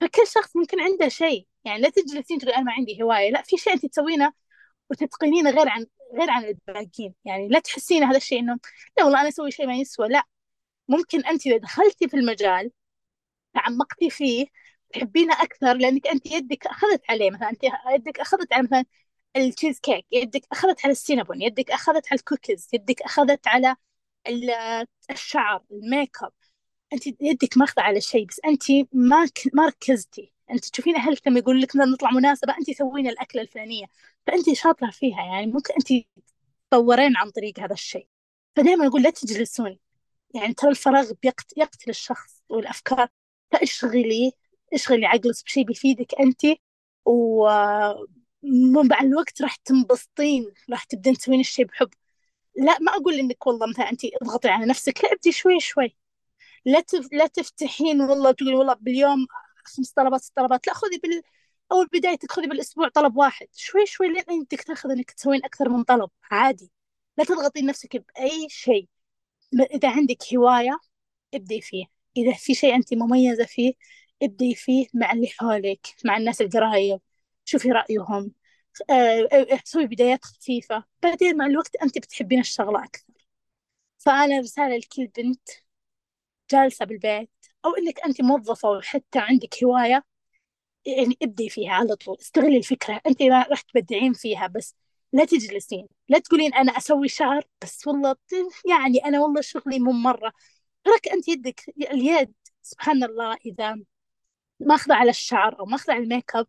فكل 0.00 0.26
شخص 0.26 0.56
ممكن 0.56 0.80
عنده 0.80 1.08
شيء. 1.08 1.46
يعني 1.64 1.82
لا 1.82 1.90
تجلسين 1.90 2.38
تقول 2.38 2.52
أنا 2.52 2.64
ما 2.64 2.72
عندي 2.72 3.02
هواية 3.02 3.30
لا 3.30 3.42
في 3.42 3.56
شيء 3.56 3.72
أنت 3.74 3.86
تسوينه 3.86 4.32
وتتقنينه 4.90 5.50
غير 5.50 5.68
عن 5.68 5.86
غير 6.18 6.30
عن 6.30 6.44
الباقيين. 6.44 7.14
يعني 7.24 7.48
لا 7.48 7.58
تحسين 7.60 8.04
هذا 8.04 8.16
الشيء 8.16 8.40
إنه 8.40 8.58
لا 8.98 9.04
والله 9.04 9.20
أنا 9.20 9.28
أسوي 9.28 9.50
شيء 9.50 9.66
ما 9.66 9.76
يسوى 9.76 10.08
لا. 10.08 10.22
ممكن 10.88 11.26
أنت 11.26 11.46
إذا 11.46 11.56
دخلتي 11.56 12.08
في 12.08 12.16
المجال 12.16 12.72
تعمقتي 13.54 14.10
فيه 14.10 14.46
تحبينه 14.94 15.42
أكثر 15.42 15.72
لأنك 15.74 16.06
أنت 16.06 16.26
يدك 16.26 16.66
أخذت 16.66 17.02
عليه 17.10 17.30
مثلا 17.30 17.50
أنت 17.50 17.60
يدك 17.94 18.20
أخذت 18.20 18.52
على 18.52 18.62
مثلا 18.62 18.84
التشيز 19.36 19.80
كيك 19.80 20.06
يدك 20.12 20.42
أخذت 20.52 20.84
على 20.84 20.92
السينابون 20.92 21.42
يدك 21.42 21.70
أخذت 21.70 22.06
على 22.12 22.18
الكوكيز 22.18 22.68
يدك 22.72 23.02
أخذت 23.02 23.48
على 23.48 23.76
ال- 24.28 24.86
الشعر 25.10 25.64
الميك 25.72 26.16
اب 26.22 26.32
أنت 26.92 27.06
يدك 27.06 27.58
ماخذة 27.58 27.82
على 27.82 28.00
شيء 28.00 28.26
بس 28.26 28.40
أنت 28.44 28.62
ما. 28.92 29.28
ما 29.54 29.66
ركزتي. 29.66 30.32
أنت 30.50 30.64
تشوفين 30.64 30.96
أهلك 30.96 31.28
لما 31.28 31.38
يقول 31.38 31.60
لك 31.60 31.76
نطلع 31.76 32.10
مناسبة 32.10 32.54
أنت 32.58 32.70
سوين 32.70 33.08
الأكلة 33.08 33.42
الفلانية. 33.42 33.86
فأنت 34.26 34.52
شاطرة 34.52 34.90
فيها 34.90 35.22
يعني 35.22 35.46
ممكن 35.46 35.74
أنت 35.74 36.06
تطورين 36.70 37.16
عن 37.16 37.30
طريق 37.30 37.60
هذا 37.60 37.72
الشيء. 37.72 38.08
فدائما 38.56 38.86
أقول 38.86 39.02
لا 39.02 39.10
تجلسون. 39.10 39.78
يعني 40.34 40.54
ترى 40.54 40.70
الفراغ 40.70 41.12
بيقت... 41.22 41.58
يقتل 41.58 41.90
الشخص 41.90 42.42
والأفكار. 42.48 43.08
فاشغلي 43.52 44.32
اشغلي 44.74 45.06
عقلك 45.06 45.44
بشيء 45.46 45.64
بيفيدك 45.64 46.14
أنت 46.20 46.40
ومع 47.04 49.00
الوقت 49.00 49.42
راح 49.42 49.56
تنبسطين 49.56 50.52
راح 50.70 50.84
تبدين 50.84 51.14
تسوين 51.14 51.40
الشيء 51.40 51.64
بحب. 51.66 51.90
لا 52.56 52.78
ما 52.80 52.92
أقول 52.92 53.14
إنك 53.14 53.46
والله 53.46 53.66
مثلا 53.66 53.90
أنت 53.90 54.00
اضغطي 54.22 54.48
على 54.48 54.66
نفسك 54.66 55.04
لا 55.04 55.12
ابدي 55.12 55.32
شوي 55.32 55.60
شوي. 55.60 55.96
لا 56.64 56.80
تف... 56.80 57.08
لا 57.12 57.26
تفتحين 57.26 58.00
والله 58.02 58.32
تقولي 58.32 58.54
والله 58.54 58.74
باليوم 58.74 59.26
خمس 59.64 59.92
طلبات 59.92 60.20
ست 60.22 60.36
طلبات 60.36 60.66
لا 60.66 60.74
خذي 60.74 60.98
بال 60.98 61.22
أول 61.72 61.86
بدايتك 61.92 62.32
خذي 62.32 62.46
بالأسبوع 62.46 62.88
طلب 62.88 63.16
واحد. 63.16 63.48
شوي 63.56 63.86
شوي 63.86 64.08
لين 64.08 64.24
أنت 64.30 64.54
تاخذ 64.54 64.90
إنك 64.90 65.10
تسوين 65.10 65.44
أكثر 65.44 65.68
من 65.68 65.84
طلب 65.84 66.10
عادي. 66.30 66.72
لا 67.18 67.24
تضغطي 67.24 67.62
نفسك 67.62 67.96
بأي 67.96 68.48
شيء 68.50 68.88
إذا 69.74 69.90
عندك 69.90 70.34
هواية 70.34 70.78
ابدي 71.34 71.60
فيه. 71.60 71.84
إذا 72.16 72.32
في 72.32 72.54
شيء 72.54 72.74
أنت 72.76 72.94
مميزة 72.94 73.44
فيه 73.44 73.72
ابدي 74.22 74.54
فيه 74.54 74.86
مع 74.94 75.12
اللي 75.12 75.26
حولك 75.28 75.86
مع 76.04 76.16
الناس 76.16 76.40
القرايب 76.40 77.00
شوفي 77.44 77.72
رأيهم 77.72 78.32
آه، 78.90 79.28
آه، 79.32 79.60
سوي 79.64 79.86
بدايات 79.86 80.24
خفيفة. 80.24 80.84
بعدين 81.02 81.36
مع 81.38 81.46
الوقت 81.46 81.76
أنت 81.76 81.98
بتحبين 81.98 82.40
الشغلة 82.40 82.84
أكثر. 82.84 83.14
فأنا 83.98 84.40
رسالة 84.40 84.76
لكل 84.78 85.06
بنت 85.06 85.48
جالسة 86.50 86.84
بالبيت 86.84 87.30
أو 87.64 87.70
إنك 87.74 88.00
أنت 88.00 88.22
موظفة 88.22 88.70
وحتى 88.70 89.18
عندك 89.18 89.64
هواية 89.64 90.04
يعني 90.86 91.18
ابدي 91.22 91.50
فيها 91.50 91.72
على 91.72 91.96
طول. 91.96 92.16
استغلي 92.20 92.56
الفكرة. 92.56 93.02
أنت 93.06 93.22
راح 93.22 93.60
تبدعين 93.62 94.12
فيها 94.12 94.46
بس 94.46 94.76
لا 95.12 95.24
تجلسين. 95.24 95.88
لا 96.08 96.18
تقولين 96.18 96.54
أنا 96.54 96.72
أسوي 96.78 97.08
شعر 97.08 97.44
بس 97.62 97.86
والله 97.86 98.16
يعني 98.70 99.04
أنا 99.04 99.20
والله 99.20 99.40
شغلي 99.40 99.78
مو 99.78 99.92
مرة. 99.92 100.32
تراك 100.84 101.08
أنت 101.08 101.28
يدك 101.28 101.62
اليد. 101.92 102.34
سبحان 102.62 103.04
الله 103.04 103.36
إذا 103.46 103.76
ماخذة 104.60 104.94
على 104.94 105.10
الشعر 105.10 105.60
أو 105.60 105.66
ماخذة 105.66 105.92
على 105.94 106.02
الميك 106.04 106.36
أب. 106.36 106.46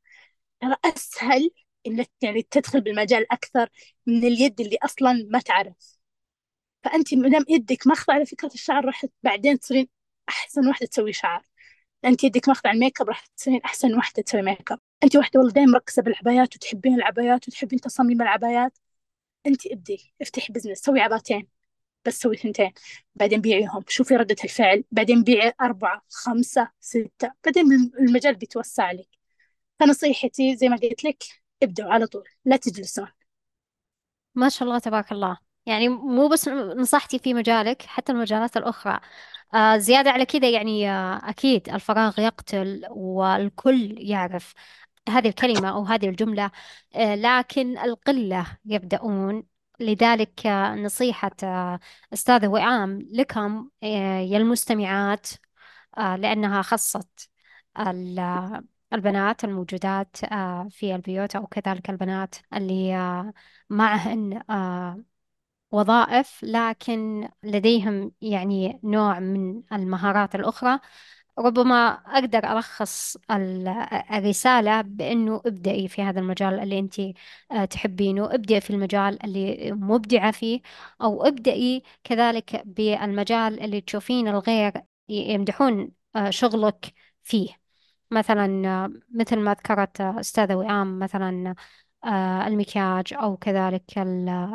ترى 0.62 0.76
أسهل 0.86 1.52
إنك 1.88 2.12
يعني 2.22 2.42
تدخل 2.44 2.82
بالمجال 2.82 3.32
أكثر 3.32 3.70
من 4.08 4.24
اليد 4.26 4.62
اللي 4.62 4.78
أصلا 4.84 5.28
ما 5.32 5.40
تعرف. 5.40 5.98
فأنت 6.84 7.14
مدام 7.14 7.46
يدك 7.50 7.88
ماخذة 7.88 8.14
على 8.14 8.26
فكرة 8.26 8.54
الشعر 8.54 8.86
راح 8.86 9.06
بعدين 9.24 9.60
تصيرين 9.60 9.90
أحسن 10.30 10.68
واحدة 10.68 10.88
تسوي 10.88 11.14
شعر. 11.14 11.44
أنت 12.06 12.24
يدك 12.24 12.50
ماخذة 12.50 12.68
على 12.68 12.76
ال 12.76 12.81
make 12.81 13.02
up 13.02 13.10
راح 13.10 13.26
تصيرين 13.28 13.62
أحسن 13.66 13.96
واحدة 13.96 14.24
تسوي 14.24 14.42
make 14.42 14.72
up. 14.72 14.80
أنت 15.04 15.16
واحدة 15.16 15.40
والله 15.40 15.54
دايما 15.54 15.72
مركزة 15.72 16.02
بالعبايات 16.02 16.56
وتحبين 16.56 16.94
العبايات 16.96 17.48
وتحبين 17.48 17.80
تصاميم 17.82 18.22
العبايات. 18.22 18.78
أنت 19.48 19.68
ابدي 19.68 20.14
افتحي 20.22 20.54
business 20.54 20.80
سوي 20.80 21.02
عباتين. 21.02 21.48
بس 22.08 22.20
سوي 22.20 22.38
ثنتين 22.38 22.72
بعدين 23.16 23.42
بيعيهم. 23.42 23.84
شوفي 23.88 24.16
ردة 24.16 24.36
الفعل. 24.44 24.84
بعدين 24.92 25.24
بيعي 25.24 25.54
أربعة 25.62 26.02
خمسة 26.10 26.70
ستة. 26.80 27.32
بعدين 27.46 27.66
المجال 28.00 28.36
بيتوسع 28.36 28.92
لك 28.92 29.08
فنصيحتي 29.80 30.56
زي 30.56 30.70
ما 30.70 30.76
قلت 30.76 31.04
لك 31.04 31.24
ابدأوا 31.64 31.94
على 31.94 32.08
طول. 32.08 32.24
لا 32.46 32.58
تجلسون. 32.58 33.08
ما 34.36 34.50
شاء 34.50 34.68
الله 34.68 34.80
تبارك 34.80 35.12
الله. 35.12 35.38
يعني 35.66 35.90
مو 35.90 36.28
بس 36.28 36.48
نصحتي 36.48 37.20
في 37.20 37.34
مجالك 37.34 37.82
حتى 37.82 38.12
المجالات 38.12 38.58
الأخرى. 38.58 39.00
آه 39.54 39.78
زيادة 39.78 40.12
على 40.12 40.26
كذا 40.26 40.50
يعني 40.50 40.92
آه 40.92 41.30
أكيد 41.30 41.70
الفراغ 41.70 42.20
يقتل 42.20 42.86
والكل 42.90 43.96
يعرف 44.00 44.54
هذه 45.10 45.28
الكلمة 45.28 45.70
أو 45.70 45.84
هذه 45.84 46.10
الجملة. 46.10 46.52
آه 46.96 47.16
لكن 47.16 47.78
القلة 47.78 48.58
يبدأون 48.66 49.44
لذلك 49.80 50.48
نصيحة 50.78 51.32
أستاذة 52.14 52.48
وئام 52.48 53.00
لكم 53.12 53.70
يا 53.84 54.38
المستمعات 54.38 55.28
لأنها 55.98 56.62
خصت 56.62 57.30
البنات 58.94 59.44
الموجودات 59.44 60.18
في 60.70 60.96
البيوت 60.96 61.36
أو 61.36 61.48
كذلك 61.48 61.90
البنات 61.90 62.36
اللي 62.54 62.94
معهن 63.70 64.44
وظائف 65.72 66.40
لكن 66.44 67.30
لديهم 67.44 68.12
يعني 68.22 68.80
نوع 68.84 69.20
من 69.20 69.64
المهارات 69.74 70.36
الأخرى. 70.36 70.80
ربما 71.40 71.90
أقدر 71.90 72.52
ألخص 72.58 73.18
الرسالة 74.12 74.82
بأنه 74.82 75.42
ابدأي 75.46 75.88
في 75.88 76.02
هذا 76.04 76.20
المجال 76.20 76.60
اللي 76.60 76.80
أنت 76.80 77.00
آه، 77.52 77.66
تحبينه 77.66 78.26
ابدأي 78.36 78.62
في 78.62 78.70
المجال 78.70 79.24
اللي 79.24 79.72
مبدعة 79.72 80.32
فيه 80.32 80.62
أو 81.02 81.24
ابدأي 81.24 81.84
كذلك 82.04 82.64
بالمجال 82.66 83.60
اللي 83.64 83.82
تشوفين 83.82 84.28
الغير 84.28 84.74
يمدحون 85.10 85.92
آه، 86.16 86.30
شغلك 86.30 86.94
فيه. 87.24 87.50
مثلا 88.12 88.68
آه، 88.86 88.92
مثل 89.16 89.40
ما 89.40 89.54
ذكرت 89.54 90.02
أستاذة 90.02 90.56
وئام 90.56 91.00
مثلا 91.00 91.56
المكياج 92.48 93.14
أو 93.14 93.38
كذلك 93.38 93.98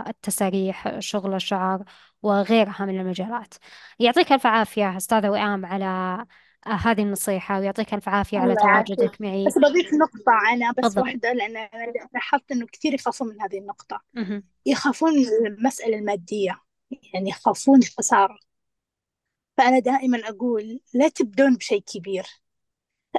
التساريح 0.08 0.98
شغل 0.98 1.34
الشعر 1.34 1.84
وغيرها 2.22 2.84
من 2.86 3.00
المجالات. 3.00 3.54
يعطيك 3.98 4.32
ألف 4.32 4.46
عافية 4.46 4.96
أستاذة 4.96 5.30
وئام 5.30 5.66
على 5.66 6.26
هذه 6.66 7.02
النصيحة 7.02 7.58
ويعطيك 7.58 7.94
ألف 7.94 8.08
عافية 8.08 8.38
على 8.38 8.54
تواجدك 8.54 9.20
معي. 9.20 9.46
بس 9.46 9.58
بضيف 9.58 9.94
نقطة 9.94 10.52
أنا 10.52 10.70
بس 10.70 10.82
بالضبط. 10.82 11.04
واحدة 11.04 11.32
لأن 11.32 11.56
أنا 11.56 11.92
لاحظت 12.14 12.52
إنه 12.52 12.66
كثير 12.66 12.94
يخافون 12.94 13.28
من 13.28 13.40
هذه 13.40 13.58
النقطة. 13.58 14.00
م 14.14 14.42
يخافون 14.66 15.12
من 15.14 15.46
المسألة 15.46 15.98
المادية 15.98 16.62
يعني 17.14 17.30
يخافون 17.30 17.78
الخسارة 17.78 18.38
فأنا 19.56 19.78
دائما 19.78 20.28
أقول 20.28 20.80
لا 20.94 21.08
تبدون 21.08 21.56
بشيء 21.56 21.80
كبير. 21.80 22.26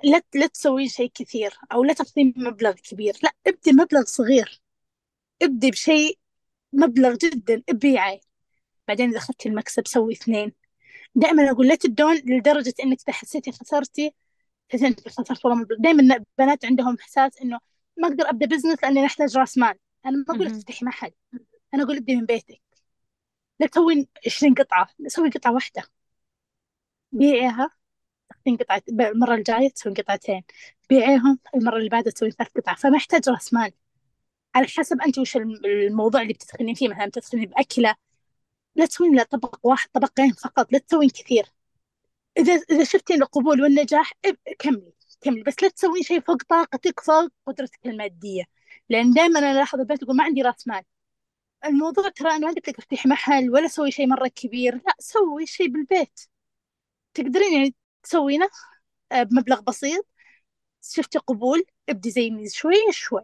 لا 0.04 0.22
لا 0.36 0.48
تسوين 0.48 0.88
شيء 0.88 1.12
كثير 1.16 1.58
أو 1.72 1.84
لا 1.84 1.94
تاخذين 1.94 2.34
مبلغ 2.38 2.72
كبير. 2.72 3.18
لا 3.24 3.34
ابدي 3.48 3.72
مبلغ 3.72 4.04
صغير. 4.04 4.62
ابدي 5.42 5.72
بشيء 5.72 6.20
مبلغ 6.74 7.16
جدا 7.16 7.64
بيعي 7.70 8.22
بعدين 8.88 9.10
إذا 9.10 9.18
أخذتي 9.18 9.50
المكسب 9.50 9.88
سوي 9.88 10.14
اثنين. 10.14 10.54
دائما 11.16 11.52
أقول 11.52 11.68
لا 11.68 11.76
تبدون 11.76 12.16
لدرجة 12.16 12.74
إنك 12.84 12.98
إذا 13.08 13.14
حسيتي 13.14 13.52
خسرتي 13.52 14.14
انت 14.74 15.10
خسرت 15.10 15.46
والله 15.46 15.68
دائما 15.80 16.16
البنات 16.16 16.66
عندهم 16.66 16.98
إحساس 17.00 17.38
إنه 17.42 17.60
ما 17.98 18.08
أقدر 18.08 18.30
أبدأ 18.30 18.46
business 18.46 18.84
لأني 18.84 19.02
نحتاج 19.04 19.38
راس 19.38 19.58
مال. 19.58 19.76
أنا 20.06 20.18
ما 20.18 20.36
أقول 20.36 20.46
لك 20.46 20.52
تفتحي 20.52 20.86
محل 20.86 21.12
أنا 21.74 21.84
أقول 21.84 21.98
ابدي 21.98 22.16
من 22.16 22.26
بيتك. 22.26 22.62
لا 23.60 23.68
تسوين 23.68 24.08
20 24.28 24.54
قطعة 24.54 24.88
سوي 25.08 25.30
قطعة 25.30 25.54
واحدة. 25.54 25.84
بيعيها 27.12 27.70
تاخذين 28.30 28.58
قطعة 28.58 28.82
المرة 28.90 29.36
الجاية 29.36 29.70
تسوين 29.70 29.96
قطعتين. 29.96 30.44
بيعيهم 30.90 31.40
المرة 31.56 31.78
اللي 31.78 31.90
بعدها 31.90 32.12
تسوين 32.12 32.32
ثلاث 32.32 32.50
قطع. 32.58 32.76
فما 32.76 32.98
يحتاج 32.98 33.30
راس 33.30 33.54
مال. 33.54 33.72
على 34.56 34.68
حسب 34.68 35.02
أنت 35.02 35.20
وش 35.20 35.38
الموضوع 35.38 36.22
اللي 36.22 36.34
بتدخلين 36.34 36.76
فيه. 36.76 36.90
مثلا 36.90 37.06
بتدخلين 37.06 37.46
بأكلة 37.46 37.96
لا 38.76 38.86
تسوين 38.86 39.16
لا 39.16 39.24
طبق 39.24 39.60
واحد 39.64 39.90
طبقين 39.94 40.32
فقط 40.34 40.74
لا 40.74 40.80
تسوين 40.80 41.10
كثير. 41.10 41.46
إذا 42.38 42.54
إذا 42.72 42.84
شفتين 42.84 43.22
القبول 43.24 43.62
والنجاح 43.62 44.14
كملي 44.60 44.94
كملي. 45.22 45.44
بس 45.44 45.64
لا 45.64 45.70
تسوين 45.70 46.04
شيء 46.04 46.20
فوق 46.22 46.44
طاقتك 46.44 47.00
فوق 47.00 47.30
قدرتك 47.48 47.80
المادية. 47.86 48.44
لأن 48.90 49.12
دائما 49.12 49.40
أنا 49.40 49.52
ألاحظ 49.52 49.80
البنات 49.80 50.02
تقول 50.02 50.16
ما 50.16 50.24
عندي 50.24 50.42
رأس 50.42 50.68
مال. 50.68 50.84
الموضوع 51.66 52.10
ترى 52.10 52.30
أنا 52.32 52.40
ما 52.40 52.48
قلت 52.48 52.70
لك 52.70 52.80
افتحي 52.80 53.10
محل 53.10 53.50
ولا 53.50 53.68
سوي 53.68 53.92
شيء 53.92 54.08
مرة 54.08 54.28
كبير. 54.28 54.76
لا 54.76 54.96
سوي 55.00 55.46
شيء 55.46 55.68
بالبيت. 55.68 56.20
تقدرين 57.14 57.54
يعني 57.54 57.76
تسوينه 58.04 58.50
آه، 59.12 59.24
بمبلغ 59.24 59.62
بسيط. 59.62 60.08
شفتي 60.84 61.20
قبول 61.20 61.64
إبدي 61.90 62.12
زيني 62.12 62.50
شوي 62.50 62.76
شوي. 62.92 63.24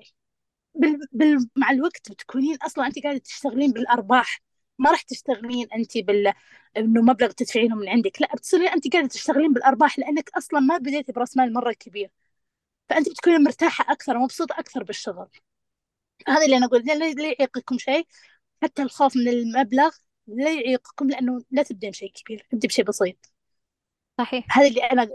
بال... 0.75 0.99
بال... 1.11 1.49
مع 1.55 1.71
الوقت 1.71 2.11
بتكونين 2.11 2.57
أصلا 2.61 2.87
انت 2.87 2.99
قاعدة 3.03 3.19
تشتغلين 3.19 3.71
بالأرباح. 3.71 4.41
ما 4.79 4.91
راح 4.91 5.01
تشتغلين 5.01 5.67
انت 5.75 5.97
بال 5.97 6.33
إنه 6.77 7.01
مبلغ 7.01 7.31
تدفعينه 7.31 7.75
من 7.75 7.89
عندك. 7.89 8.21
لا 8.21 8.35
بتصيرين 8.35 8.67
انت 8.67 8.93
قاعدة 8.93 9.07
تشتغلين 9.07 9.53
بالأرباح 9.53 9.99
لأنك 9.99 10.29
أصلا 10.37 10.59
ما 10.59 10.77
بديتي 10.77 11.11
برأس 11.11 11.37
مال 11.37 11.53
مرة 11.53 11.73
كبير. 11.73 12.11
فانت 12.89 13.09
بتكوني 13.09 13.37
مرتاحة 13.37 13.91
أكثر 13.93 14.17
ومبسوطة 14.17 14.59
أكثر 14.59 14.83
بالشغل. 14.83 15.29
هذا 16.27 16.45
اللي 16.45 16.57
أنا 16.57 16.65
أقول. 16.65 16.83
لا 16.85 17.07
يعيقكم 17.07 17.77
شيء. 17.77 18.07
حتى 18.63 18.81
الخوف 18.81 19.17
من 19.17 19.27
المبلغ 19.27 19.91
لا 20.27 20.53
يعيقكم 20.53 21.09
لأنه 21.09 21.41
لا 21.51 21.63
تبدين 21.63 21.89
بشيء 21.91 22.11
كبير. 22.11 22.47
ابدي 22.53 22.67
بشيء 22.67 22.85
بسيط. 22.85 23.31
صحيح. 24.17 24.57
هذه 24.57 24.67
اللي 24.67 24.81
أنا 24.83 25.09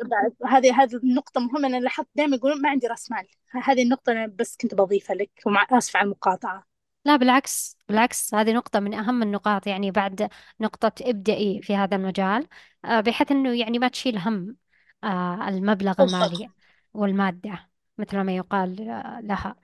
هذه 0.47 0.83
هذه 0.83 0.97
النقطة 0.97 1.41
مهمة. 1.41 1.69
أنا 1.69 1.77
لاحظت 1.81 2.09
دائما 2.15 2.37
يقولون 2.37 2.63
ما 2.63 2.71
عندي 2.71 2.87
رأس 2.87 3.11
مال. 3.11 3.27
هذه 3.51 3.83
النقطة 3.83 4.13
أنا 4.13 4.27
بس 4.27 4.57
كنت 4.57 4.75
بضيفها 4.75 5.17
لك 5.17 5.31
ومع 5.47 5.67
اسف 5.73 5.97
على 5.97 6.05
المقاطعة. 6.05 6.74
لا 7.05 7.17
بالعكس 7.17 7.79
بالعكس 7.89 8.35
هذه 8.35 8.53
نقطة 8.53 8.81
من 8.81 8.95
أهم 8.95 9.23
النقاط 9.23 9.67
يعني 9.67 9.91
بعد 9.91 10.29
نقطة 10.61 10.93
ابدأي 11.03 11.63
في 11.63 11.77
هذا 11.77 11.97
المجال 11.97 12.47
آه، 12.85 13.01
بحيث 13.01 13.33
أنه 13.33 13.53
يعني 13.61 13.79
ما 13.79 13.89
تشيل 13.89 14.19
هم 14.19 14.57
آه، 15.05 15.49
المبلغ 15.49 16.03
المالي 16.03 16.51
والمادة 16.95 17.71
مثل 17.99 18.21
ما 18.21 18.37
يقال 18.37 18.89
آه، 18.91 19.21
لها. 19.21 19.57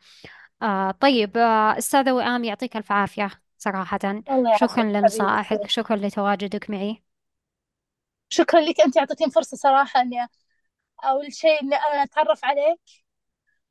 طيب 1.00 1.36
أستاذة 1.78 2.12
وئام 2.12 2.44
يعطيك 2.44 2.76
ألف 2.76 2.92
عافية 2.92 3.30
صراحة. 3.58 3.98
الله 4.30 4.58
شكرا 4.60 4.82
لنصائحك 4.84 5.66
شكرا 5.68 5.96
لتواجدك 5.96 6.70
معي. 6.70 7.02
شكرا 8.28 8.60
لك 8.60 8.80
أنت 8.80 8.96
أعطيتيني 8.98 9.30
فرصة 9.30 9.56
صراحة 9.56 10.00
إني 10.00 10.26
أول 11.04 11.32
شيء 11.34 11.62
إني 11.62 11.76
أنا 11.76 12.02
أتعرف 12.02 12.44
عليك. 12.44 12.80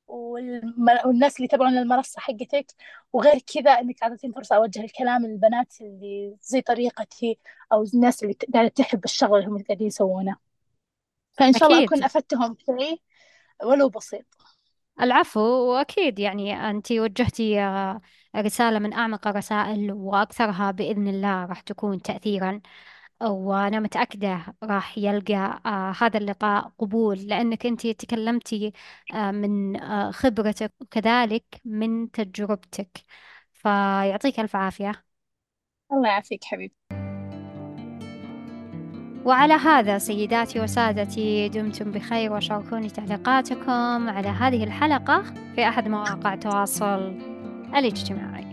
والناس 0.10 1.36
اللي 1.36 1.46
يتابعون 1.46 1.78
المنصة 1.78 2.20
حقتك 2.20 2.66
وغير 3.14 3.40
كذا 3.54 3.72
إنك 3.72 4.04
اعطيتيني 4.04 4.34
فرصة 4.34 4.56
أوجه 4.56 4.84
الكلام 4.84 5.26
للبنات 5.26 5.82
اللي 5.82 6.36
زي 6.42 6.62
طريقتي 6.62 7.40
أو 7.72 7.84
الناس 7.94 8.24
اللي 8.24 8.36
قاعدة 8.54 8.68
تحب 8.68 9.06
الشغل 9.06 9.40
اللي 9.40 9.50
هم 9.50 9.64
قاعدين 9.64 9.88
يسوونه. 9.88 10.36
فإن 11.32 11.54
شاء 11.54 11.70
الله 11.70 11.84
أكون 11.84 12.04
أفدتهم 12.04 12.58
شيء 12.66 13.02
ولو 13.64 13.90
بسيط. 13.90 14.26
العفو 15.02 15.40
وأكيد 15.40 16.20
يعني 16.20 16.70
أنت 16.70 16.92
وجهتي 16.92 17.62
آه، 17.62 18.02
رسالة 18.36 18.80
من 18.80 18.94
أعمق 18.94 19.28
الرسائل 19.28 19.92
وأكثرها 19.92 20.72
بإذن 20.72 21.08
الله 21.08 21.46
راح 21.46 21.62
تكون 21.62 22.02
تأثيرا. 22.02 22.62
وأنا 23.22 23.80
متأكدة 23.80 24.56
راح 24.64 24.98
يلقى 24.98 25.62
آه 25.66 25.94
هذا 26.00 26.18
اللقاء 26.18 26.72
قبول 26.80 27.18
لأنك 27.20 27.66
أنت 27.66 27.88
تكلمتي 27.88 28.74
آه 29.14 29.32
من 29.32 29.76
آه 29.82 30.12
خبرتك 30.12 30.74
وكذلك 30.82 31.62
من 31.66 32.12
تجربتك. 32.12 33.04
فيعطيك 33.54 34.40
ألف 34.40 34.56
عافية. 34.56 35.06
الله 35.92 36.10
يعافيك 36.10 36.44
حبيبي 36.44 36.74
وعلى 39.26 39.54
هذا 39.54 39.98
سيداتي 39.98 40.60
وسادتي 40.60 41.50
دمتم 41.50 41.92
بخير 41.92 42.34
وشاركوني 42.34 42.90
تعليقاتكم 42.90 44.10
على 44.10 44.28
هذه 44.28 44.64
الحلقة 44.64 45.24
في 45.56 45.68
أحد 45.68 45.88
مواقع 45.88 46.34
التواصل 46.34 47.14
الاجتماعي. 47.76 48.49